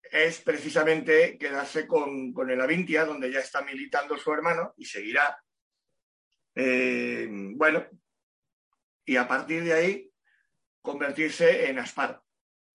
es 0.03 0.40
precisamente 0.40 1.38
quedarse 1.38 1.87
con, 1.87 2.33
con 2.33 2.51
el 2.51 2.61
Avintia, 2.61 3.05
donde 3.05 3.33
ya 3.33 3.40
está 3.40 3.62
militando 3.62 4.16
su 4.18 4.33
hermano 4.33 4.75
y 4.77 4.85
seguirá. 4.85 5.42
Eh, 6.55 7.27
bueno, 7.31 7.87
y 9.05 9.16
a 9.16 9.27
partir 9.27 9.64
de 9.64 9.72
ahí 9.72 10.12
convertirse 10.83 11.68
en 11.68 11.79
Aspar, 11.79 12.20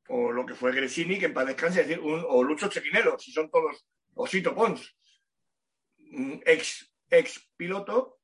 o 0.10 0.32
lo 0.32 0.45
que 0.45 0.56
fue 0.56 0.71
Gresini, 0.71 1.19
que 1.19 1.26
en 1.26 1.34
paz 1.34 1.50
es 1.50 1.76
decir, 1.76 2.00
o 2.02 2.43
Lucho 2.43 2.69
Chequinero, 2.69 3.19
si 3.19 3.32
son 3.32 3.52
todos, 3.52 3.86
o 4.15 4.26
Sito 4.26 4.56
Pons, 4.56 4.97
ex, 6.45 6.93
ex 7.10 7.52
piloto 7.56 8.19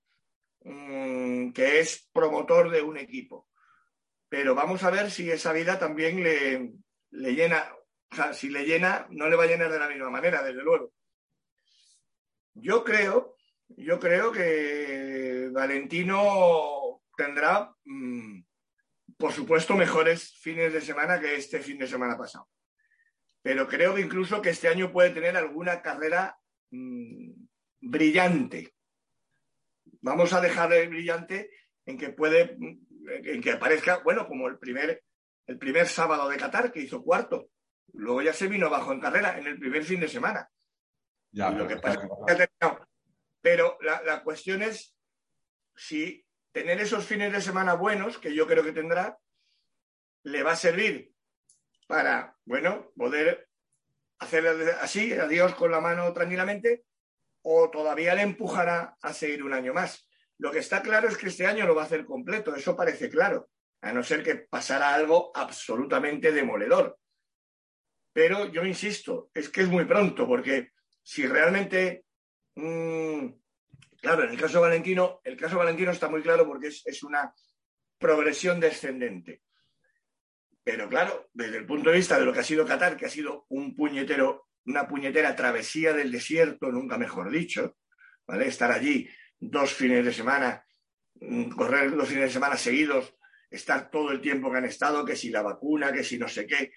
mmm, 0.62 1.52
que 1.52 1.80
es 1.80 2.10
promotor 2.12 2.71
de 2.71 2.82
un 2.82 2.97
equipo. 2.97 3.47
Pero 4.34 4.56
vamos 4.56 4.84
a 4.84 4.89
ver 4.89 5.12
si 5.12 5.30
esa 5.30 5.54
vida 5.54 5.78
también 5.78 6.24
le, 6.24 6.74
le 7.12 7.36
llena, 7.36 7.72
o 8.12 8.15
sea, 8.15 8.34
si 8.34 8.50
le 8.50 8.65
llena, 8.65 9.06
no 9.12 9.30
le 9.30 9.36
va 9.36 9.43
a 9.43 9.46
llenar 9.46 9.72
de 9.72 9.78
la 9.78 9.88
misma 9.88 10.10
manera, 10.10 10.41
desde 10.41 10.63
luego. 10.63 10.91
Yo 12.56 12.84
creo, 12.84 13.38
yo 13.67 14.00
creo 14.00 14.32
que 14.32 15.50
Valentino 15.52 17.04
tendrá, 17.15 17.76
mmm, 17.84 18.41
por 19.19 19.34
supuesto, 19.34 19.76
mejores 19.76 20.36
fines 20.39 20.74
de 20.74 20.82
semana 20.82 21.19
que 21.19 21.36
este 21.36 21.60
fin 21.60 21.78
de 21.78 21.86
semana 21.86 22.17
pasado. 22.17 22.50
Pero 23.43 23.67
creo 23.67 23.93
que 23.93 24.02
incluso 24.02 24.41
que 24.41 24.50
este 24.50 24.67
año 24.67 24.91
puede 24.91 25.12
tener 25.12 25.38
alguna 25.38 25.84
carrera 25.84 26.36
mmm, 26.72 27.34
brillante. 27.82 28.74
Vamos 30.02 30.34
a 30.34 30.41
dejar 30.41 30.74
el 30.74 30.89
brillante 30.89 31.52
en 31.86 32.00
que 32.00 32.10
puede, 32.10 32.58
en 33.08 33.42
que 33.42 33.52
aparezca, 33.52 33.98
bueno, 33.98 34.28
como 34.28 34.48
el 34.48 34.58
primer, 34.58 35.04
el 35.48 35.58
primer 35.58 35.88
sábado 35.88 36.30
de 36.30 36.38
Qatar, 36.38 36.72
que 36.72 36.82
hizo 36.82 37.04
cuarto. 37.04 37.50
Luego 37.94 38.22
ya 38.22 38.34
se 38.34 38.48
vino 38.48 38.68
abajo 38.68 38.92
en 38.92 39.00
carrera 39.00 39.38
en 39.38 39.48
el 39.48 39.60
primer 39.60 39.84
fin 39.84 40.00
de 40.00 40.08
semana. 40.08 40.50
Ya, 41.32 41.50
lo 41.50 41.68
que 41.68 41.78
pasa 41.78 42.02
que. 42.02 42.78
Pero 43.42 43.78
la, 43.82 44.02
la, 44.04 44.24
cuestión 44.24 44.62
es 44.62 44.96
si 45.76 46.26
tener 46.52 46.80
esos 46.80 47.06
fines 47.06 47.32
de 47.34 47.42
semana 47.42 47.74
buenos, 47.74 48.18
que 48.18 48.34
yo 48.34 48.48
creo 48.48 48.63
que 48.63 48.72
tendrá, 48.72 49.18
le 50.24 50.44
va 50.44 50.54
a 50.54 50.56
servir 50.56 51.12
para, 51.88 52.38
bueno, 52.46 52.92
poder 52.96 53.50
hacer 54.20 54.48
así, 54.82 55.13
adiós 55.13 55.56
con 55.56 55.72
la 55.72 55.82
mano 55.82 56.12
tranquilamente, 56.13 56.86
o 57.42 57.70
todavía 57.70 58.16
le 58.16 58.22
empujará 58.22 58.98
a 59.02 59.13
seguir 59.13 59.44
un 59.44 59.54
año 59.54 59.74
más. 59.74 60.08
Lo 60.39 60.52
que 60.52 60.60
está 60.60 60.82
claro 60.82 61.08
es 61.08 61.17
que 61.17 61.28
este 61.28 61.46
año 61.46 61.65
lo 61.65 61.76
va 61.76 61.84
a 61.84 61.86
hacer 61.86 62.06
completo, 62.06 62.56
eso 62.56 62.76
parece 62.76 63.10
claro, 63.10 63.50
a 63.82 63.91
no 63.93 64.04
ser 64.04 64.24
que 64.24 64.36
pasara 64.36 64.93
algo 64.93 65.32
absolutamente 65.36 66.32
demoledor. 66.32 66.98
Pero 68.12 68.52
yo 68.52 68.63
insisto, 68.63 69.30
es 69.34 69.50
que 69.50 69.62
es 69.62 69.69
muy 69.69 69.86
pronto, 69.86 70.28
porque 70.28 70.72
si 71.02 71.26
realmente, 71.26 72.06
mmm, 72.56 73.28
claro, 74.02 74.24
en 74.24 74.30
el 74.32 74.39
caso 74.39 74.56
de 74.56 74.69
Valentino, 74.69 75.19
el 75.24 75.38
caso 75.38 75.56
de 75.56 75.63
Valentino 75.63 75.91
está 75.91 76.10
muy 76.10 76.22
claro 76.22 76.46
porque 76.46 76.67
es, 76.67 76.84
es 76.86 77.04
una 77.04 77.34
progresión 77.98 78.60
descendente. 78.60 79.41
Pero 80.63 80.88
claro, 80.88 81.30
desde 81.34 81.58
el 81.58 81.65
punto 81.65 81.89
de 81.89 81.98
vista 81.98 82.17
de 82.17 82.26
lo 82.26 82.32
que 82.32 82.39
ha 82.39 82.43
sido 82.43 82.65
Qatar, 82.65 82.96
que 82.96 83.06
ha 83.06 83.10
sido 83.10 83.46
un 83.50 83.76
puñetero, 83.76 84.48
una 84.65 84.88
puñetera 84.88 85.36
travesía 85.36 85.93
del 85.93 86.12
desierto, 86.12 86.72
nunca 86.72 86.98
mejor 86.98 87.30
dicho, 87.30 87.78
¿vale? 88.26 88.48
Estar 88.48 88.72
allí 88.72 89.10
dos 89.50 89.74
fines 89.74 90.06
de 90.06 90.14
semana, 90.14 90.66
mm, 91.16 91.50
correr 91.52 91.96
dos 91.96 92.08
fines 92.08 92.26
de 92.26 92.30
semana 92.30 92.58
seguidos, 92.58 93.16
estar 93.50 93.92
todo 93.92 94.12
el 94.12 94.22
tiempo 94.22 94.52
que 94.52 94.58
han 94.58 94.66
estado, 94.66 95.06
que 95.06 95.16
si 95.16 95.30
la 95.30 95.42
vacuna, 95.42 95.92
que 95.92 96.04
si 96.04 96.18
no 96.18 96.28
sé 96.28 96.48
qué. 96.48 96.72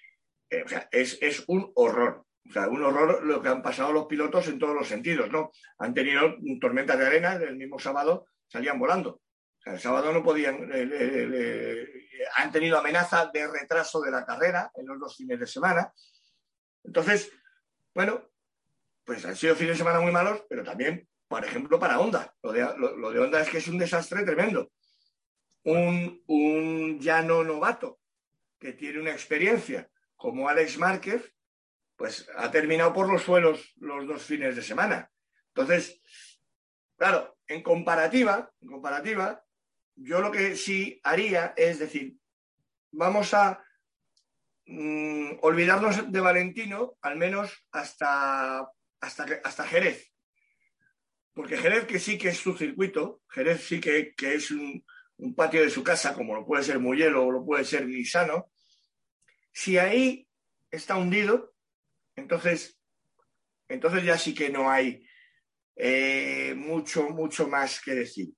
Eh, 0.49 0.63
o 0.63 0.67
sea, 0.67 0.87
es, 0.91 1.17
es, 1.21 1.43
un 1.47 1.71
horror. 1.75 2.25
O 2.47 2.51
sea, 2.51 2.67
un 2.67 2.83
horror 2.83 3.23
lo 3.25 3.41
que 3.41 3.49
han 3.49 3.61
pasado 3.61 3.91
los 3.91 4.05
pilotos 4.05 4.47
en 4.47 4.59
todos 4.59 4.75
los 4.75 4.87
sentidos, 4.87 5.29
¿no? 5.31 5.51
Han 5.79 5.93
tenido 5.93 6.35
tormentas 6.61 6.97
de 6.97 7.05
arena, 7.05 7.33
el 7.33 7.57
mismo 7.57 7.79
sábado 7.79 8.27
salían 8.47 8.79
volando. 8.79 9.09
O 9.09 9.61
sea, 9.61 9.73
el 9.73 9.79
sábado 9.79 10.13
no 10.13 10.23
podían. 10.23 10.69
Eh, 10.73 11.85
han 12.35 12.51
tenido 12.51 12.77
amenaza 12.77 13.29
de 13.33 13.47
retraso 13.47 14.01
de 14.01 14.11
la 14.11 14.25
carrera 14.25 14.71
en 14.75 14.85
los 14.85 14.99
dos 14.99 15.15
fines 15.15 15.39
de 15.39 15.47
semana. 15.47 15.91
Entonces, 16.83 17.31
bueno, 17.93 18.29
pues 19.03 19.25
han 19.25 19.35
sido 19.35 19.55
fines 19.55 19.73
de 19.73 19.77
semana 19.79 19.99
muy 19.99 20.11
malos, 20.11 20.45
pero 20.47 20.63
también 20.63 21.06
por 21.27 21.43
ejemplo, 21.43 21.79
para 21.79 21.99
Honda. 21.99 22.33
Lo 22.41 22.51
de, 22.51 22.61
lo, 22.77 23.07
Honda 23.09 23.41
es 23.41 23.49
que 23.49 23.57
es 23.57 23.67
un 23.67 23.77
desastre 23.77 24.23
tremendo. 24.23 24.71
Un, 25.63 26.23
un 26.27 26.99
llano 26.99 27.43
novato 27.43 27.99
que 28.59 28.73
tiene 28.73 28.99
una 28.99 29.11
experiencia 29.11 29.89
como 30.15 30.49
Alex 30.49 30.77
Márquez, 30.77 31.33
pues 31.95 32.29
ha 32.35 32.49
terminado 32.51 32.93
por 32.93 33.11
los 33.11 33.23
suelos 33.23 33.73
los 33.77 34.07
dos 34.07 34.23
fines 34.23 34.55
de 34.55 34.61
semana. 34.61 35.11
Entonces, 35.49 36.01
claro, 36.95 37.37
en 37.47 37.61
comparativa, 37.61 38.51
en 38.61 38.69
comparativa, 38.69 39.43
yo 39.95 40.21
lo 40.21 40.31
que 40.31 40.55
sí 40.55 40.99
haría 41.03 41.53
es 41.57 41.79
decir, 41.79 42.15
vamos 42.91 43.33
a 43.33 43.63
mm, 44.65 45.39
olvidarnos 45.41 46.11
de 46.11 46.19
Valentino, 46.19 46.97
al 47.01 47.17
menos 47.17 47.65
hasta, 47.71 48.67
hasta, 48.99 49.25
hasta 49.43 49.67
Jerez. 49.67 50.13
Porque 51.37 51.55
Jerez 51.55 51.85
que 51.85 51.99
sí 51.99 52.17
que 52.17 52.29
es 52.29 52.37
su 52.39 52.57
circuito, 52.57 53.21
Jerez 53.29 53.61
sí 53.61 53.79
que, 53.79 54.15
es 54.19 54.49
un, 54.49 54.83
patio 55.35 55.61
de 55.61 55.69
su 55.69 55.83
casa, 55.83 56.15
como 56.15 56.33
lo 56.33 56.43
puede 56.43 56.63
ser 56.63 56.79
Muyelo 56.79 57.27
o 57.27 57.31
lo 57.31 57.45
puede 57.45 57.63
ser 57.63 57.85
Misano. 57.85 58.49
Si 59.51 59.77
ahí 59.77 60.27
está 60.71 60.95
hundido, 60.97 61.53
entonces, 62.15 62.79
entonces 63.67 64.03
ya 64.03 64.17
sí 64.17 64.33
que 64.33 64.49
no 64.49 64.71
hay 64.71 65.07
eh, 65.75 66.55
mucho, 66.57 67.09
mucho 67.09 67.47
más 67.47 67.81
que 67.81 67.93
decir. 67.93 68.29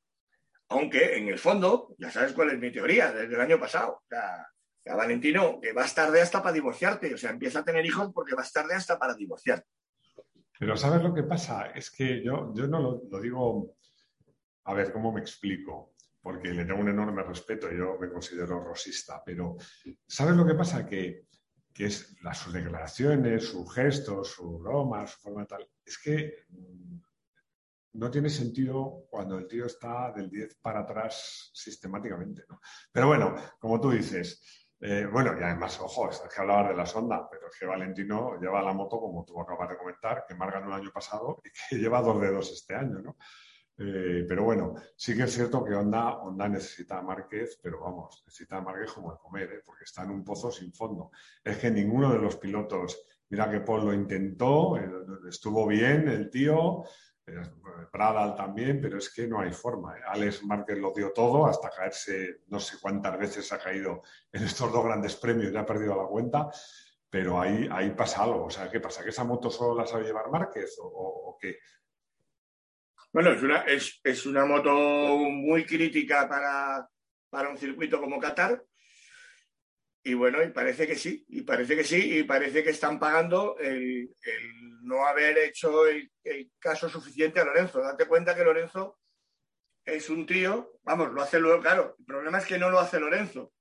Aunque 0.67 1.15
en 1.15 1.29
el 1.29 1.39
fondo, 1.39 1.95
ya 1.99 2.11
sabes 2.11 2.33
cuál 2.33 2.49
es 2.49 2.59
mi 2.59 2.69
teoría 2.69 3.13
desde 3.13 3.33
el 3.33 3.39
año 3.39 3.57
pasado. 3.57 4.03
O 4.11 4.97
Valentino, 4.97 5.61
que 5.61 5.71
vas 5.71 5.95
tarde 5.95 6.19
hasta 6.19 6.43
para 6.43 6.53
divorciarte. 6.53 7.13
O 7.13 7.17
sea, 7.17 7.29
empieza 7.29 7.59
a 7.59 7.63
tener 7.63 7.85
hijos 7.85 8.11
porque 8.13 8.35
vas 8.35 8.51
tarde 8.51 8.75
hasta 8.75 8.99
para 8.99 9.13
divorciarte. 9.13 9.69
Pero 10.59 10.75
¿sabes 10.75 11.01
lo 11.01 11.13
que 11.13 11.23
pasa? 11.23 11.67
Es 11.67 11.89
que 11.89 12.21
yo, 12.21 12.53
yo 12.53 12.67
no 12.67 12.81
lo, 13.09 13.21
digo, 13.21 13.77
a 14.65 14.73
ver, 14.73 14.91
¿cómo 14.91 15.13
me 15.13 15.21
explico? 15.21 15.93
Porque 16.21 16.53
le 16.53 16.65
tengo 16.65 16.81
un 16.81 16.89
enorme 16.89 17.23
respeto, 17.23 17.71
yo 17.71 17.97
me 17.97 18.09
considero 18.09 18.61
rosista, 18.61 19.23
pero 19.25 19.55
¿sabes 20.05 20.35
lo 20.35 20.45
que 20.45 20.55
pasa? 20.55 20.85
Que, 20.85 21.27
que 21.73 21.85
es 21.85 22.13
sus 22.33 22.51
declaraciones, 22.51 23.45
sus 23.45 23.73
gestos, 23.73 24.33
su 24.33 24.59
broma, 24.59 25.07
su 25.07 25.17
forma 25.21 25.45
tal, 25.45 25.65
es 25.85 25.97
que 25.97 26.43
no 27.93 28.11
tiene 28.11 28.29
sentido 28.29 29.05
cuando 29.09 29.37
el 29.37 29.47
tío 29.47 29.65
está 29.65 30.11
del 30.11 30.29
10 30.29 30.55
para 30.55 30.81
atrás 30.81 31.51
sistemáticamente. 31.53 32.43
¿no? 32.49 32.59
Pero 32.91 33.07
bueno, 33.07 33.33
como 33.59 33.79
tú 33.79 33.91
dices, 33.91 34.68
eh, 34.81 35.05
bueno, 35.11 35.33
y 35.37 35.43
además, 35.43 35.79
ojo, 35.81 36.09
es 36.09 36.21
que 36.33 36.41
hablabas 36.41 36.69
de 36.69 36.75
la 36.75 36.85
sonda, 36.85 37.27
pero 37.29 37.47
es 37.47 37.59
que 37.59 37.65
Valentino 37.65 38.39
lleva 38.39 38.61
la 38.61 38.73
moto, 38.73 38.99
como 38.99 39.25
tú 39.25 39.39
acabas 39.39 39.69
de 39.69 39.77
comentar, 39.77 40.23
que 40.25 40.35
Mar 40.35 40.51
ganó 40.51 40.67
el 40.67 40.81
año 40.81 40.91
pasado 40.93 41.41
y 41.45 41.49
que 41.49 41.81
lleva 41.81 42.01
dos 42.01 42.21
dedos 42.21 42.51
este 42.51 42.75
año, 42.75 42.99
¿no? 42.99 43.17
Eh, 43.81 44.25
pero 44.27 44.43
bueno, 44.43 44.75
sí 44.95 45.15
que 45.15 45.23
es 45.23 45.33
cierto 45.33 45.63
que 45.63 45.73
Honda, 45.73 46.17
Honda 46.17 46.49
necesita 46.49 46.99
a 46.99 47.01
Márquez, 47.01 47.59
pero 47.63 47.79
vamos, 47.79 48.23
necesita 48.25 48.57
a 48.57 48.61
Márquez 48.61 48.91
como 48.91 49.11
de 49.11 49.19
comer, 49.19 49.51
¿eh? 49.53 49.61
porque 49.65 49.85
está 49.85 50.03
en 50.03 50.11
un 50.11 50.23
pozo 50.23 50.51
sin 50.51 50.73
fondo. 50.73 51.11
Es 51.41 51.57
que 51.57 51.71
ninguno 51.71 52.11
de 52.11 52.19
los 52.19 52.35
pilotos, 52.35 53.01
mira 53.29 53.49
que 53.49 53.61
Paul 53.61 53.85
lo 53.85 53.93
intentó, 53.93 54.75
estuvo 55.29 55.65
bien 55.65 56.09
el 56.09 56.29
tío, 56.29 56.83
Pradal 57.91 58.35
también, 58.35 58.79
pero 58.81 58.97
es 58.97 59.13
que 59.13 59.27
no 59.27 59.39
hay 59.39 59.51
forma. 59.51 59.97
¿eh? 59.97 60.01
Alex 60.05 60.43
Márquez 60.43 60.77
lo 60.77 60.93
dio 60.93 61.11
todo 61.11 61.47
hasta 61.47 61.69
caerse, 61.69 62.41
no 62.47 62.59
sé 62.59 62.77
cuántas 62.79 63.17
veces 63.17 63.51
ha 63.51 63.59
caído 63.59 64.03
en 64.31 64.43
estos 64.43 64.71
dos 64.71 64.83
grandes 64.83 65.15
premios, 65.15 65.51
ya 65.51 65.61
ha 65.61 65.65
perdido 65.65 65.95
la 65.95 66.07
cuenta, 66.07 66.49
pero 67.09 67.39
ahí, 67.41 67.67
ahí 67.71 67.91
pasa 67.91 68.23
algo. 68.23 68.45
O 68.45 68.49
sea, 68.49 68.69
¿qué 68.69 68.79
pasa? 68.79 69.03
¿Que 69.03 69.09
esa 69.09 69.23
moto 69.23 69.49
solo 69.49 69.75
la 69.75 69.87
sabe 69.87 70.05
llevar 70.05 70.29
Márquez 70.29 70.77
o, 70.81 71.37
qué? 71.39 71.57
Bueno, 73.11 73.31
es 73.31 73.41
una, 73.41 73.63
es, 73.63 74.25
una 74.27 74.45
moto 74.45 74.71
muy 74.73 75.65
crítica 75.65 76.29
para, 76.29 76.87
para 77.29 77.49
un 77.49 77.57
circuito 77.57 77.99
como 77.99 78.19
Qatar, 78.19 78.63
y 80.09 80.15
bueno, 80.15 80.41
y 80.41 80.49
parece 80.49 80.87
que 80.87 80.95
sí, 80.95 81.23
y 81.29 81.43
parece 81.43 81.75
que 81.75 81.83
sí, 81.83 82.17
y 82.17 82.23
parece 82.23 82.63
que 82.63 82.71
están 82.71 82.97
pagando 82.97 83.59
el, 83.59 84.09
no 84.81 85.05
haber 85.05 85.37
hecho 85.37 85.85
el, 85.85 86.11
caso 86.57 86.89
suficiente 86.89 87.39
a 87.39 87.45
Lorenzo. 87.45 87.79
Date 87.79 88.07
cuenta 88.07 88.35
que 88.35 88.43
Lorenzo 88.43 88.97
es 89.85 90.09
un 90.09 90.25
tío, 90.25 90.79
vamos, 90.81 91.11
lo 91.11 91.21
hace 91.21 91.39
luego, 91.39 91.61
claro, 91.61 91.95
el 91.99 92.05
problema 92.05 92.39
es 92.39 92.47
que 92.47 92.57
no 92.57 92.71
lo 92.71 92.79
hace 92.79 92.99
Lorenzo. 92.99 93.53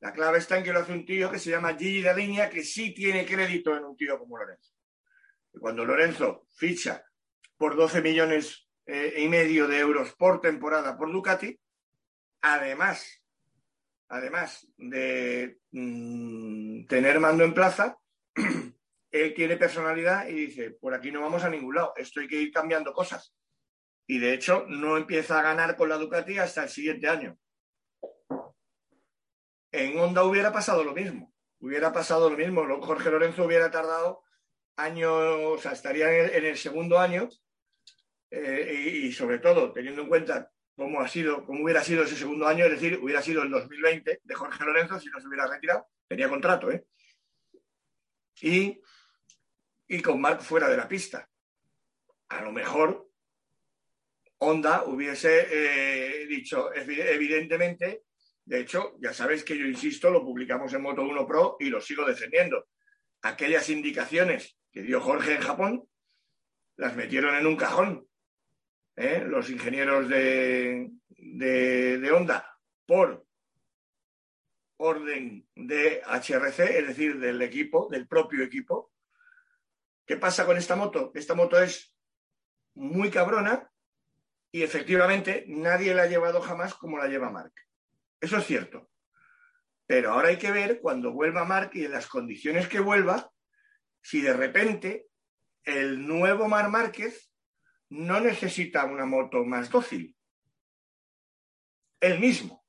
La 0.00 0.12
clave 0.12 0.38
está 0.38 0.58
en 0.58 0.64
que 0.64 0.72
lo 0.72 0.80
hace 0.80 0.92
un 0.92 1.06
tío 1.06 1.30
que 1.30 1.38
se 1.38 1.50
llama 1.50 1.76
Gigi 1.76 2.02
de 2.02 2.50
que 2.52 2.64
sí 2.64 2.92
tiene 2.92 3.24
crédito 3.24 3.76
en 3.76 3.84
un 3.84 3.96
tío 3.96 4.18
como 4.18 4.38
Lorenzo. 4.38 4.72
Cuando 5.52 5.84
Lorenzo 5.84 6.48
ficha 6.56 7.04
por 7.56 7.76
12 7.76 8.02
millones 8.02 8.68
eh, 8.86 9.14
y 9.18 9.28
medio 9.28 9.68
de 9.68 9.78
euros 9.78 10.16
por 10.16 10.40
temporada 10.40 10.98
por 10.98 11.12
Ducati, 11.12 11.56
además 12.40 13.22
además 14.08 14.66
de 14.76 15.58
mm, 15.72 16.86
tener 16.86 17.20
mando 17.20 17.44
en 17.44 17.54
plaza, 17.54 17.98
él 19.10 19.34
tiene 19.34 19.56
personalidad 19.56 20.28
y 20.28 20.32
dice, 20.32 20.70
por 20.72 20.94
aquí 20.94 21.10
no 21.10 21.20
vamos 21.20 21.44
a 21.44 21.50
ningún 21.50 21.74
lado, 21.74 21.92
esto 21.96 22.20
hay 22.20 22.28
que 22.28 22.40
ir 22.40 22.52
cambiando 22.52 22.92
cosas. 22.92 23.34
Y 24.06 24.18
de 24.18 24.34
hecho 24.34 24.64
no 24.68 24.96
empieza 24.96 25.38
a 25.38 25.42
ganar 25.42 25.76
con 25.76 25.88
la 25.88 25.96
Ducati 25.96 26.38
hasta 26.38 26.64
el 26.64 26.68
siguiente 26.68 27.08
año. 27.08 27.36
En 29.72 29.98
Honda 29.98 30.24
hubiera 30.24 30.52
pasado 30.52 30.84
lo 30.84 30.94
mismo, 30.94 31.34
hubiera 31.58 31.92
pasado 31.92 32.30
lo 32.30 32.36
mismo, 32.36 32.64
Jorge 32.80 33.10
Lorenzo 33.10 33.44
hubiera 33.44 33.70
tardado 33.70 34.22
años, 34.76 35.10
o 35.12 35.58
sea, 35.58 35.72
estaría 35.72 36.08
en 36.28 36.44
el, 36.44 36.56
segundo 36.56 36.98
año 36.98 37.28
eh, 38.30 39.00
y 39.02 39.12
sobre 39.12 39.38
todo 39.38 39.72
teniendo 39.72 40.02
en 40.02 40.08
cuenta 40.08 40.52
cómo 40.76 41.00
ha 41.00 41.08
sido, 41.08 41.44
cómo 41.44 41.64
hubiera 41.64 41.82
sido 41.82 42.04
ese 42.04 42.16
segundo 42.16 42.46
año, 42.46 42.66
es 42.66 42.72
decir, 42.72 42.98
hubiera 43.02 43.22
sido 43.22 43.42
el 43.42 43.50
2020 43.50 44.20
de 44.22 44.34
Jorge 44.34 44.64
Lorenzo 44.64 45.00
si 45.00 45.08
no 45.08 45.20
se 45.20 45.26
hubiera 45.26 45.46
retirado, 45.46 45.86
tenía 46.06 46.28
contrato, 46.28 46.70
¿eh? 46.70 46.84
Y, 48.42 48.78
y 49.88 50.02
con 50.02 50.20
Marc 50.20 50.42
fuera 50.42 50.68
de 50.68 50.76
la 50.76 50.86
pista. 50.86 51.28
A 52.28 52.42
lo 52.42 52.52
mejor 52.52 53.08
Honda 54.38 54.84
hubiese 54.84 55.46
eh, 55.50 56.26
dicho, 56.26 56.70
evidentemente, 56.74 58.02
de 58.44 58.60
hecho, 58.60 58.96
ya 59.00 59.14
sabes 59.14 59.42
que 59.42 59.56
yo 59.56 59.64
insisto, 59.64 60.10
lo 60.10 60.22
publicamos 60.22 60.72
en 60.74 60.82
Moto 60.82 61.02
1 61.02 61.26
Pro 61.26 61.56
y 61.58 61.70
lo 61.70 61.80
sigo 61.80 62.04
defendiendo. 62.04 62.68
Aquellas 63.22 63.70
indicaciones 63.70 64.58
que 64.70 64.82
dio 64.82 65.00
Jorge 65.00 65.36
en 65.36 65.40
Japón, 65.40 65.88
las 66.76 66.94
metieron 66.94 67.34
en 67.34 67.46
un 67.46 67.56
cajón 67.56 68.06
¿eh? 68.96 69.24
los 69.26 69.50
ingenieros 69.50 70.08
de, 70.08 70.90
de, 71.08 72.10
Honda 72.10 72.58
por 72.86 73.24
orden 74.78 75.46
de 75.54 76.02
HRC, 76.02 76.60
es 76.78 76.88
decir, 76.88 77.18
del 77.18 77.40
equipo, 77.42 77.88
del 77.90 78.08
propio 78.08 78.42
equipo. 78.42 78.92
¿Qué 80.04 80.16
pasa 80.16 80.46
con 80.46 80.56
esta 80.56 80.76
moto? 80.76 81.12
Esta 81.14 81.34
moto 81.34 81.60
es 81.60 81.94
muy 82.74 83.10
cabrona 83.10 83.70
y 84.52 84.62
efectivamente 84.62 85.44
nadie 85.48 85.94
la 85.94 86.02
ha 86.02 86.06
llevado 86.06 86.40
jamás 86.40 86.74
como 86.74 86.98
la 86.98 87.08
lleva 87.08 87.30
Mark. 87.30 87.52
Eso 88.20 88.38
es 88.38 88.46
cierto. 88.46 88.90
Pero 89.86 90.12
ahora 90.12 90.28
hay 90.28 90.38
que 90.38 90.50
ver 90.50 90.80
cuando 90.80 91.12
vuelva 91.12 91.44
Mark 91.44 91.70
y 91.74 91.84
en 91.84 91.92
las 91.92 92.06
condiciones 92.06 92.68
que 92.68 92.80
vuelva, 92.80 93.30
si 94.00 94.20
de 94.20 94.32
repente 94.32 95.06
el 95.64 96.06
nuevo 96.06 96.48
Mar 96.48 96.70
Márquez 96.70 97.25
no 97.90 98.20
necesita 98.20 98.84
una 98.84 99.06
moto 99.06 99.44
más 99.44 99.70
dócil. 99.70 100.16
El 102.00 102.20
mismo. 102.20 102.64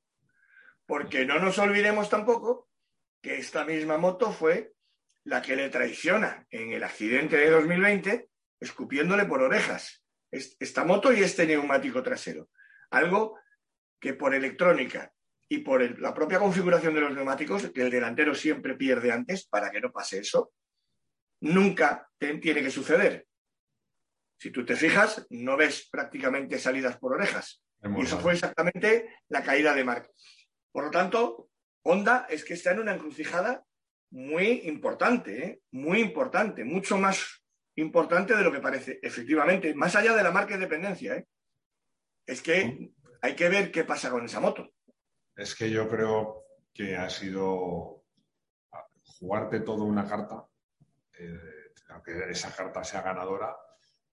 Porque 0.86 1.26
no 1.26 1.40
nos 1.40 1.58
olvidemos 1.60 2.10
tampoco 2.10 2.70
que 3.22 3.38
esta 3.38 3.66
misma 3.66 3.98
moto 3.98 4.32
fue 4.32 4.74
la 5.24 5.42
que 5.42 5.56
le 5.56 5.70
traiciona 5.70 6.48
en 6.50 6.72
el 6.72 6.84
accidente 6.84 7.36
de 7.36 7.50
2020, 7.50 8.30
escupiéndole 8.60 9.26
por 9.26 9.42
orejas. 9.42 10.04
Esta 10.32 10.86
moto 10.86 11.12
y 11.12 11.22
este 11.22 11.46
neumático 11.46 12.02
trasero. 12.02 12.50
Algo 12.92 13.38
que 14.00 14.14
por 14.14 14.34
electrónica 14.34 15.14
y 15.50 15.60
por 15.60 16.00
la 16.00 16.14
propia 16.14 16.40
configuración 16.40 16.94
de 16.94 17.02
los 17.02 17.14
neumáticos, 17.14 17.70
que 17.72 17.82
el 17.82 17.90
delantero 17.90 18.36
siempre 18.36 18.76
pierde 18.76 19.12
antes 19.12 19.48
para 19.48 19.72
que 19.72 19.82
no 19.82 19.92
pase 19.92 20.20
eso, 20.20 20.54
nunca 21.42 22.10
tiene 22.18 22.62
que 22.62 22.72
suceder. 22.72 23.27
Si 24.38 24.52
tú 24.52 24.66
te 24.66 24.76
fijas, 24.76 25.26
no 25.30 25.58
ves 25.58 25.88
prácticamente 25.90 26.60
salidas 26.60 26.98
por 26.98 27.14
orejas. 27.14 27.64
Y 27.84 28.02
eso 28.02 28.20
fue 28.20 28.34
exactamente 28.34 29.22
la 29.30 29.44
caída 29.44 29.74
de 29.74 29.84
Mark. 29.84 30.12
Por 30.72 30.86
lo 30.86 30.92
tanto, 30.92 31.50
Honda 31.84 32.28
es 32.30 32.44
que 32.44 32.54
está 32.54 32.72
en 32.72 32.80
una 32.80 32.94
encrucijada 32.94 33.64
muy 34.12 34.62
importante, 34.66 35.46
¿eh? 35.46 35.62
muy 35.72 36.00
importante, 36.00 36.64
mucho 36.64 36.98
más 36.98 37.44
importante 37.76 38.36
de 38.36 38.44
lo 38.44 38.52
que 38.52 38.60
parece, 38.60 39.00
efectivamente, 39.02 39.74
más 39.74 39.96
allá 39.96 40.16
de 40.16 40.24
la 40.24 40.32
marca 40.32 40.56
de 40.56 40.62
dependencia. 40.62 41.16
¿eh? 41.16 41.28
Es 42.26 42.42
que 42.42 42.92
hay 43.22 43.36
que 43.36 43.50
ver 43.50 43.72
qué 43.72 43.84
pasa 43.84 44.10
con 44.10 44.26
esa 44.26 44.40
moto. 44.40 44.74
Es 45.36 45.56
que 45.56 45.70
yo 45.70 45.88
creo 45.88 46.46
que 46.74 46.96
ha 46.96 47.10
sido 47.10 48.04
jugarte 49.04 49.62
toda 49.62 49.84
una 49.84 50.08
carta, 50.08 50.46
eh, 51.20 51.74
aunque 51.90 52.30
esa 52.30 52.54
carta 52.56 52.84
sea 52.84 53.02
ganadora, 53.02 53.56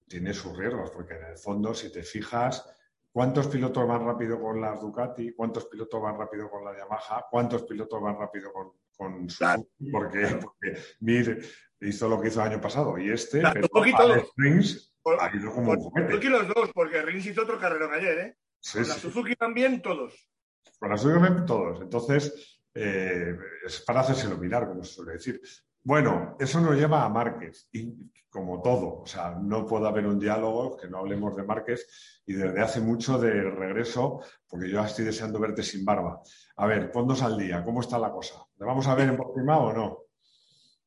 tiene 0.06 0.34
sus 0.34 0.56
riesgos, 0.56 0.90
porque 0.90 1.14
en 1.14 1.24
el 1.24 1.38
fondo, 1.38 1.74
si 1.74 1.90
te 1.90 2.02
fijas, 2.02 2.68
¿cuántos 3.10 3.48
pilotos 3.48 3.86
van 3.86 4.04
rápido 4.04 4.40
con 4.40 4.60
las 4.60 4.80
Ducati? 4.80 5.32
¿Cuántos 5.32 5.66
pilotos 5.66 6.00
van 6.00 6.18
rápido 6.18 6.50
con 6.50 6.64
la 6.64 6.76
Yamaha? 6.76 7.26
¿Cuántos 7.30 7.62
pilotos 7.64 8.00
van 8.00 8.18
rápido 8.18 8.52
con, 8.52 8.72
con 8.96 9.28
Suzuki? 9.28 9.90
Porque, 9.90 10.38
porque 10.40 10.78
Mir 11.00 11.44
hizo 11.80 12.08
lo 12.08 12.20
que 12.20 12.28
hizo 12.28 12.42
el 12.42 12.52
año 12.52 12.60
pasado 12.60 12.98
y 12.98 13.10
este, 13.10 13.42
pero 13.52 13.68
Rins 14.36 14.94
ha 15.18 15.36
ido 15.36 15.52
como 15.52 15.72
un 15.72 16.08
Suzuki 16.08 16.28
los 16.28 16.48
dos, 16.48 16.70
porque 16.72 17.02
Rins 17.02 17.26
hizo 17.26 17.42
otro 17.42 17.58
carrerón 17.58 17.92
ayer, 17.92 18.18
¿eh? 18.18 18.36
con 18.72 18.88
la 18.88 18.94
Suzuki 18.94 19.36
también 19.36 19.82
todos. 19.82 20.28
Con 20.78 20.90
la 20.90 20.96
Suzuki 20.96 21.22
también 21.22 21.46
todos. 21.46 21.80
Entonces, 21.82 22.62
eh, 22.74 23.36
es 23.64 23.80
para 23.82 24.00
hacérselo 24.00 24.38
mirar, 24.38 24.66
como 24.66 24.82
se 24.84 24.94
suele 24.94 25.12
decir. 25.12 25.40
Bueno, 25.86 26.34
eso 26.40 26.62
nos 26.62 26.76
lleva 26.76 27.04
a 27.04 27.10
Márquez, 27.10 27.68
y 27.70 27.92
como 28.30 28.62
todo, 28.62 29.02
o 29.02 29.06
sea, 29.06 29.36
no 29.38 29.66
puede 29.66 29.86
haber 29.86 30.06
un 30.06 30.18
diálogo 30.18 30.78
que 30.78 30.88
no 30.88 30.98
hablemos 30.98 31.36
de 31.36 31.42
Márquez 31.42 32.22
y 32.24 32.32
desde 32.32 32.58
hace 32.62 32.80
mucho 32.80 33.18
de 33.18 33.30
regreso, 33.30 34.24
porque 34.48 34.70
yo 34.70 34.82
estoy 34.82 35.04
deseando 35.04 35.38
verte 35.38 35.62
sin 35.62 35.84
barba. 35.84 36.22
A 36.56 36.66
ver, 36.66 36.90
ponnos 36.90 37.22
al 37.22 37.36
día, 37.36 37.62
¿cómo 37.62 37.82
está 37.82 37.98
la 37.98 38.10
cosa? 38.10 38.42
¿Le 38.58 38.64
vamos 38.64 38.88
a 38.88 38.94
ver 38.94 39.10
en 39.10 39.16
Portimao 39.18 39.66
o 39.66 39.72
no? 39.74 39.98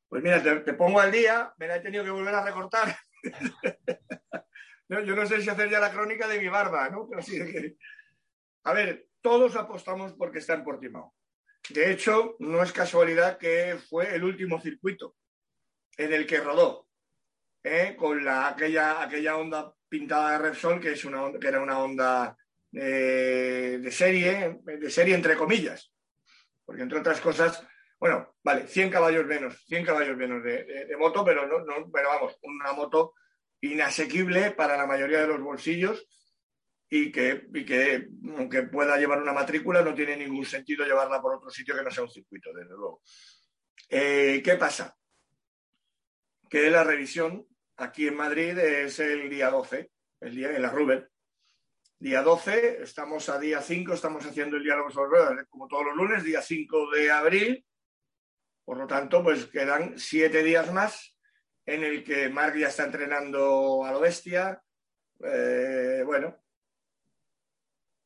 Pues 0.09 0.23
mira, 0.23 0.41
te, 0.41 0.73
pongo 0.73 0.99
al 0.99 1.11
día, 1.11 1.53
me 1.57 1.67
la 1.67 1.75
he 1.75 1.81
tenido 1.81 2.03
que 2.03 2.09
volver 2.09 2.33
a 2.33 2.43
recortar. 2.43 2.95
yo 4.89 5.15
no 5.15 5.25
sé 5.27 5.41
si 5.41 5.49
hacer 5.49 5.69
ya 5.69 5.79
la 5.79 5.91
crónica 5.91 6.27
de 6.27 6.39
mi 6.39 6.49
barba, 6.49 6.89
¿no? 6.89 7.07
Pero 7.07 7.21
sí, 7.21 7.39
A 8.63 8.73
ver, 8.73 9.09
todos 9.21 9.55
apostamos 9.57 10.13
porque 10.13 10.39
está 10.39 10.55
en 10.55 10.63
Portimao. 10.63 11.13
De 11.69 11.91
hecho, 11.91 12.35
no 12.39 12.63
es 12.63 12.71
casualidad 12.71 13.37
que 13.37 13.77
fue 13.89 14.15
el 14.15 14.23
último 14.23 14.61
circuito 14.61 15.15
en 15.97 16.13
el 16.13 16.25
que 16.25 16.39
rodó, 16.39 16.87
¿eh? 17.63 17.95
con 17.97 18.23
la, 18.23 18.49
aquella, 18.49 19.01
aquella 19.01 19.37
onda 19.37 19.73
pintada 19.89 20.31
de 20.31 20.37
Repsol, 20.37 20.79
que, 20.79 20.93
es 20.93 21.05
una, 21.05 21.31
que 21.39 21.47
era 21.47 21.61
una 21.61 21.79
onda 21.79 22.37
eh, 22.71 23.79
de 23.81 23.91
serie, 23.91 24.59
de 24.63 24.89
serie 24.89 25.15
entre 25.15 25.35
comillas, 25.35 25.91
porque 26.65 26.83
entre 26.83 26.99
otras 26.99 27.19
cosas, 27.19 27.65
bueno, 27.99 28.35
vale, 28.43 28.67
100 28.67 28.89
caballos 28.89 29.25
menos, 29.25 29.65
100 29.65 29.85
caballos 29.85 30.15
menos 30.15 30.43
de, 30.43 30.95
moto, 30.97 31.25
pero, 31.25 31.47
no, 31.47 31.59
no, 31.59 31.89
pero 31.91 32.09
vamos, 32.09 32.37
una 32.43 32.73
moto 32.73 33.13
inasequible 33.61 34.51
para 34.51 34.77
la 34.77 34.85
mayoría 34.85 35.21
de 35.21 35.27
los 35.27 35.41
bolsillos 35.41 36.07
y 36.89 37.11
que, 37.11 37.47
que, 37.65 38.07
aunque 38.37 38.63
pueda 38.63 38.97
llevar 38.97 39.21
una 39.21 39.33
matrícula, 39.33 39.81
no 39.81 39.93
tiene 39.93 40.15
ningún 40.15 40.45
sentido 40.45 40.85
llevarla 40.85 41.21
por 41.21 41.35
otro 41.35 41.49
sitio 41.49 41.75
que 41.75 41.83
no 41.83 41.91
sea 41.91 42.03
un 42.03 42.09
circuito, 42.09 42.53
desde 42.53 42.69
luego. 42.69 43.01
Eh, 43.89 44.41
¿Qué 44.43 44.55
pasa? 44.55 44.95
Que 46.49 46.69
la 46.69 46.83
revisión 46.83 47.45
aquí 47.75 48.07
en 48.07 48.15
Madrid 48.15 48.57
es 48.57 48.99
el 48.99 49.29
día 49.29 49.49
12, 49.49 49.91
el 50.21 50.35
día 50.35 50.55
en 50.55 50.61
la 50.61 50.69
Ruber. 50.69 51.11
Día 51.99 52.21
12, 52.21 52.83
estamos 52.83 53.27
a 53.27 53.39
día 53.39 53.61
5, 53.61 53.93
estamos 53.93 54.25
haciendo 54.25 54.55
el 54.55 54.63
diálogo 54.63 54.91
sobre 54.91 55.09
ruedas, 55.09 55.45
como 55.49 55.67
todos 55.67 55.85
los 55.85 55.95
lunes, 55.95 56.23
día 56.23 56.41
5 56.41 56.91
de 56.91 57.11
abril. 57.11 57.65
Por 58.63 58.77
lo 58.77 58.87
tanto, 58.87 59.23
pues 59.23 59.47
quedan 59.47 59.97
siete 59.97 60.43
días 60.43 60.71
más 60.71 61.17
en 61.65 61.83
el 61.83 62.03
que 62.03 62.29
Marc 62.29 62.55
ya 62.55 62.67
está 62.67 62.83
entrenando 62.83 63.83
a 63.83 63.91
lo 63.91 63.99
bestia. 63.99 64.61
Eh, 65.23 66.03
bueno, 66.05 66.37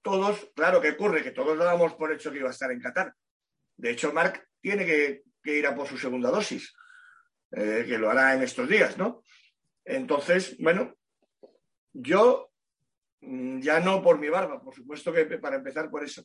todos, 0.02 0.52
claro, 0.56 0.82
¿qué 0.82 0.92
ocurre? 0.92 1.24
Que 1.24 1.32
todos 1.32 1.58
lo 1.58 1.64
damos 1.64 1.94
por 1.94 2.12
hecho 2.12 2.32
que 2.32 2.40
iba 2.40 2.50
a 2.50 2.52
estar 2.52 2.72
en 2.72 2.82
Qatar. 2.82 3.14
De 3.78 3.92
hecho, 3.92 4.14
Marc 4.14 4.48
tiene 4.60 4.86
que, 4.86 5.24
ir 5.44 5.66
a 5.66 5.76
por 5.76 5.88
su 5.88 5.98
segunda 5.98 6.30
dosis, 6.30 6.74
eh, 7.52 7.86
que 7.88 7.98
lo 7.98 8.10
hará 8.10 8.36
en 8.36 8.44
estos 8.44 8.70
días, 8.70 8.98
¿no? 8.98 9.24
Entonces, 9.84 10.56
bueno, 10.60 10.96
yo 11.94 12.52
mm, 13.22 13.60
ya 13.60 13.80
no 13.80 14.02
por 14.02 14.20
mi 14.20 14.30
barba, 14.30 14.62
por 14.62 14.76
supuesto 14.76 15.12
que 15.12 15.26
para 15.26 15.58
empezar 15.58 15.90
por 15.90 16.04
eso. 16.04 16.24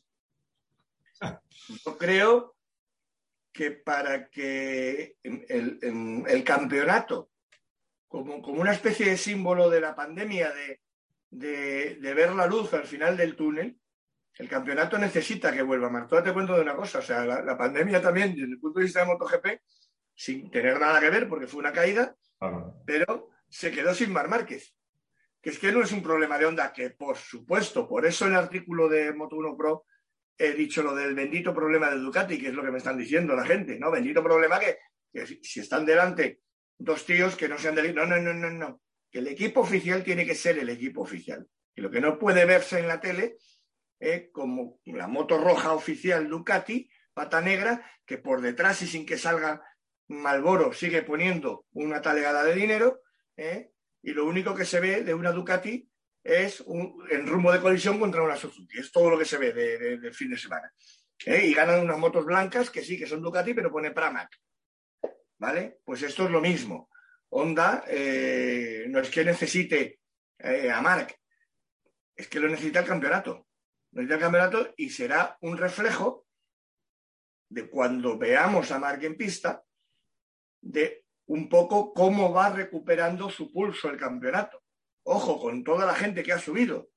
Yo 1.83 1.97
creo 1.97 2.55
que 3.51 3.71
para 3.71 4.29
que 4.29 5.17
el, 5.23 6.25
el 6.27 6.43
campeonato, 6.43 7.31
como, 8.07 8.39
como, 8.41 8.61
una 8.61 8.71
especie 8.71 9.09
de 9.09 9.17
símbolo 9.17 9.67
de 9.67 9.81
la 9.81 9.95
pandemia, 9.95 10.51
de, 10.51 10.79
de, 11.29 11.97
ver 12.01 12.33
la 12.33 12.47
luz 12.47 12.73
al 12.73 12.85
final 12.85 13.17
del 13.17 13.35
túnel, 13.35 13.77
el 14.35 14.49
campeonato 14.49 14.97
necesita 14.97 15.51
que 15.51 15.63
vuelva. 15.63 15.89
Marta, 15.89 16.23
te 16.23 16.33
cuento 16.33 16.55
de 16.55 16.61
una 16.61 16.75
cosa, 16.75 16.99
o 16.99 17.01
sea, 17.01 17.25
la, 17.25 17.57
pandemia 17.57 18.01
también, 18.01 18.35
desde 18.35 18.53
el 18.53 18.59
punto 18.59 18.79
de 18.79 18.85
vista 18.85 19.01
de 19.01 19.07
MotoGP, 19.07 19.61
sin 20.13 20.49
tener 20.51 20.79
nada 20.79 20.99
que 20.99 21.09
ver, 21.09 21.27
porque 21.27 21.47
fue 21.47 21.59
una 21.59 21.73
caída, 21.73 22.15
pero 22.85 23.29
se 23.49 23.71
quedó 23.71 23.93
sin 23.93 24.11
Mar 24.11 24.27
Márquez. 24.27 24.73
Que 25.41 25.51
es 25.51 25.59
que 25.59 25.71
no 25.71 25.81
es 25.81 25.91
un 25.91 26.03
problema 26.03 26.37
de 26.37 26.45
onda, 26.45 26.73
que 26.73 26.89
por 26.91 27.15
supuesto, 27.17 27.87
por 27.87 28.05
eso 28.05 28.25
el 28.25 28.35
artículo 28.35 28.89
de 28.89 29.13
Moto1 29.13 29.55
Pro 29.55 29.85
he 30.37 30.53
dicho 30.53 30.83
lo 30.83 30.95
del 30.95 31.15
bendito 31.15 31.53
problema 31.53 31.89
de 31.89 31.97
Ducati, 31.97 32.39
que 32.39 32.47
es 32.47 32.53
lo 32.53 32.63
que 32.63 32.71
me 32.71 32.79
están 32.79 32.97
diciendo 32.97 33.35
la 33.35 33.45
gente, 33.45 33.79
¿no? 33.79 33.91
Bendito 33.91 34.23
problema 34.23 34.59
que, 34.59 34.77
si 35.41 35.59
están 35.59 35.85
delante 35.85 36.41
dos 36.77 37.05
tíos 37.05 37.35
que 37.35 37.47
no 37.47 37.57
sean 37.57 37.75
del... 37.75 37.95
No, 37.95 38.05
no, 38.05 38.19
no, 38.19 38.33
no, 38.33 38.49
no 38.51 38.81
que 39.09 39.19
el 39.19 39.27
equipo 39.27 39.61
oficial 39.61 40.03
tiene 40.03 40.25
que 40.25 40.35
ser 40.35 40.57
el 40.59 40.69
equipo 40.69 41.01
oficial. 41.01 41.47
Y 41.75 41.81
lo 41.81 41.91
que 41.91 42.01
no 42.01 42.17
puede 42.17 42.45
verse 42.45 42.79
en 42.79 42.87
la 42.87 42.99
tele 42.99 43.37
es 43.99 44.29
como 44.31 44.79
la 44.85 45.07
moto 45.07 45.37
roja 45.37 45.73
oficial 45.73 46.29
Ducati, 46.29 46.89
pata 47.13 47.41
negra, 47.41 47.83
que 48.05 48.17
por 48.17 48.41
detrás 48.41 48.81
y 48.81 48.87
sin 48.87 49.05
que 49.05 49.17
salga 49.17 49.61
Malboro 50.07 50.73
sigue 50.73 51.01
poniendo 51.03 51.65
una 51.71 52.01
talegada 52.01 52.43
de 52.43 52.55
dinero, 52.55 53.01
¿eh? 53.35 53.71
y 54.01 54.11
lo 54.11 54.25
único 54.25 54.55
que 54.55 54.65
se 54.65 54.79
ve 54.79 55.03
de 55.03 55.13
una 55.13 55.31
Ducati 55.31 55.89
es 56.23 56.61
un, 56.61 57.05
en 57.09 57.27
rumbo 57.27 57.51
de 57.51 57.61
colisión 57.61 57.99
contra 57.99 58.23
una 58.23 58.35
Suzuki. 58.35 58.79
Es 58.79 58.91
todo 58.91 59.09
lo 59.09 59.17
que 59.17 59.25
se 59.25 59.37
ve 59.37 59.53
del 59.53 60.13
fin 60.13 60.29
de 60.29 60.37
semana. 60.37 60.71
¿eh? 61.25 61.45
Y 61.45 61.53
ganan 61.53 61.81
unas 61.81 61.97
motos 61.97 62.25
blancas 62.25 62.69
que 62.69 62.83
sí, 62.83 62.97
que 62.97 63.07
son 63.07 63.21
Ducati, 63.21 63.53
pero 63.53 63.71
pone 63.71 63.91
Pramac. 63.91 64.29
¿Vale? 65.39 65.79
Pues 65.83 66.01
esto 66.03 66.25
es 66.25 66.31
lo 66.31 66.41
mismo. 66.41 66.89
Honda 67.29 67.83
eh, 67.87 68.85
no 68.89 68.99
es 68.99 69.09
que 69.09 69.23
necesite 69.23 69.99
eh, 70.39 70.71
a 70.71 70.81
Mark, 70.81 71.15
es 72.15 72.27
que 72.27 72.39
lo 72.39 72.47
necesita 72.47 72.79
el 72.79 72.85
campeonato. 72.85 73.47
Necesita 73.91 74.15
el 74.15 74.21
campeonato 74.21 74.73
y 74.77 74.89
será 74.89 75.37
un 75.41 75.57
reflejo 75.57 76.25
de 77.49 77.69
cuando 77.69 78.17
veamos 78.17 78.71
a 78.71 78.79
Mark 78.79 79.03
en 79.03 79.15
pista, 79.15 79.63
de 80.61 81.05
un 81.27 81.49
poco 81.49 81.93
cómo 81.93 82.33
va 82.33 82.49
recuperando 82.49 83.29
su 83.29 83.51
pulso 83.51 83.89
el 83.89 83.97
campeonato. 83.97 84.63
Ojo, 85.03 85.39
con 85.39 85.63
toda 85.63 85.85
la 85.85 85.95
gente 85.95 86.23
que 86.23 86.33
ha 86.33 86.39
subido, 86.39 86.89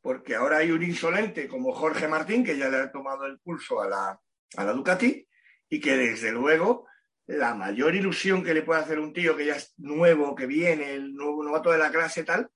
porque 0.00 0.34
ahora 0.34 0.58
hay 0.58 0.70
un 0.70 0.82
insolente 0.82 1.46
como 1.48 1.72
Jorge 1.72 2.08
Martín, 2.08 2.44
que 2.44 2.56
ya 2.56 2.68
le 2.68 2.78
ha 2.78 2.92
tomado 2.92 3.26
el 3.26 3.38
pulso 3.38 3.80
a 3.80 3.88
la, 3.88 4.20
a 4.56 4.64
la 4.64 4.72
Ducati, 4.72 5.26
y 5.68 5.80
que 5.80 5.96
desde 5.96 6.32
luego 6.32 6.86
la 7.26 7.54
mayor 7.54 7.94
ilusión 7.94 8.42
que 8.42 8.54
le 8.54 8.62
puede 8.62 8.80
hacer 8.80 8.98
un 8.98 9.12
tío 9.12 9.36
que 9.36 9.46
ya 9.46 9.56
es 9.56 9.74
nuevo, 9.78 10.34
que 10.34 10.46
viene, 10.46 10.92
el 10.94 11.14
nuevo 11.14 11.42
novato 11.42 11.70
de 11.70 11.78
la 11.78 11.90
clase 11.90 12.24
tal, 12.24 12.48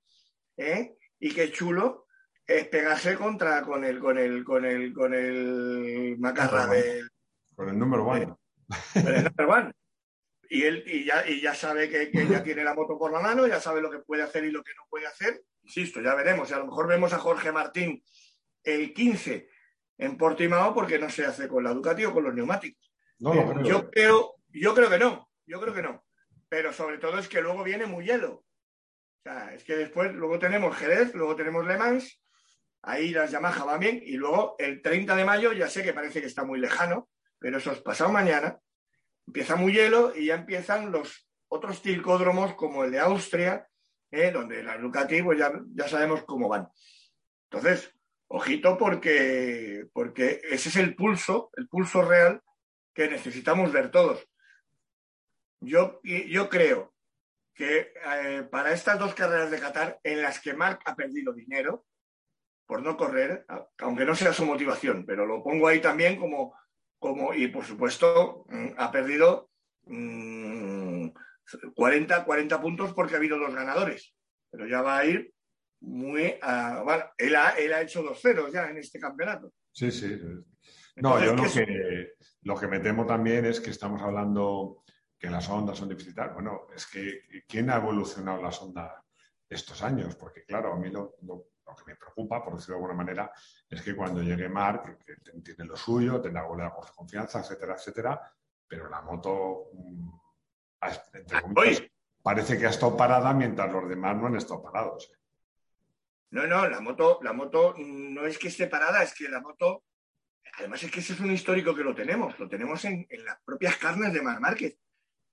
¿eh? 0.57 0.97
y 1.19 1.33
que 1.33 1.51
chulo, 1.51 2.07
es 2.47 2.67
pegarse 2.69 3.15
contra 3.15 3.63
con 3.63 3.85
el, 3.85 3.99
con 3.99 4.19
el, 4.19 4.43
con 4.43 4.65
el, 4.65 4.93
con 4.95 5.15
el 5.15 6.17
macarra 6.19 6.67
del. 6.67 7.09
Con 7.55 7.69
el 7.69 7.79
número 7.79 8.05
one. 8.07 8.35
Con 8.95 9.15
el 9.15 9.25
número 9.25 9.53
one. 9.53 9.73
Y 10.51 10.63
él 10.63 10.83
y 10.87 11.05
ya, 11.05 11.29
y 11.29 11.43
ya 11.43 11.55
sabe 11.55 11.91
que, 11.91 12.11
que, 12.11 12.27
ya 12.27 12.43
tiene 12.43 12.65
la 12.65 12.75
moto 12.75 12.99
por 12.99 13.13
la 13.13 13.21
mano, 13.21 13.47
ya 13.47 13.61
sabe 13.61 13.83
lo 13.83 13.91
que 13.91 13.99
puede 13.99 14.23
hacer 14.23 14.45
y 14.45 14.51
lo 14.51 14.63
que 14.63 14.73
no 14.75 14.85
puede 14.89 15.07
hacer. 15.07 15.43
Insisto, 15.63 16.01
ya 16.01 16.15
veremos. 16.15 16.51
Y 16.51 16.55
a 16.55 16.59
lo 16.59 16.67
mejor 16.67 16.89
vemos 16.89 17.13
a 17.13 17.19
Jorge 17.19 17.53
Martín 17.53 18.03
el 18.65 18.95
15 18.95 19.51
en 19.99 20.17
Portimao 20.17 20.73
porque 20.73 20.99
no 20.99 21.11
se 21.11 21.27
hace 21.27 21.49
con 21.49 21.65
la 21.65 21.75
Ducati 21.75 22.07
o 22.07 22.15
con 22.15 22.25
los 22.25 22.35
neumáticos. 22.35 22.91
No, 23.19 23.35
no, 23.35 23.63
Yo 23.63 23.91
creo, 23.91 24.37
yo 24.61 24.75
creo 24.75 24.91
que 24.91 24.99
no, 24.99 25.31
yo 25.47 25.61
creo 25.61 25.75
que 25.75 25.83
no. 25.83 26.05
Pero 26.49 26.73
sobre 26.73 26.99
todo 26.99 27.19
es 27.19 27.29
que 27.29 27.41
luego 27.41 27.63
viene 27.63 27.87
muy 27.87 28.05
hielo. 28.05 28.33
O 28.33 29.23
sea, 29.23 29.55
es 29.55 29.65
que 29.65 29.77
después, 29.77 30.13
luego 30.15 30.39
tenemos 30.39 30.77
Jerez, 30.77 31.15
luego 31.15 31.37
tenemos 31.37 31.67
Le 31.67 31.77
Mans, 31.77 32.23
ahí 32.83 33.11
las 33.11 33.31
Yamaha 33.31 33.65
van 33.65 33.81
bien, 33.81 34.01
y 34.03 34.13
luego 34.13 34.57
el 34.59 34.81
30 34.81 35.17
de 35.17 35.25
mayo, 35.25 35.53
ya 35.53 35.69
sé 35.69 35.83
que 35.83 35.93
parece 35.93 36.21
que 36.21 36.27
está 36.27 36.45
muy 36.45 36.59
lejano, 36.59 37.09
pero 37.39 37.59
eso 37.59 37.73
es 37.73 37.81
pasado 37.81 38.11
mañana, 38.11 38.59
empieza 39.27 39.57
muy 39.57 39.73
hielo 39.73 40.15
y 40.17 40.27
ya 40.27 40.37
empiezan 40.37 40.91
los 40.91 41.29
otros 41.49 41.83
tilcódromos 41.83 42.55
como 42.55 42.85
el 42.85 42.93
de 42.93 43.01
Austria, 43.01 43.69
¿eh? 44.11 44.31
donde 44.31 44.63
las 44.63 44.81
Ducati 44.81 45.23
pues 45.23 45.39
ya, 45.39 45.53
ya 45.75 45.89
sabemos 45.89 46.25
cómo 46.25 46.49
van. 46.49 46.69
Entonces, 47.51 47.93
ojito 48.29 48.77
porque, 48.79 49.87
porque 49.93 50.41
ese 50.45 50.69
es 50.69 50.77
el 50.77 50.95
pulso, 50.95 51.51
el 51.57 51.69
pulso 51.69 52.03
real 52.03 52.43
que 52.95 53.09
necesitamos 53.09 53.73
ver 53.73 53.91
todos. 53.91 54.27
Yo, 55.61 56.01
yo 56.03 56.49
creo 56.49 56.95
que 57.55 57.93
eh, 58.05 58.47
para 58.49 58.73
estas 58.73 58.99
dos 58.99 59.15
carreras 59.15 59.51
de 59.51 59.59
Qatar, 59.59 59.99
en 60.05 60.23
las 60.23 60.41
que 60.41 60.55
Marc 60.55 60.83
ha 60.85 60.95
perdido 60.95 61.33
dinero 61.33 61.85
por 62.67 62.83
no 62.83 62.97
correr, 62.97 63.45
aunque 63.79 64.05
no 64.05 64.15
sea 64.15 64.33
su 64.33 64.45
motivación, 64.45 65.05
pero 65.07 65.27
lo 65.27 65.43
pongo 65.43 65.67
ahí 65.67 65.81
también 65.81 66.17
como, 66.17 66.55
como 66.99 67.35
y 67.35 67.49
por 67.49 67.65
supuesto, 67.65 68.45
mm, 68.49 68.69
ha 68.77 68.93
perdido 68.93 69.51
40, 69.85 72.21
mm, 72.21 72.25
40 72.25 72.61
puntos 72.61 72.93
porque 72.93 73.15
ha 73.15 73.17
habido 73.17 73.39
dos 73.39 73.55
ganadores. 73.55 74.15
pero 74.51 74.67
ya 74.67 74.81
va 74.81 74.99
a 74.99 75.05
ir 75.05 75.33
muy 75.81 76.35
a, 76.41 76.83
bueno, 76.83 77.05
él 77.19 77.37
ha, 77.37 77.51
él 77.51 77.73
ha 77.73 77.83
hecho 77.83 78.03
dos 78.03 78.21
ceros 78.21 78.53
ya 78.53 78.71
en 78.71 78.79
este 78.79 78.99
campeonato. 78.99 79.53
Sí, 79.73 79.91
sí. 79.91 80.19
No, 80.97 81.23
yo 81.23 81.35
lo 81.35 81.43
que, 81.43 82.13
lo 82.43 82.57
que 82.57 82.67
me 82.67 82.81
temo 82.81 83.07
también 83.07 83.45
es 83.45 83.61
que 83.61 83.71
estamos 83.71 84.03
hablando 84.03 84.83
que 85.19 85.31
las 85.31 85.49
ondas 85.49 85.79
son 85.79 85.89
deficitarias. 85.89 86.35
Bueno, 86.35 86.67
es 86.75 86.87
que 86.87 87.45
¿quién 87.47 87.71
ha 87.71 87.77
evolucionado 87.77 88.43
las 88.43 88.61
ondas 88.63 88.93
estos 89.49 89.83
años? 89.83 90.15
Porque 90.17 90.45
claro, 90.45 90.73
a 90.73 90.77
mí 90.77 90.91
lo, 90.91 91.17
que 91.19 91.85
me 91.87 91.97
preocupa, 91.97 92.43
por 92.43 92.55
decirlo 92.55 92.77
de 92.77 92.83
alguna 92.83 93.05
manera, 93.05 93.33
es 93.69 93.83
que 93.83 93.95
cuando 93.95 94.23
llegue 94.23 94.49
Mark, 94.49 94.99
que, 95.05 95.17
tiene 95.41 95.65
lo 95.65 95.77
suyo, 95.77 96.21
tendrá 96.21 96.43
de 96.43 96.71
confianza, 96.95 97.41
etcétera, 97.41 97.75
etcétera, 97.75 98.33
pero 98.67 98.89
la 98.89 99.01
moto, 99.03 99.71
mm, 99.73 100.11
parece 102.23 102.59
que 102.59 102.67
ha 102.67 102.71
estado 102.71 102.97
parada 102.97 103.33
mientras 103.33 103.73
los 103.73 103.89
demás 103.89 104.17
no 104.17 104.27
han 104.27 104.37
estado 104.37 104.63
parados. 104.63 105.11
¿eh? 105.13 105.19
No, 106.31 106.47
no, 106.47 106.69
la 106.69 106.81
moto, 106.81 107.19
la 107.23 107.33
moto 107.33 107.75
no 107.79 108.27
es 108.27 108.39
que 108.39 108.49
esté 108.49 108.67
parada, 108.67 109.03
es 109.03 109.15
que 109.15 109.29
la 109.29 109.41
moto, 109.41 109.85
además 110.59 110.83
es 110.83 110.91
que 110.91 111.01
ese 111.01 111.15
es 111.15 111.21
un 111.21 111.33
histórico 111.33 111.75
que 111.75 111.83
lo 111.85 111.95
tenemos, 111.95 112.39
lo 112.39 112.49
tenemos 112.49 112.85
en, 112.85 113.07
las 113.25 113.41
propias 113.43 113.77
carnes 113.77 114.13
de 114.13 114.21
Mar 114.21 114.41
Márquez. 114.41 114.77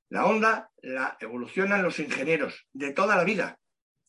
La 0.10 0.26
Honda 0.26 0.72
la 0.82 1.18
evolucionan 1.20 1.84
los 1.84 2.00
ingenieros 2.00 2.68
de 2.74 2.94
toda 2.94 3.16
la 3.16 3.24
vida, 3.24 3.60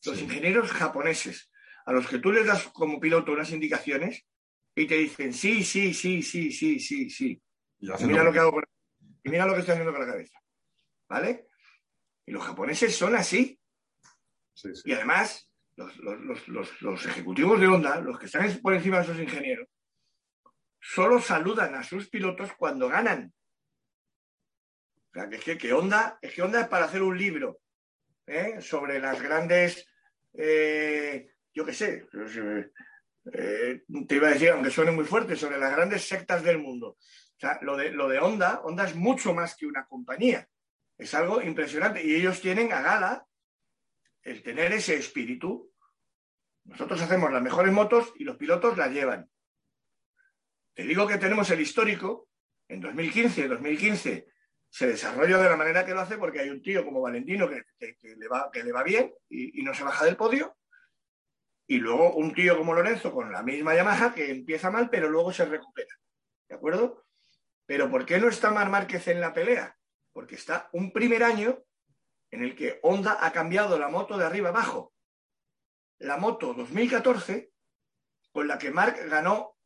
los 0.05 0.21
ingenieros 0.21 0.71
japoneses, 0.71 1.51
a 1.85 1.91
los 1.91 2.07
que 2.07 2.19
tú 2.19 2.31
les 2.31 2.45
das 2.45 2.63
como 2.67 2.99
piloto 2.99 3.31
unas 3.31 3.51
indicaciones 3.51 4.25
y 4.75 4.85
te 4.85 4.95
dicen 4.95 5.33
sí, 5.33 5.63
sí, 5.63 5.93
sí, 5.93 6.21
sí, 6.21 6.51
sí, 6.51 6.79
sí, 6.79 7.09
sí. 7.09 7.41
Y, 7.79 8.05
mira 8.05 8.23
lo 8.23 8.31
que 8.31 8.39
hago 8.39 8.61
y 9.23 9.29
mira 9.29 9.45
lo 9.45 9.53
que 9.53 9.59
estoy 9.59 9.73
haciendo 9.73 9.91
con 9.91 10.05
la 10.05 10.11
cabeza. 10.11 10.39
¿Vale? 11.09 11.47
Y 12.25 12.31
los 12.31 12.43
japoneses 12.43 12.95
son 12.95 13.15
así. 13.15 13.59
Y 14.85 14.93
además, 14.93 15.49
los, 15.75 17.05
ejecutivos 17.05 17.59
de 17.59 17.67
Honda, 17.67 18.01
los 18.01 18.19
que 18.19 18.25
están 18.25 18.51
por 18.61 18.73
encima 18.73 18.97
de 18.97 19.03
esos 19.03 19.19
ingenieros, 19.19 19.67
solo 20.79 21.21
saludan 21.21 21.75
a 21.75 21.83
sus 21.83 22.09
pilotos 22.09 22.51
cuando 22.57 22.87
ganan. 22.87 23.33
Sea, 25.17 25.29
que 25.29 25.51
es 25.53 25.57
que, 25.57 25.73
Honda, 25.73 26.19
es 26.21 26.31
que 26.31 26.43
Honda 26.43 26.61
es 26.61 26.67
para 26.67 26.85
hacer 26.85 27.01
un 27.01 27.17
libro 27.17 27.61
¿eh? 28.27 28.61
sobre 28.61 28.99
las 28.99 29.19
grandes, 29.19 29.87
eh, 30.33 31.29
yo 31.51 31.65
qué 31.65 31.73
sé, 31.73 32.05
eh, 33.33 33.81
te 34.07 34.15
iba 34.15 34.27
a 34.27 34.33
decir, 34.33 34.51
aunque 34.51 34.69
suene 34.69 34.91
muy 34.91 35.05
fuerte, 35.05 35.35
sobre 35.35 35.57
las 35.57 35.71
grandes 35.71 36.07
sectas 36.07 36.43
del 36.43 36.59
mundo. 36.59 36.97
Lo 37.61 37.75
de, 37.77 37.91
lo 37.93 38.07
de 38.07 38.19
Honda, 38.19 38.61
Honda 38.63 38.85
es 38.85 38.95
mucho 38.95 39.33
más 39.33 39.55
que 39.55 39.65
una 39.65 39.87
compañía. 39.87 40.47
Es 40.95 41.15
algo 41.15 41.41
impresionante. 41.41 42.05
Y 42.05 42.13
ellos 42.13 42.39
tienen 42.39 42.71
a 42.71 42.81
gala 42.81 43.25
el 44.21 44.43
tener 44.43 44.71
ese 44.71 44.97
espíritu. 44.97 45.71
Nosotros 46.65 47.01
hacemos 47.01 47.31
las 47.31 47.41
mejores 47.41 47.73
motos 47.73 48.13
y 48.17 48.23
los 48.23 48.37
pilotos 48.37 48.77
las 48.77 48.91
llevan. 48.91 49.27
Te 50.75 50.83
digo 50.83 51.07
que 51.07 51.17
tenemos 51.17 51.49
el 51.49 51.61
histórico. 51.61 52.29
En 52.67 52.81
2015, 52.81 53.47
2015 53.47 54.36
se 54.69 54.87
desarrolla 54.87 55.37
de 55.37 55.49
la 55.49 55.57
manera 55.57 55.85
que 55.85 55.93
lo 55.93 56.01
hace 56.01 56.17
porque 56.17 56.39
hay 56.39 56.49
un 56.49 56.61
tío 56.61 56.83
como 56.85 57.01
Valentino 57.01 57.49
que, 57.49 57.63
le, 57.79 58.27
va, 58.27 58.49
que 58.51 58.63
le, 58.63 58.71
va, 58.71 58.83
bien 58.83 59.13
y, 59.29 59.59
y, 59.59 59.63
no 59.63 59.73
se 59.73 59.83
baja 59.83 60.05
del 60.05 60.17
podio. 60.17 60.57
Y 61.67 61.77
luego 61.77 62.13
un 62.15 62.33
tío 62.33 62.57
como 62.57 62.73
Lorenzo 62.73 63.11
con 63.11 63.31
la 63.31 63.43
misma 63.43 63.75
Yamaha 63.75 64.13
que 64.13 64.31
empieza 64.31 64.71
mal 64.71 64.89
pero 64.89 65.09
luego 65.09 65.31
se 65.33 65.45
recupera. 65.45 65.93
¿De 66.47 66.55
acuerdo? 66.55 67.05
Pero 67.65 67.91
¿por 67.91 68.05
qué 68.05 68.19
no 68.19 68.29
está 68.29 68.51
Mar 68.51 68.69
Márquez 68.69 69.07
en 69.07 69.19
la 69.19 69.33
pelea? 69.33 69.77
Porque 70.13 70.35
está 70.35 70.69
un 70.71 70.91
primer 70.91 71.23
año 71.23 71.63
en 72.31 72.43
el 72.43 72.55
que 72.55 72.79
Honda 72.81 73.17
ha 73.19 73.31
cambiado 73.31 73.77
la 73.77 73.89
moto 73.89 74.17
de 74.17 74.25
arriba 74.25 74.49
abajo. 74.49 74.93
La 75.99 76.17
moto 76.17 76.53
2014, 76.53 77.51
con 78.31 78.47
la 78.47 78.57
que 78.57 78.71
Mark 78.71 78.97
ganó 79.09 79.57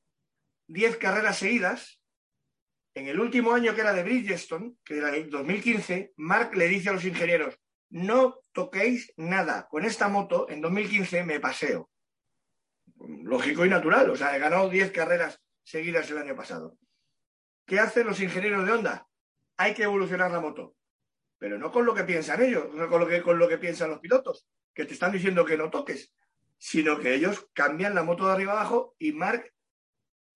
10 0.67 0.97
carreras 0.97 1.37
seguidas, 1.37 2.00
en 2.93 3.07
el 3.07 3.19
último 3.19 3.53
año 3.53 3.73
que 3.73 3.81
era 3.81 3.93
de 3.93 4.03
Bridgestone, 4.03 4.73
que 4.83 4.97
era 4.97 5.15
el 5.15 5.29
2015, 5.29 6.13
Mark 6.17 6.55
le 6.55 6.67
dice 6.67 6.89
a 6.89 6.93
los 6.93 7.05
ingenieros, 7.05 7.59
no 7.89 8.39
toquéis 8.51 9.13
nada, 9.17 9.67
con 9.69 9.85
esta 9.85 10.07
moto 10.07 10.49
en 10.49 10.61
2015 10.61 11.23
me 11.23 11.39
paseo. 11.39 11.89
Lógico 12.97 13.65
y 13.65 13.69
natural, 13.69 14.09
o 14.09 14.15
sea, 14.15 14.35
he 14.35 14.39
ganado 14.39 14.69
10 14.69 14.91
carreras 14.91 15.41
seguidas 15.63 16.09
el 16.11 16.17
año 16.17 16.35
pasado. 16.35 16.77
¿Qué 17.65 17.79
hacen 17.79 18.07
los 18.07 18.19
ingenieros 18.19 18.65
de 18.65 18.71
Honda? 18.71 19.07
Hay 19.57 19.73
que 19.73 19.83
evolucionar 19.83 20.31
la 20.31 20.39
moto 20.39 20.75
pero 21.41 21.57
no 21.57 21.71
con 21.71 21.87
lo 21.87 21.95
que 21.95 22.03
piensan 22.03 22.39
ellos, 22.43 22.71
no 22.75 22.87
con 22.87 22.99
lo 22.99 23.07
que, 23.07 23.23
con 23.23 23.39
lo 23.39 23.47
que 23.47 23.57
piensan 23.57 23.89
los 23.89 23.99
pilotos, 23.99 24.45
que 24.75 24.85
te 24.85 24.93
están 24.93 25.11
diciendo 25.11 25.43
que 25.43 25.57
no 25.57 25.71
toques, 25.71 26.13
sino 26.59 26.99
que 26.99 27.15
ellos 27.15 27.49
cambian 27.53 27.95
la 27.95 28.03
moto 28.03 28.27
de 28.27 28.33
arriba 28.33 28.51
abajo 28.51 28.95
y 28.99 29.11
Mark, 29.11 29.51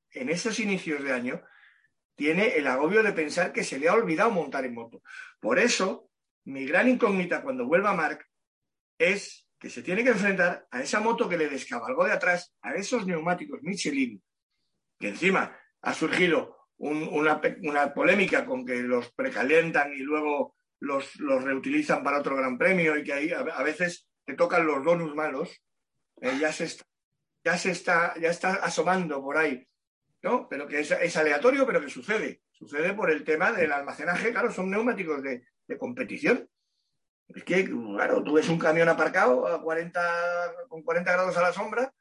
en 0.09 0.29
esos 0.29 0.59
inicios 0.59 1.03
de 1.03 1.13
año, 1.13 1.43
tiene 2.15 2.55
el 2.55 2.67
agobio 2.67 3.03
de 3.03 3.13
pensar 3.13 3.51
que 3.51 3.63
se 3.63 3.77
le 3.77 3.89
ha 3.89 3.93
olvidado 3.93 4.31
montar 4.31 4.65
en 4.65 4.73
moto. 4.73 5.01
Por 5.39 5.59
eso, 5.59 6.09
mi 6.45 6.65
gran 6.65 6.87
incógnita 6.87 7.41
cuando 7.41 7.65
vuelva 7.65 7.93
Mark 7.93 8.25
es 8.97 9.47
que 9.59 9.69
se 9.69 9.81
tiene 9.81 10.03
que 10.03 10.11
enfrentar 10.11 10.67
a 10.71 10.81
esa 10.81 10.99
moto 10.99 11.27
que 11.27 11.37
le 11.37 11.49
descabalgó 11.49 12.05
de 12.05 12.13
atrás, 12.13 12.53
a 12.61 12.73
esos 12.75 13.05
neumáticos 13.05 13.61
Michelin, 13.61 14.21
que 14.99 15.09
encima 15.09 15.57
ha 15.81 15.93
surgido 15.93 16.55
una, 16.77 17.41
polémica 17.93 18.45
con 18.45 18.65
que 18.65 18.81
los 18.81 19.11
precalientan 19.13 19.93
y 19.93 19.99
luego 19.99 20.55
los, 20.79 21.15
reutilizan 21.15 22.03
para 22.03 22.19
otro 22.19 22.35
gran 22.35 22.57
premio 22.57 22.97
y 22.97 23.03
que 23.03 23.13
ahí 23.13 23.31
a, 23.31 23.63
veces 23.63 24.07
te 24.25 24.33
tocan 24.33 24.65
los 24.65 24.83
bonus 24.83 25.15
malos, 25.15 25.63
eh, 26.21 26.37
ya, 26.39 26.51
se 26.51 26.65
está, 26.65 26.85
ya 27.43 27.57
se 27.57 27.71
está, 27.71 28.13
ya 28.19 28.29
está 28.29 28.55
asomando 28.55 29.21
por 29.21 29.37
ahí, 29.37 29.67
¿no? 30.25 30.49
Pero 30.49 30.67
que 30.67 30.79
es, 30.79 31.17
aleatorio, 31.17 31.67
pero 31.67 31.79
que 31.79 31.89
sucede. 31.89 32.41
Sucede 32.51 32.95
por 32.95 33.11
el 33.11 33.23
tema 33.23 33.51
del 33.51 33.71
almacenaje, 33.71 34.31
claro, 34.31 34.51
son 34.51 34.71
neumáticos 34.71 35.21
de, 35.21 35.45
competición. 35.77 36.49
Es 37.27 37.43
que, 37.43 37.65
claro, 37.65 38.23
tú 38.23 38.33
ves 38.33 38.49
un 38.49 38.57
camión 38.57 38.89
aparcado 38.89 39.45
a 39.47 39.61
40, 39.61 40.01
con 40.67 40.81
40 40.81 41.11
grados 41.11 41.37
a 41.37 41.41
la 41.41 41.53
sombra, 41.53 41.93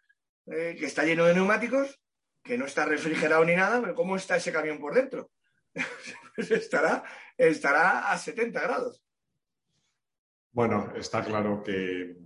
eh, 0.46 0.74
que 0.78 0.87
está 0.87 1.04
lleno 1.04 1.26
de 1.26 1.34
neumáticos, 1.34 2.00
que 2.42 2.56
no 2.56 2.64
está 2.64 2.87
refrigerado 2.87 3.44
ni 3.44 3.54
nada, 3.54 3.80
pero 3.82 3.94
¿cómo 3.94 4.16
está 4.16 4.37
ese 4.37 4.52
camión 4.52 4.78
por 4.78 4.94
dentro? 4.94 5.30
Pues 6.37 6.50
estará, 6.50 7.04
estará 7.38 8.10
a 8.10 8.18
70 8.18 8.60
grados. 8.60 9.00
Bueno, 10.50 10.92
está 10.96 11.24
claro 11.24 11.62
que, 11.62 12.16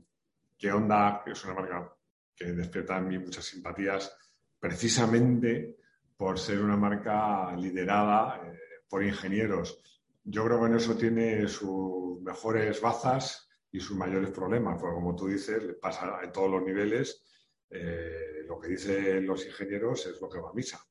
que 0.56 0.72
Honda 0.72 1.22
es 1.26 1.44
una 1.44 1.52
marca 1.52 1.94
que 2.34 2.46
despierta 2.46 2.96
en 2.96 3.08
mí 3.08 3.18
muchas 3.18 3.44
simpatías, 3.44 4.16
precisamente 4.58 5.77
por 6.18 6.38
ser 6.38 6.60
una 6.60 6.76
marca 6.76 7.54
liderada 7.56 8.42
eh, 8.44 8.58
por 8.88 9.04
ingenieros. 9.04 9.80
Yo 10.24 10.44
creo 10.44 10.60
que 10.60 10.66
en 10.66 10.74
eso 10.74 10.96
tiene 10.96 11.46
sus 11.46 12.20
mejores 12.20 12.80
bazas 12.80 13.48
y 13.70 13.78
sus 13.78 13.96
mayores 13.96 14.30
problemas, 14.30 14.78
porque 14.80 14.96
como 14.96 15.14
tú 15.14 15.28
dices, 15.28 15.62
le 15.62 15.74
pasa 15.74 16.18
en 16.22 16.32
todos 16.32 16.50
los 16.50 16.62
niveles. 16.64 17.24
Eh, 17.70 18.42
lo 18.46 18.58
que 18.58 18.68
dicen 18.68 19.26
los 19.26 19.46
ingenieros 19.46 20.06
es 20.06 20.20
lo 20.20 20.28
que 20.28 20.40
va 20.40 20.50
a 20.50 20.54
misa. 20.54 20.84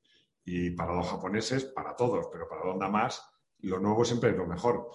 Y 0.45 0.71
para 0.71 0.95
los 0.95 1.09
japoneses, 1.09 1.65
para 1.65 1.93
todos, 1.93 2.29
pero 2.31 2.47
para 2.47 2.61
Honda 2.61 2.87
más, 2.87 3.21
lo 3.59 3.79
nuevo 3.79 4.05
siempre 4.05 4.29
es 4.29 4.37
lo 4.37 4.47
mejor. 4.47 4.87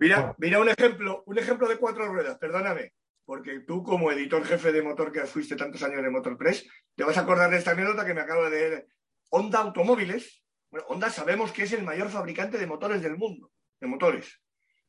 Mira, 0.00 0.34
mira 0.38 0.58
un 0.58 0.68
ejemplo, 0.68 1.22
un 1.26 1.38
ejemplo 1.38 1.68
de 1.68 1.76
cuatro 1.76 2.12
ruedas, 2.12 2.38
perdóname, 2.38 2.94
porque 3.24 3.60
tú 3.60 3.84
como 3.84 4.10
editor 4.10 4.44
jefe 4.44 4.72
de 4.72 4.82
motor 4.82 5.12
que 5.12 5.20
fuiste 5.26 5.54
tantos 5.54 5.82
años 5.84 6.02
de 6.02 6.10
Motor 6.10 6.36
Press, 6.36 6.66
te 6.96 7.04
vas 7.04 7.16
a 7.18 7.20
acordar 7.20 7.50
de 7.50 7.58
esta 7.58 7.70
anécdota 7.70 8.04
que 8.04 8.14
me 8.14 8.22
acabo 8.22 8.50
de. 8.50 8.88
Honda 9.30 9.60
Automóviles, 9.60 10.44
bueno, 10.70 10.86
Honda 10.88 11.10
sabemos 11.10 11.52
que 11.52 11.64
es 11.64 11.72
el 11.72 11.82
mayor 11.82 12.08
fabricante 12.10 12.58
de 12.58 12.66
motores 12.66 13.02
del 13.02 13.16
mundo, 13.16 13.52
de 13.80 13.86
motores. 13.86 14.40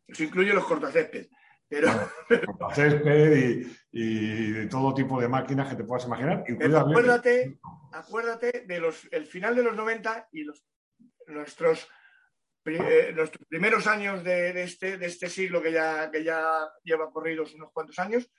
Eso 0.07 0.23
incluye 0.23 0.53
los 0.53 0.65
cortacésped. 0.65 1.27
Pero, 1.67 1.87
cortacésped 2.45 3.65
y, 3.91 4.51
de 4.51 4.67
todo 4.67 4.93
tipo 4.93 5.19
de 5.21 5.27
máquinas 5.27 5.69
que 5.69 5.75
te 5.75 5.83
puedas 5.83 6.05
imaginar. 6.05 6.43
acuérdate, 6.75 7.59
acuérdate 7.93 8.65
de 8.67 8.79
los, 8.79 9.07
el 9.11 9.25
final 9.25 9.55
de 9.55 9.63
los 9.63 9.75
90 9.75 10.29
y 10.33 10.43
los, 10.43 10.65
nuestros, 11.27 11.87
eh, 12.65 13.13
nuestros 13.15 13.47
primeros 13.47 13.87
años 13.87 14.23
de, 14.23 14.63
este, 14.63 14.97
de 14.97 15.05
este 15.05 15.29
siglo 15.29 15.61
que 15.61 15.71
ya, 15.71 16.11
que 16.11 16.23
ya 16.23 16.69
lleva 16.83 17.11
corridos 17.11 17.53
unos 17.55 17.71
cuantos 17.71 17.97
años, 17.99 18.29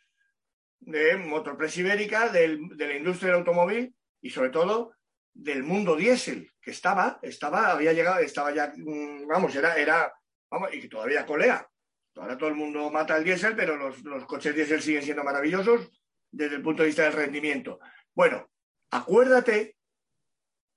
de 0.79 1.17
Motorpress 1.17 1.79
Ibérica, 1.79 2.29
de 2.29 2.59
la 2.59 2.97
industria 2.97 3.31
del 3.31 3.39
automóvil 3.39 3.95
y 4.21 4.31
sobre 4.31 4.51
todo 4.51 4.93
del 5.35 5.63
mundo 5.63 5.97
diésel, 5.97 6.53
que 6.61 6.71
estaba, 6.71 7.19
estaba, 7.23 7.73
había 7.73 7.93
llegado, 7.93 8.21
estaba 8.21 8.53
ya, 8.53 8.73
mm, 8.77 9.27
vamos, 9.27 9.55
era, 9.55 9.77
era, 9.77 10.13
vamos, 10.51 10.73
y 10.75 10.81
que 10.81 10.89
todavía 10.89 11.27
colea. 11.27 11.69
Ahora 12.17 12.37
todo 12.37 12.51
el 12.51 12.55
mundo 12.55 12.91
mata 12.91 13.17
el 13.17 13.25
diésel, 13.25 13.57
pero 13.57 13.77
los, 13.77 14.03
los 14.03 14.27
coches 14.27 14.55
diésel 14.55 14.83
siguen 14.83 15.03
siendo 15.03 15.25
maravillosos 15.25 15.91
desde 16.31 16.57
el 16.57 16.63
punto 16.63 16.83
de 16.83 16.89
vista 16.89 17.05
del 17.05 17.15
rendimiento. 17.15 17.81
Bueno, 18.15 18.51
acuérdate 18.91 19.77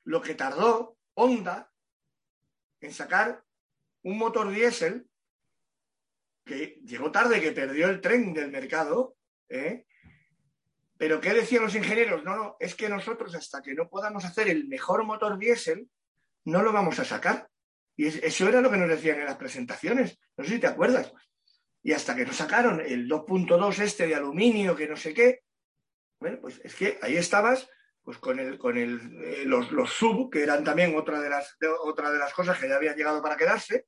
lo 0.06 0.22
que 0.22 0.36
tardó 0.36 0.98
Honda 1.16 1.72
en 2.80 2.94
sacar 2.94 3.44
un 4.04 4.18
motor 4.18 4.50
diésel 4.50 5.10
que 6.46 6.80
llegó 6.86 7.12
tarde, 7.12 7.42
que 7.42 7.52
perdió 7.52 7.90
el 7.90 8.02
tren 8.02 8.34
del 8.34 8.52
mercado, 8.52 9.18
¿eh? 9.50 9.86
Pero 10.98 11.20
¿qué 11.20 11.34
decían 11.34 11.64
los 11.64 11.76
ingenieros? 11.76 12.24
No, 12.24 12.36
no, 12.36 12.58
es 12.60 12.76
que 12.76 12.90
nosotros 12.90 13.36
hasta 13.36 13.62
que 13.62 13.74
no 13.74 13.90
podamos 13.90 14.24
hacer 14.24 14.48
el 14.48 14.68
mejor 14.68 15.04
motor 15.04 15.38
diésel, 15.38 15.90
no 16.46 16.62
lo 16.62 16.72
vamos 16.72 17.00
a 17.00 17.06
sacar. 17.06 17.50
Y 17.98 18.08
eso 18.08 18.48
era 18.48 18.62
lo 18.62 18.72
que 18.72 18.78
nos 18.78 18.90
decían 18.90 19.20
en 19.20 19.26
las 19.26 19.38
presentaciones. 19.38 20.20
No 20.38 20.44
sé 20.44 20.52
si 20.52 20.60
te 20.60 20.68
acuerdas. 20.68 21.12
Y 21.84 21.94
hasta 21.94 22.16
que 22.16 22.26
nos 22.26 22.36
sacaron 22.36 22.82
el 22.82 23.08
2.2 23.10 23.80
este 23.80 24.08
de 24.08 24.16
aluminio, 24.16 24.76
que 24.76 24.88
no 24.88 24.98
sé 24.98 25.14
qué. 25.14 25.44
Bueno, 26.20 26.40
pues 26.42 26.60
es 26.64 26.76
que 26.76 26.98
ahí 27.02 27.18
estabas 27.18 27.70
pues 28.06 28.20
con 28.20 28.40
el, 28.40 28.60
con 28.60 28.78
el, 28.78 29.00
eh, 29.24 29.44
los, 29.46 29.72
los, 29.72 29.92
sub, 29.92 30.30
que 30.30 30.44
eran 30.44 30.64
también 30.64 30.96
otra 30.96 31.20
de, 31.20 31.28
las, 31.28 31.58
otra 31.84 32.12
de 32.12 32.20
las 32.20 32.34
cosas 32.34 32.58
que 32.60 32.70
ya 32.70 32.76
habían 32.76 32.96
llegado 32.96 33.22
para 33.22 33.36
quedarse. 33.36 33.88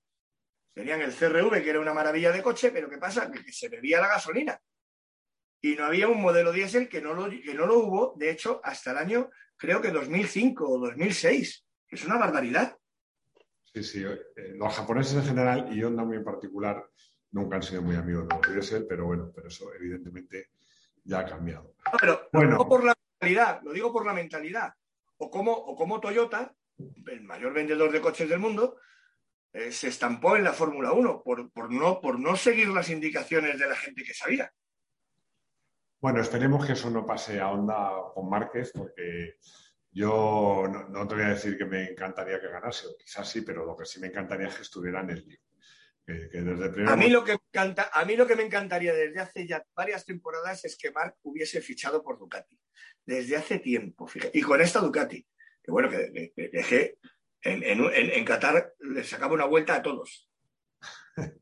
Tenían 0.74 1.02
el 1.02 1.14
CRV, 1.14 1.64
que 1.64 1.70
era 1.70 1.80
una 1.80 1.94
maravilla 1.94 2.32
de 2.32 2.42
coche, 2.42 2.72
pero 2.72 2.90
¿qué 2.90 2.98
pasa? 2.98 3.32
Que, 3.32 3.52
se 3.52 3.70
bebía 3.70 4.02
la 4.02 4.08
gasolina. 4.08 4.60
Y 5.68 5.76
no 5.76 5.84
había 5.84 6.08
un 6.08 6.22
modelo 6.22 6.54
diésel 6.54 6.88
que 6.88 7.02
no, 7.02 7.14
lo, 7.14 7.30
que 7.30 7.54
no 7.54 7.66
lo 7.66 7.80
hubo, 7.80 8.14
de 8.16 8.32
hecho, 8.32 8.62
hasta 8.64 8.92
el 8.92 8.98
año, 8.98 9.30
creo 9.58 9.82
que 9.82 9.92
2005 9.92 10.66
o 10.66 10.80
2006. 10.80 11.66
Es 11.90 12.06
una 12.06 12.18
barbaridad. 12.18 12.78
Sí, 13.74 13.84
sí. 13.84 14.02
Eh, 14.06 14.54
los 14.56 14.74
japoneses 14.74 15.16
en 15.16 15.26
general 15.26 15.76
y 15.76 15.84
Honda 15.84 16.06
muy 16.06 16.16
en 16.16 16.24
particular 16.24 16.90
nunca 17.32 17.58
han 17.58 17.64
sido 17.64 17.82
muy 17.82 17.98
amigos 17.98 18.30
de 18.30 18.36
los 18.36 18.54
diésel, 18.54 18.86
pero 18.88 19.08
bueno, 19.08 19.30
pero 19.36 19.50
eso 19.50 19.74
evidentemente 19.74 20.52
ya 21.04 21.20
ha 21.20 21.26
cambiado. 21.26 21.76
pero 22.00 22.30
bueno. 22.32 22.66
por 22.66 22.86
la 22.86 22.96
mentalidad, 23.20 23.62
lo 23.64 23.74
digo 23.74 23.92
por 23.92 24.06
la 24.06 24.14
mentalidad. 24.14 24.74
O 25.18 25.30
como, 25.30 25.52
o 25.52 25.76
como 25.76 26.00
Toyota, 26.00 26.56
el 27.08 27.22
mayor 27.24 27.54
vendedor 27.54 27.92
de 27.92 28.00
coches 28.00 28.30
del 28.30 28.40
mundo, 28.40 28.78
eh, 29.52 29.74
se 29.74 29.90
estampó 29.90 30.38
en 30.38 30.46
la 30.46 30.54
Fórmula 30.54 30.94
1 30.94 31.24
por, 31.24 31.52
por, 31.52 31.70
no, 31.74 32.00
por 32.00 32.20
no 32.22 32.38
seguir 32.38 32.70
las 32.70 32.90
indicaciones 32.90 33.60
de 33.60 33.68
la 33.68 33.76
gente 33.76 34.06
que 34.06 34.14
sabía. 34.14 34.50
Bueno, 36.08 36.22
esperemos 36.22 36.66
que 36.66 36.72
eso 36.72 36.90
no 36.90 37.06
pase 37.06 37.42
a 37.42 37.52
Honda 37.52 37.92
con 38.14 38.30
Márquez, 38.30 38.72
porque 38.72 39.40
yo 39.92 40.64
no, 40.90 41.06
te 41.06 41.16
voy 41.16 41.26
a 41.26 41.30
decir 41.32 41.58
que 41.58 41.66
me 41.66 41.90
encantaría 41.90 42.40
que 42.40 42.48
ganase, 42.48 42.88
o 42.88 42.96
quizás 42.98 43.30
sí, 43.30 43.42
pero 43.42 43.66
lo 43.66 43.76
que 43.76 43.84
sí 43.84 44.00
me 44.00 44.08
encantaría 44.08 44.48
es 44.48 44.56
que 44.56 44.62
estuviera 44.62 45.02
en 45.02 45.10
el 45.10 45.28
lío. 45.28 46.88
a, 46.88 46.96
mí 46.96 47.10
lo 47.10 47.26
que 47.26 47.34
encanta, 47.34 47.90
a 47.92 48.06
mí 48.06 48.16
lo 48.16 48.26
que 48.26 48.38
me 48.38 48.44
encantaría 48.44 48.94
desde 48.94 49.20
hace 49.20 49.46
ya 49.46 49.62
varias 49.76 50.06
temporadas 50.06 50.64
es 50.64 50.78
que 50.78 50.92
Marc 50.92 51.18
hubiese 51.24 51.60
fichado 51.60 52.02
por 52.02 52.18
Ducati. 52.18 52.58
Desde 53.06 53.36
hace 53.36 53.60
tiempo, 53.60 54.08
fíjate. 54.08 54.40
Y 54.40 54.44
con 54.44 54.62
esta 54.62 54.80
Ducati, 54.80 55.28
que 55.62 55.72
bueno, 55.72 55.90
que, 55.90 56.32
dejé 56.54 57.00
en, 57.42 57.64
en, 57.66 58.24
Qatar 58.24 58.76
le 58.80 59.04
sacaba 59.04 59.34
una 59.34 59.44
vuelta 59.46 59.76
a 59.76 59.82
todos. 59.82 60.30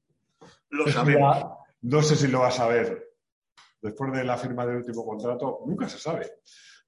Lo 0.70 0.88
sabemos. 0.88 1.46
No 1.84 2.02
sé 2.02 2.16
si 2.16 2.30
lo 2.30 2.40
vas 2.40 2.60
a 2.60 2.68
ver. 2.68 3.15
Después 3.86 4.12
de 4.14 4.24
la 4.24 4.36
firma 4.36 4.66
del 4.66 4.78
último 4.78 5.06
contrato, 5.06 5.62
nunca 5.68 5.88
se 5.88 6.00
sabe. 6.00 6.40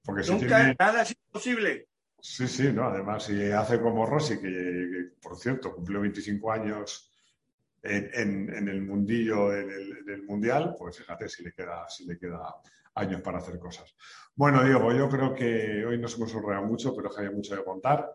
Nunca 0.04 0.74
nada 0.76 1.02
es 1.02 1.12
imposible. 1.12 1.86
Sí, 2.20 2.48
sí, 2.48 2.72
no. 2.72 2.88
Además, 2.88 3.22
si 3.22 3.52
hace 3.52 3.80
como 3.80 4.04
Rossi, 4.04 4.40
que, 4.40 5.12
por 5.22 5.36
cierto 5.36 5.72
cumplió 5.72 6.00
25 6.00 6.50
años 6.50 7.12
en, 7.84 8.68
el 8.68 8.82
mundillo 8.82 9.50
del, 9.50 10.24
mundial, 10.24 10.74
pues 10.76 10.98
fíjate 10.98 11.28
si 11.28 11.44
le 11.44 11.52
queda, 11.52 11.88
si 11.88 12.04
le 12.04 12.18
queda 12.18 12.56
años 12.96 13.22
para 13.22 13.38
hacer 13.38 13.60
cosas. 13.60 13.94
Bueno, 14.34 14.64
Diego, 14.64 14.92
yo 14.92 15.08
creo 15.08 15.32
que 15.32 15.84
hoy 15.86 15.98
nos 15.98 16.16
hemos 16.16 16.34
honrado 16.34 16.66
mucho, 16.66 16.96
pero 16.96 17.10
que 17.10 17.22
hay 17.22 17.30
mucho 17.30 17.54
de 17.54 17.62
contar. 17.62 18.12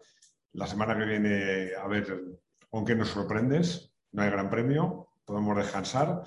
La 0.52 0.68
semana 0.68 0.98
que 0.98 1.06
viene, 1.06 1.70
a 1.82 1.88
ver 1.88 2.22
con 2.70 2.84
qué 2.84 2.96
nos 2.96 3.08
sorprendes. 3.08 3.94
No 4.12 4.24
hay 4.24 4.30
gran 4.30 4.50
premio, 4.50 5.08
podemos 5.24 5.56
descansar 5.56 6.24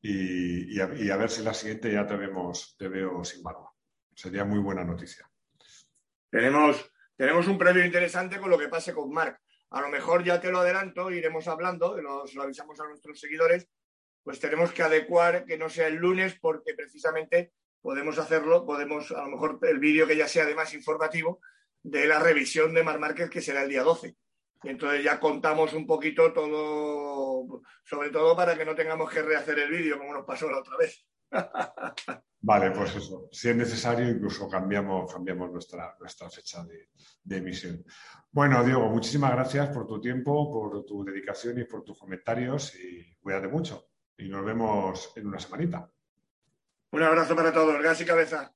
y, 0.00 0.80
a, 0.80 0.86
ver 1.16 1.30
si 1.30 1.42
la 1.42 1.54
siguiente 1.54 1.92
ya 1.92 2.06
te, 2.06 2.16
vemos, 2.16 2.76
te 2.78 2.88
veo 2.88 3.24
sin 3.24 3.42
barba. 3.42 3.72
Sería 4.14 4.44
muy 4.44 4.58
buena 4.58 4.84
noticia. 4.84 5.28
Tenemos, 6.30 6.90
tenemos 7.16 7.46
un 7.48 7.58
previo 7.58 7.84
interesante 7.84 8.38
con 8.38 8.50
lo 8.50 8.58
que 8.58 8.68
pase 8.68 8.94
con 8.94 9.10
Marc. 9.10 9.40
A 9.70 9.80
lo 9.80 9.88
mejor 9.88 10.24
ya 10.24 10.40
te 10.40 10.50
lo 10.50 10.60
adelanto, 10.60 11.10
iremos 11.10 11.46
hablando, 11.48 12.00
lo, 12.00 12.24
lo 12.24 12.42
avisamos 12.42 12.80
a 12.80 12.88
nuestros 12.88 13.20
seguidores, 13.20 13.68
pues 14.22 14.40
tenemos 14.40 14.72
que 14.72 14.82
adecuar 14.82 15.44
que 15.44 15.58
no 15.58 15.68
sea 15.68 15.88
el 15.88 15.96
lunes 15.96 16.38
porque 16.40 16.74
precisamente 16.74 17.52
podemos 17.80 18.18
hacerlo, 18.18 18.64
podemos, 18.64 19.10
a 19.12 19.24
lo 19.24 19.30
mejor 19.30 19.58
el 19.62 19.78
vídeo 19.78 20.06
que 20.06 20.16
ya 20.16 20.28
sea 20.28 20.46
de 20.46 20.54
más 20.54 20.74
informativo, 20.74 21.40
de 21.82 22.06
la 22.06 22.18
revisión 22.18 22.74
de 22.74 22.82
Mar 22.82 22.98
Márquez, 22.98 23.30
que 23.30 23.40
será 23.40 23.62
el 23.62 23.68
día 23.68 23.82
12. 23.82 24.16
Y 24.62 24.70
entonces 24.70 25.04
ya 25.04 25.20
contamos 25.20 25.72
un 25.72 25.86
poquito 25.86 26.32
todo, 26.32 27.62
sobre 27.84 28.10
todo 28.10 28.36
para 28.36 28.56
que 28.56 28.64
no 28.64 28.74
tengamos 28.74 29.10
que 29.10 29.22
rehacer 29.22 29.58
el 29.58 29.70
vídeo 29.70 29.98
como 29.98 30.12
nos 30.12 30.24
pasó 30.24 30.50
la 30.50 30.58
otra 30.58 30.76
vez. 30.76 31.06
Vale, 32.40 32.70
pues 32.70 32.94
eso. 32.94 33.28
Si 33.32 33.48
es 33.48 33.56
necesario, 33.56 34.08
incluso 34.08 34.48
cambiamos, 34.48 35.12
cambiamos 35.12 35.50
nuestra, 35.50 35.96
nuestra 35.98 36.30
fecha 36.30 36.64
de, 36.64 37.36
emisión. 37.36 37.84
Bueno, 38.30 38.62
Diego, 38.64 38.88
muchísimas 38.88 39.32
gracias 39.32 39.68
por 39.68 39.86
tu 39.86 40.00
tiempo, 40.00 40.50
por 40.50 40.84
tu 40.84 41.04
dedicación 41.04 41.58
y 41.58 41.64
por 41.64 41.82
tus 41.82 41.98
comentarios 41.98 42.74
y 42.76 43.16
cuídate 43.16 43.48
mucho. 43.48 43.88
Y 44.16 44.28
nos 44.28 44.44
vemos 44.44 45.12
en 45.16 45.26
una 45.26 45.38
semanita. 45.38 45.90
Un 46.92 47.02
abrazo 47.02 47.36
para 47.36 47.52
todos. 47.52 47.82
Gas 47.82 48.00
y 48.00 48.04
cabeza. 48.04 48.54